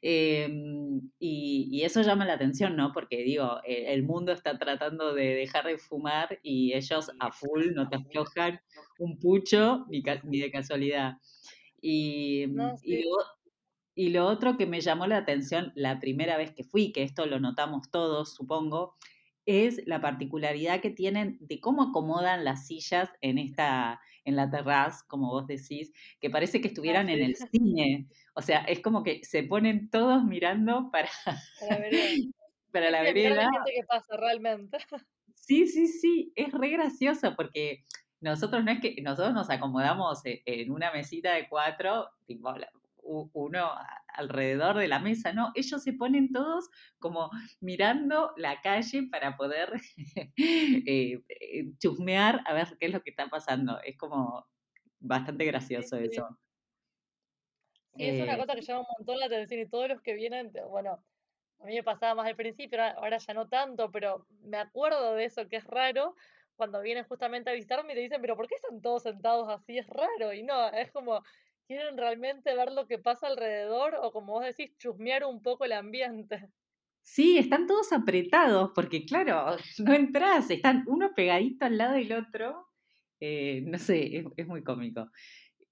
Em, 0.00 1.10
y, 1.18 1.82
eso 1.82 2.02
llama 2.02 2.24
la 2.24 2.34
atención, 2.34 2.76
¿no? 2.76 2.92
Porque 2.92 3.24
digo, 3.24 3.60
el, 3.64 4.02
mundo 4.04 4.32
está 4.32 4.58
tratando 4.58 5.14
de 5.14 5.34
dejar 5.34 5.66
de 5.66 5.78
fumar 5.78 6.38
y 6.42 6.72
ellos 6.74 7.10
a 7.18 7.32
full 7.32 7.72
no 7.74 7.88
te 7.88 7.96
aflojan 7.96 8.60
un 8.98 9.18
pucho 9.18 9.86
ni, 9.88 10.02
de 10.40 10.50
casualidad. 10.50 11.14
Y, 11.80 12.46
y, 12.82 13.04
y 13.94 14.10
lo 14.10 14.26
otro 14.26 14.56
que 14.56 14.66
me 14.66 14.80
llamó 14.80 15.06
la 15.06 15.16
atención 15.16 15.72
la 15.74 15.98
primera 15.98 16.36
vez 16.36 16.52
que 16.52 16.64
fui, 16.64 16.92
que 16.92 17.02
esto 17.02 17.26
lo 17.26 17.40
notamos 17.40 17.90
todos, 17.90 18.34
supongo, 18.34 18.94
es 19.44 19.80
la 19.86 20.00
particularidad 20.00 20.80
que 20.80 20.90
tienen 20.90 21.38
de 21.40 21.58
cómo 21.58 21.82
acomodan 21.82 22.44
las 22.44 22.66
sillas 22.66 23.10
en 23.22 23.38
esta, 23.38 24.00
en 24.24 24.36
la 24.36 24.50
terraza, 24.50 25.04
como 25.08 25.28
vos 25.28 25.46
decís, 25.46 25.92
que 26.20 26.30
parece 26.30 26.60
que 26.60 26.68
ah, 26.68 26.70
estuvieran 26.70 27.08
en 27.08 27.22
el 27.22 27.36
cine. 27.52 28.08
O 28.34 28.42
sea, 28.42 28.60
es 28.60 28.80
como 28.80 29.02
que 29.02 29.24
se 29.24 29.42
ponen 29.42 29.90
todos 29.90 30.24
mirando 30.24 30.90
para, 30.90 31.10
para 32.72 32.90
la 32.90 33.02
vereda. 33.02 33.48
que 33.66 33.86
pasa 33.86 34.16
realmente. 34.16 34.78
Sí, 35.34 35.66
sí, 35.66 35.86
sí, 35.86 36.32
es 36.36 36.52
re 36.52 36.70
gracioso 36.70 37.34
porque 37.36 37.84
nosotros 38.20 38.64
no 38.64 38.72
es 38.72 38.80
que 38.80 38.96
nosotros 39.02 39.32
nos 39.34 39.50
acomodamos 39.50 40.24
e, 40.24 40.42
en 40.44 40.70
una 40.70 40.92
mesita 40.92 41.34
de 41.34 41.48
cuatro, 41.48 42.08
tipo, 42.26 42.52
uno 43.08 43.70
alrededor 44.08 44.76
de 44.76 44.88
la 44.88 44.98
mesa, 44.98 45.32
¿no? 45.32 45.52
Ellos 45.54 45.82
se 45.82 45.92
ponen 45.92 46.32
todos 46.32 46.68
como 46.98 47.30
mirando 47.60 48.32
la 48.36 48.60
calle 48.60 49.08
para 49.10 49.36
poder 49.36 49.72
eh, 50.36 51.22
eh, 51.28 51.72
chusmear 51.78 52.42
a 52.46 52.54
ver 52.54 52.76
qué 52.78 52.86
es 52.86 52.92
lo 52.92 53.02
que 53.02 53.10
está 53.10 53.28
pasando. 53.28 53.80
Es 53.82 53.96
como 53.96 54.46
bastante 55.00 55.44
gracioso 55.44 55.96
eso. 55.96 56.28
Sí, 57.96 58.04
es 58.04 58.22
una 58.22 58.34
eh 58.34 58.38
cosa 58.38 58.54
que 58.54 58.62
llama 58.62 58.80
un 58.80 58.86
montón 58.98 59.18
la 59.18 59.26
atención 59.26 59.60
y 59.60 59.66
todos 59.66 59.88
los 59.88 60.00
que 60.02 60.14
vienen, 60.14 60.52
bueno, 60.68 61.04
a 61.60 61.64
mí 61.64 61.74
me 61.74 61.82
pasaba 61.82 62.14
más 62.14 62.28
al 62.28 62.36
principio, 62.36 62.80
ahora 62.82 63.18
ya 63.18 63.34
no 63.34 63.48
tanto, 63.48 63.90
pero 63.90 64.26
me 64.42 64.58
acuerdo 64.58 65.14
de 65.14 65.24
eso 65.24 65.48
que 65.48 65.56
es 65.56 65.64
raro, 65.64 66.14
cuando 66.58 66.82
vienen 66.82 67.04
justamente 67.04 67.50
a 67.50 67.52
visitarme 67.54 67.92
y 67.92 67.96
te 67.96 68.02
dicen, 68.02 68.20
pero 68.20 68.36
¿por 68.36 68.48
qué 68.48 68.56
están 68.56 68.82
todos 68.82 69.04
sentados 69.04 69.48
así? 69.48 69.78
Es 69.78 69.86
raro. 69.86 70.32
Y 70.32 70.42
no, 70.42 70.68
es 70.70 70.90
como, 70.90 71.22
quieren 71.68 71.98
realmente 71.98 72.56
ver 72.56 72.72
lo 72.72 72.86
que 72.86 72.98
pasa 72.98 73.28
alrededor 73.28 73.94
o 74.00 74.10
como 74.10 74.32
vos 74.32 74.44
decís, 74.44 74.76
chusmear 74.78 75.24
un 75.24 75.42
poco 75.42 75.64
el 75.64 75.72
ambiente. 75.72 76.48
Sí, 77.00 77.38
están 77.38 77.66
todos 77.66 77.90
apretados 77.94 78.72
porque 78.74 79.06
claro, 79.06 79.56
no 79.78 79.94
entras, 79.94 80.50
están 80.50 80.84
uno 80.86 81.14
pegadito 81.14 81.64
al 81.64 81.78
lado 81.78 81.94
del 81.94 82.12
otro. 82.12 82.68
Eh, 83.18 83.62
no 83.64 83.78
sé, 83.78 84.26
es, 84.36 84.46
muy 84.46 84.62
cómico. 84.62 85.10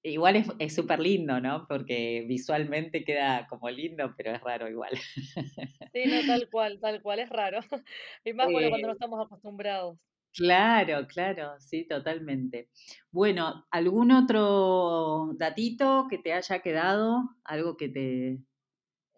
Igual 0.02 0.46
es 0.58 0.74
súper 0.74 0.98
lindo, 0.98 1.38
¿no? 1.38 1.66
Porque 1.68 2.24
visualmente 2.26 3.04
queda 3.04 3.46
como 3.48 3.68
lindo, 3.68 4.14
pero 4.16 4.32
es 4.32 4.40
raro 4.40 4.70
igual. 4.70 4.96
Sí, 4.96 6.04
no, 6.06 6.26
tal 6.26 6.48
cual, 6.50 6.80
tal 6.80 7.02
cual, 7.02 7.18
es 7.18 7.28
raro. 7.28 7.60
Y 8.24 8.32
más 8.32 8.50
cuando 8.50 8.70
no 8.70 8.88
eh 8.88 8.92
estamos 8.92 9.26
acostumbrados. 9.26 9.98
Claro, 10.36 11.06
claro, 11.06 11.58
sí, 11.60 11.86
totalmente. 11.88 12.68
Bueno, 13.10 13.66
¿algún 13.70 14.12
otro 14.12 15.30
datito 15.38 16.06
que 16.10 16.18
te 16.18 16.34
haya 16.34 16.58
quedado? 16.58 17.22
¿Algo 17.42 17.78
que 17.78 17.88
te... 17.88 18.38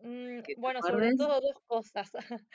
Mm, 0.00 0.42
bueno, 0.58 0.80
sobre 0.80 1.14
todo 1.16 1.40
dos 1.40 1.60
cosas. 1.66 2.12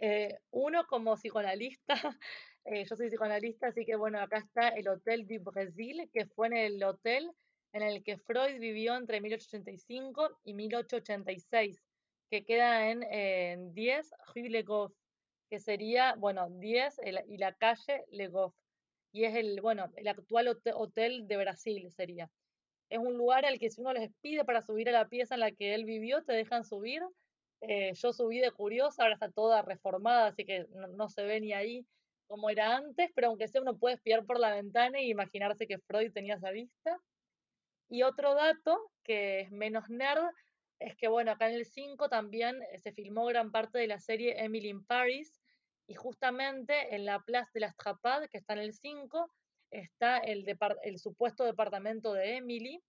Eh, 0.00 0.38
uno, 0.52 0.86
como 0.86 1.16
psicoanalista, 1.16 1.94
eh, 2.64 2.84
yo 2.88 2.94
soy 2.94 3.08
psicoanalista, 3.08 3.66
así 3.66 3.84
que 3.84 3.96
bueno, 3.96 4.20
acá 4.20 4.38
está 4.38 4.68
el 4.68 4.86
Hotel 4.86 5.26
du 5.26 5.42
Brésil, 5.42 6.08
que 6.12 6.24
fue 6.24 6.46
en 6.46 6.52
el 6.52 6.84
hotel 6.84 7.32
en 7.72 7.82
el 7.82 8.04
que 8.04 8.16
Freud 8.16 8.60
vivió 8.60 8.94
entre 8.94 9.20
1885 9.20 10.38
y 10.44 10.54
1886, 10.54 11.82
que 12.30 12.44
queda 12.44 12.92
en, 12.92 13.02
en 13.02 13.74
10 13.74 14.08
Rue 14.32 14.50
Le 14.50 14.62
Goff 14.62 14.92
que 15.48 15.58
sería, 15.58 16.14
bueno, 16.16 16.48
10 16.50 17.00
y 17.28 17.38
la 17.38 17.52
calle 17.54 18.04
Le 18.10 18.28
Goff. 18.28 18.54
Y 19.12 19.24
es 19.24 19.34
el, 19.34 19.60
bueno, 19.60 19.90
el 19.96 20.08
actual 20.08 20.48
hotel 20.74 21.26
de 21.26 21.36
Brasil 21.36 21.90
sería. 21.90 22.30
Es 22.90 22.98
un 22.98 23.16
lugar 23.16 23.44
al 23.44 23.58
que 23.58 23.70
si 23.70 23.80
uno 23.80 23.92
les 23.92 24.10
pide 24.20 24.44
para 24.44 24.62
subir 24.62 24.88
a 24.88 24.92
la 24.92 25.08
pieza 25.08 25.34
en 25.34 25.40
la 25.40 25.52
que 25.52 25.74
él 25.74 25.84
vivió, 25.84 26.22
te 26.24 26.32
dejan 26.32 26.64
subir. 26.64 27.02
Eh, 27.60 27.92
yo 27.94 28.12
subí 28.12 28.38
de 28.38 28.50
curiosa, 28.50 29.02
ahora 29.02 29.14
está 29.14 29.30
toda 29.30 29.62
reformada, 29.62 30.28
así 30.28 30.44
que 30.44 30.66
no, 30.70 31.08
se 31.08 31.24
ve 31.24 31.40
ni 31.40 31.52
ahí 31.52 31.86
como 32.26 32.50
era 32.50 32.76
antes, 32.76 33.10
pero 33.14 33.28
aunque 33.28 33.48
sea 33.48 33.62
uno 33.62 33.78
puede 33.78 33.96
espiar 33.96 34.24
por 34.24 34.38
la 34.38 34.54
ventana 34.54 35.00
y 35.00 35.10
imaginarse 35.10 35.66
que 35.66 35.78
Freud 35.78 36.12
tenía 36.12 36.34
esa 36.34 36.50
vista. 36.50 36.98
Y 37.88 38.02
otro 38.02 38.34
dato 38.34 38.90
que 39.02 39.40
es 39.40 39.50
menos 39.50 39.88
nerd 39.88 40.30
es 40.78 40.96
que, 40.96 41.08
bueno, 41.08 41.32
acá 41.32 41.48
en 41.48 41.56
el 41.56 41.66
5 41.66 42.08
también 42.08 42.62
eh, 42.62 42.78
se 42.78 42.92
filmó 42.92 43.26
gran 43.26 43.50
parte 43.50 43.78
de 43.78 43.86
la 43.86 43.98
serie 43.98 44.42
Emily 44.44 44.68
in 44.68 44.84
Paris, 44.84 45.40
y 45.88 45.94
justamente 45.94 46.94
en 46.94 47.06
la 47.06 47.20
Place 47.20 47.50
de 47.54 47.60
la 47.60 47.72
Strapade, 47.72 48.28
que 48.28 48.36
está 48.36 48.52
en 48.52 48.60
el 48.60 48.74
5, 48.74 49.32
está 49.70 50.18
el, 50.18 50.44
el 50.82 50.98
supuesto 50.98 51.44
departamento 51.44 52.12
de 52.12 52.36
Emily. 52.36 52.82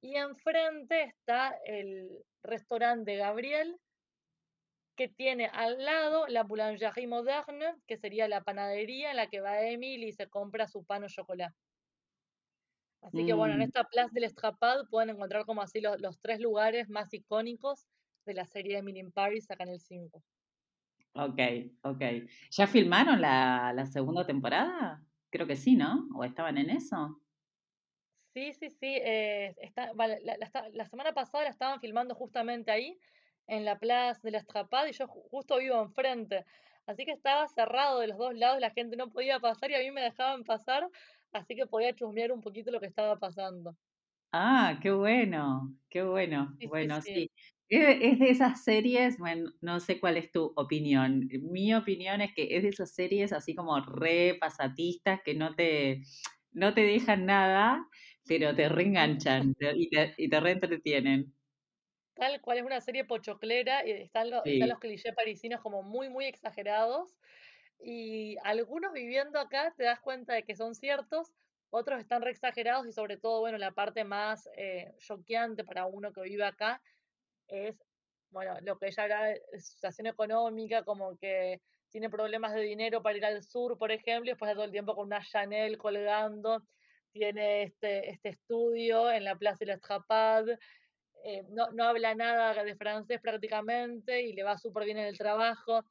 Y 0.00 0.16
enfrente 0.16 1.02
está 1.02 1.54
el 1.64 2.24
restaurante 2.42 3.12
de 3.12 3.16
Gabriel, 3.18 3.78
que 4.96 5.08
tiene 5.08 5.50
al 5.52 5.84
lado 5.84 6.26
la 6.26 6.42
boulangerie 6.42 7.06
moderne, 7.06 7.74
que 7.86 7.98
sería 7.98 8.28
la 8.28 8.42
panadería 8.42 9.10
en 9.10 9.16
la 9.16 9.28
que 9.28 9.40
va 9.40 9.62
Emily 9.62 10.08
y 10.08 10.12
se 10.12 10.28
compra 10.28 10.66
su 10.66 10.84
pan 10.84 11.04
o 11.04 11.08
chocolate. 11.08 11.54
Así 13.02 13.26
que 13.26 13.32
bueno, 13.32 13.54
en 13.54 13.60
mm. 13.60 13.64
esta 13.64 13.84
Place 13.84 14.10
de 14.12 14.20
la 14.20 14.28
Strapade 14.28 14.84
pueden 14.88 15.10
encontrar 15.10 15.44
como 15.44 15.60
así 15.60 15.80
los, 15.80 16.00
los, 16.00 16.20
tres 16.20 16.40
lugares 16.40 16.88
más 16.88 17.12
icónicos 17.12 17.88
de 18.24 18.34
la 18.34 18.46
serie 18.46 18.78
Emily 18.78 19.00
in 19.00 19.12
Paris 19.12 19.50
acá 19.50 19.64
en 19.64 19.70
el 19.70 19.80
5. 19.80 20.22
Ok, 21.14 21.40
ok. 21.82 22.02
¿Ya 22.50 22.66
filmaron 22.66 23.20
la, 23.20 23.72
la 23.74 23.86
segunda 23.86 24.24
temporada? 24.24 25.02
Creo 25.30 25.46
que 25.46 25.56
sí, 25.56 25.76
¿no? 25.76 26.08
¿O 26.14 26.24
estaban 26.24 26.56
en 26.58 26.70
eso? 26.70 27.20
Sí, 28.34 28.52
sí, 28.54 28.70
sí. 28.70 28.98
Eh, 29.02 29.54
está, 29.60 29.92
la, 29.94 30.86
semana 30.86 31.12
pasada 31.12 31.44
la 31.44 31.50
estaban 31.50 31.80
filmando 31.80 32.14
justamente 32.14 32.70
ahí, 32.70 32.98
en 33.46 33.64
la 33.64 33.78
Plaza 33.78 34.20
de 34.22 34.30
la 34.30 34.38
Estrapad, 34.38 34.86
y 34.86 34.92
yo 34.92 35.06
justo 35.06 35.58
vivo 35.58 35.82
enfrente. 35.82 36.46
Así 36.86 37.04
que 37.04 37.12
estaba 37.12 37.46
cerrado 37.48 38.00
de 38.00 38.08
los 38.08 38.18
dos 38.18 38.34
lados, 38.34 38.60
la 38.60 38.70
gente 38.70 38.96
no 38.96 39.10
podía 39.10 39.38
pasar 39.38 39.70
y 39.70 39.74
a 39.74 39.78
mí 39.80 39.90
me 39.90 40.00
dejaban 40.00 40.44
pasar, 40.44 40.88
así 41.32 41.56
que 41.56 41.66
podía 41.66 41.94
chusmear 41.94 42.32
un 42.32 42.40
poquito 42.40 42.70
lo 42.70 42.80
que 42.80 42.86
estaba 42.86 43.18
pasando. 43.18 43.76
Ah, 44.34 44.78
qué 44.82 44.90
bueno, 44.90 45.76
qué 45.90 46.02
bueno. 46.02 46.56
bueno, 46.62 47.02
sí. 47.02 47.30
Es 47.68 48.18
de 48.18 48.30
esas 48.30 48.64
series, 48.64 49.18
bueno, 49.18 49.50
no 49.62 49.80
sé 49.80 49.98
cuál 50.00 50.16
es 50.18 50.30
tu 50.30 50.52
opinión. 50.56 51.28
Mi 51.50 51.74
opinión 51.74 52.20
es 52.20 52.34
que 52.34 52.56
es 52.56 52.62
de 52.62 52.68
esas 52.70 52.94
series 52.94 53.32
así 53.32 53.54
como 53.54 53.80
re 53.80 54.36
pasatistas 54.40 55.20
que 55.24 55.34
no 55.34 55.54
te, 55.54 56.02
no 56.52 56.74
te 56.74 56.82
dejan 56.82 57.24
nada, 57.26 57.86
pero 58.26 58.54
te 58.54 58.68
reenganchan 58.68 59.54
y 59.76 59.88
te, 59.90 60.14
y 60.18 60.28
te 60.28 60.40
reentretienen. 60.40 61.34
Tal 62.14 62.40
cual 62.42 62.58
es 62.58 62.64
una 62.64 62.80
serie 62.80 63.04
pochoclera 63.04 63.86
y 63.86 63.90
están, 63.92 64.30
los, 64.30 64.42
están 64.46 64.68
los 64.68 64.78
clichés 64.78 65.14
parisinos 65.14 65.60
como 65.60 65.82
muy, 65.82 66.08
muy 66.10 66.26
exagerados. 66.26 67.16
Y 67.82 68.36
algunos 68.44 68.92
viviendo 68.92 69.38
acá 69.38 69.74
te 69.76 69.84
das 69.84 70.00
cuenta 70.00 70.34
de 70.34 70.44
que 70.44 70.54
son 70.54 70.74
ciertos, 70.74 71.32
otros 71.70 72.00
están 72.00 72.22
re 72.22 72.30
exagerados 72.30 72.86
y 72.86 72.92
sobre 72.92 73.16
todo, 73.16 73.40
bueno, 73.40 73.58
la 73.58 73.72
parte 73.72 74.04
más 74.04 74.48
eh, 74.56 74.94
choqueante 74.98 75.64
para 75.64 75.86
uno 75.86 76.12
que 76.12 76.22
vive 76.22 76.44
acá 76.44 76.82
es, 77.48 77.82
bueno, 78.30 78.54
lo 78.62 78.78
que 78.78 78.86
ella 78.86 79.02
habla 79.04 79.24
de 79.24 79.60
situación 79.60 80.06
económica, 80.06 80.84
como 80.84 81.16
que 81.16 81.60
tiene 81.90 82.08
problemas 82.08 82.54
de 82.54 82.62
dinero 82.62 83.02
para 83.02 83.16
ir 83.16 83.24
al 83.24 83.42
sur, 83.42 83.78
por 83.78 83.90
ejemplo, 83.90 84.30
y 84.30 84.32
después 84.32 84.48
de 84.48 84.54
todo 84.54 84.64
el 84.64 84.72
tiempo 84.72 84.94
con 84.94 85.06
una 85.06 85.22
Chanel 85.22 85.76
colgando, 85.76 86.62
tiene 87.10 87.64
este, 87.64 88.10
este 88.10 88.30
estudio 88.30 89.10
en 89.10 89.24
la 89.24 89.36
Plaza 89.36 89.58
de 89.60 89.66
la 89.66 89.74
Estrapade, 89.74 90.58
eh, 91.24 91.44
no, 91.50 91.70
no 91.70 91.84
habla 91.84 92.14
nada 92.14 92.64
de 92.64 92.74
francés 92.74 93.20
prácticamente 93.20 94.22
y 94.22 94.32
le 94.32 94.42
va 94.42 94.58
súper 94.58 94.84
bien 94.84 94.98
en 94.98 95.06
el 95.06 95.16
trabajo. 95.16 95.84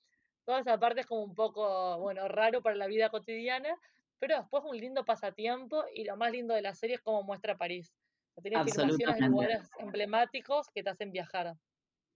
Toda 0.46 0.60
esa 0.60 0.80
parte 0.80 1.02
es 1.02 1.06
como 1.06 1.24
un 1.24 1.36
poco, 1.36 2.00
bueno, 2.00 2.28
raro 2.28 2.62
para 2.62 2.76
la 2.76 2.88
vida 2.88 3.10
cotidiana, 3.10 3.76
pero 4.20 4.38
después 4.38 4.64
un 4.66 4.78
lindo 4.78 5.06
pasatiempo 5.06 5.84
y 5.94 6.04
lo 6.04 6.18
más 6.18 6.32
lindo 6.32 6.54
de 6.54 6.62
la 6.62 6.74
serie 6.74 6.96
es 6.96 7.02
cómo 7.02 7.24
muestra 7.24 7.58
París. 7.58 7.94
Tiene 8.42 8.64
filmaciones 8.64 9.20
en 9.20 9.32
lugares 9.32 9.70
emblemáticos 9.80 10.68
que 10.74 10.84
te 10.84 10.90
hacen 10.90 11.12
viajar. 11.12 11.56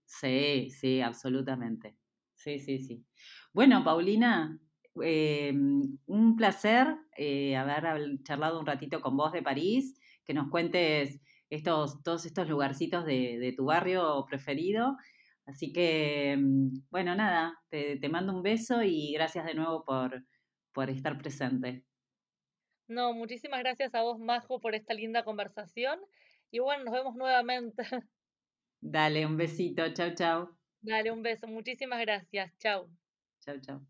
Sí, 0.06 0.70
sí, 0.70 1.00
absolutamente. 1.00 1.96
Sí, 2.34 2.58
sí, 2.58 2.78
sí. 2.78 3.04
Bueno, 3.52 3.82
Paulina, 3.84 4.58
em, 5.02 5.98
un 6.06 6.36
placer 6.36 6.96
eh, 7.16 7.56
haber 7.56 8.22
charlado 8.22 8.60
un 8.60 8.66
ratito 8.66 9.00
con 9.00 9.16
vos 9.16 9.32
de 9.32 9.42
París, 9.42 9.98
que 10.24 10.34
nos 10.34 10.48
cuentes 10.48 11.20
estos, 11.50 12.02
todos 12.02 12.26
estos 12.26 12.48
lugarcitos 12.48 13.04
de, 13.04 13.54
tu 13.56 13.66
barrio 13.66 14.24
preferido. 14.28 14.96
Así 15.46 15.72
que, 15.72 16.32
em, 16.32 16.70
bueno, 16.90 17.14
nada, 17.14 17.54
te, 17.68 17.96
te, 17.98 18.08
mando 18.08 18.34
un 18.34 18.42
beso 18.42 18.82
y 18.82 19.12
gracias 19.12 19.46
de 19.46 19.54
nuevo 19.54 19.84
por, 19.84 20.24
por 20.72 20.90
estar 20.90 21.16
presente. 21.16 21.84
No, 22.88 23.12
muchísimas 23.14 23.60
gracias 23.60 23.94
a 23.94 24.02
vos, 24.02 24.18
Majo, 24.18 24.60
por 24.60 24.74
esta 24.74 24.94
linda 24.94 25.24
conversación. 25.24 25.98
Y 26.50 26.58
bueno, 26.58 26.84
nos 26.84 26.94
vemos 26.94 27.16
nuevamente. 27.16 27.82
Dale, 28.80 29.26
un 29.26 29.36
besito. 29.36 29.92
Chau, 29.92 30.14
chau. 30.14 30.56
Dale, 30.80 31.10
un 31.10 31.22
beso. 31.22 31.46
Muchísimas 31.48 32.00
gracias. 32.00 32.56
Chau. 32.58 32.88
Chau, 33.40 33.60
chau. 33.60 33.80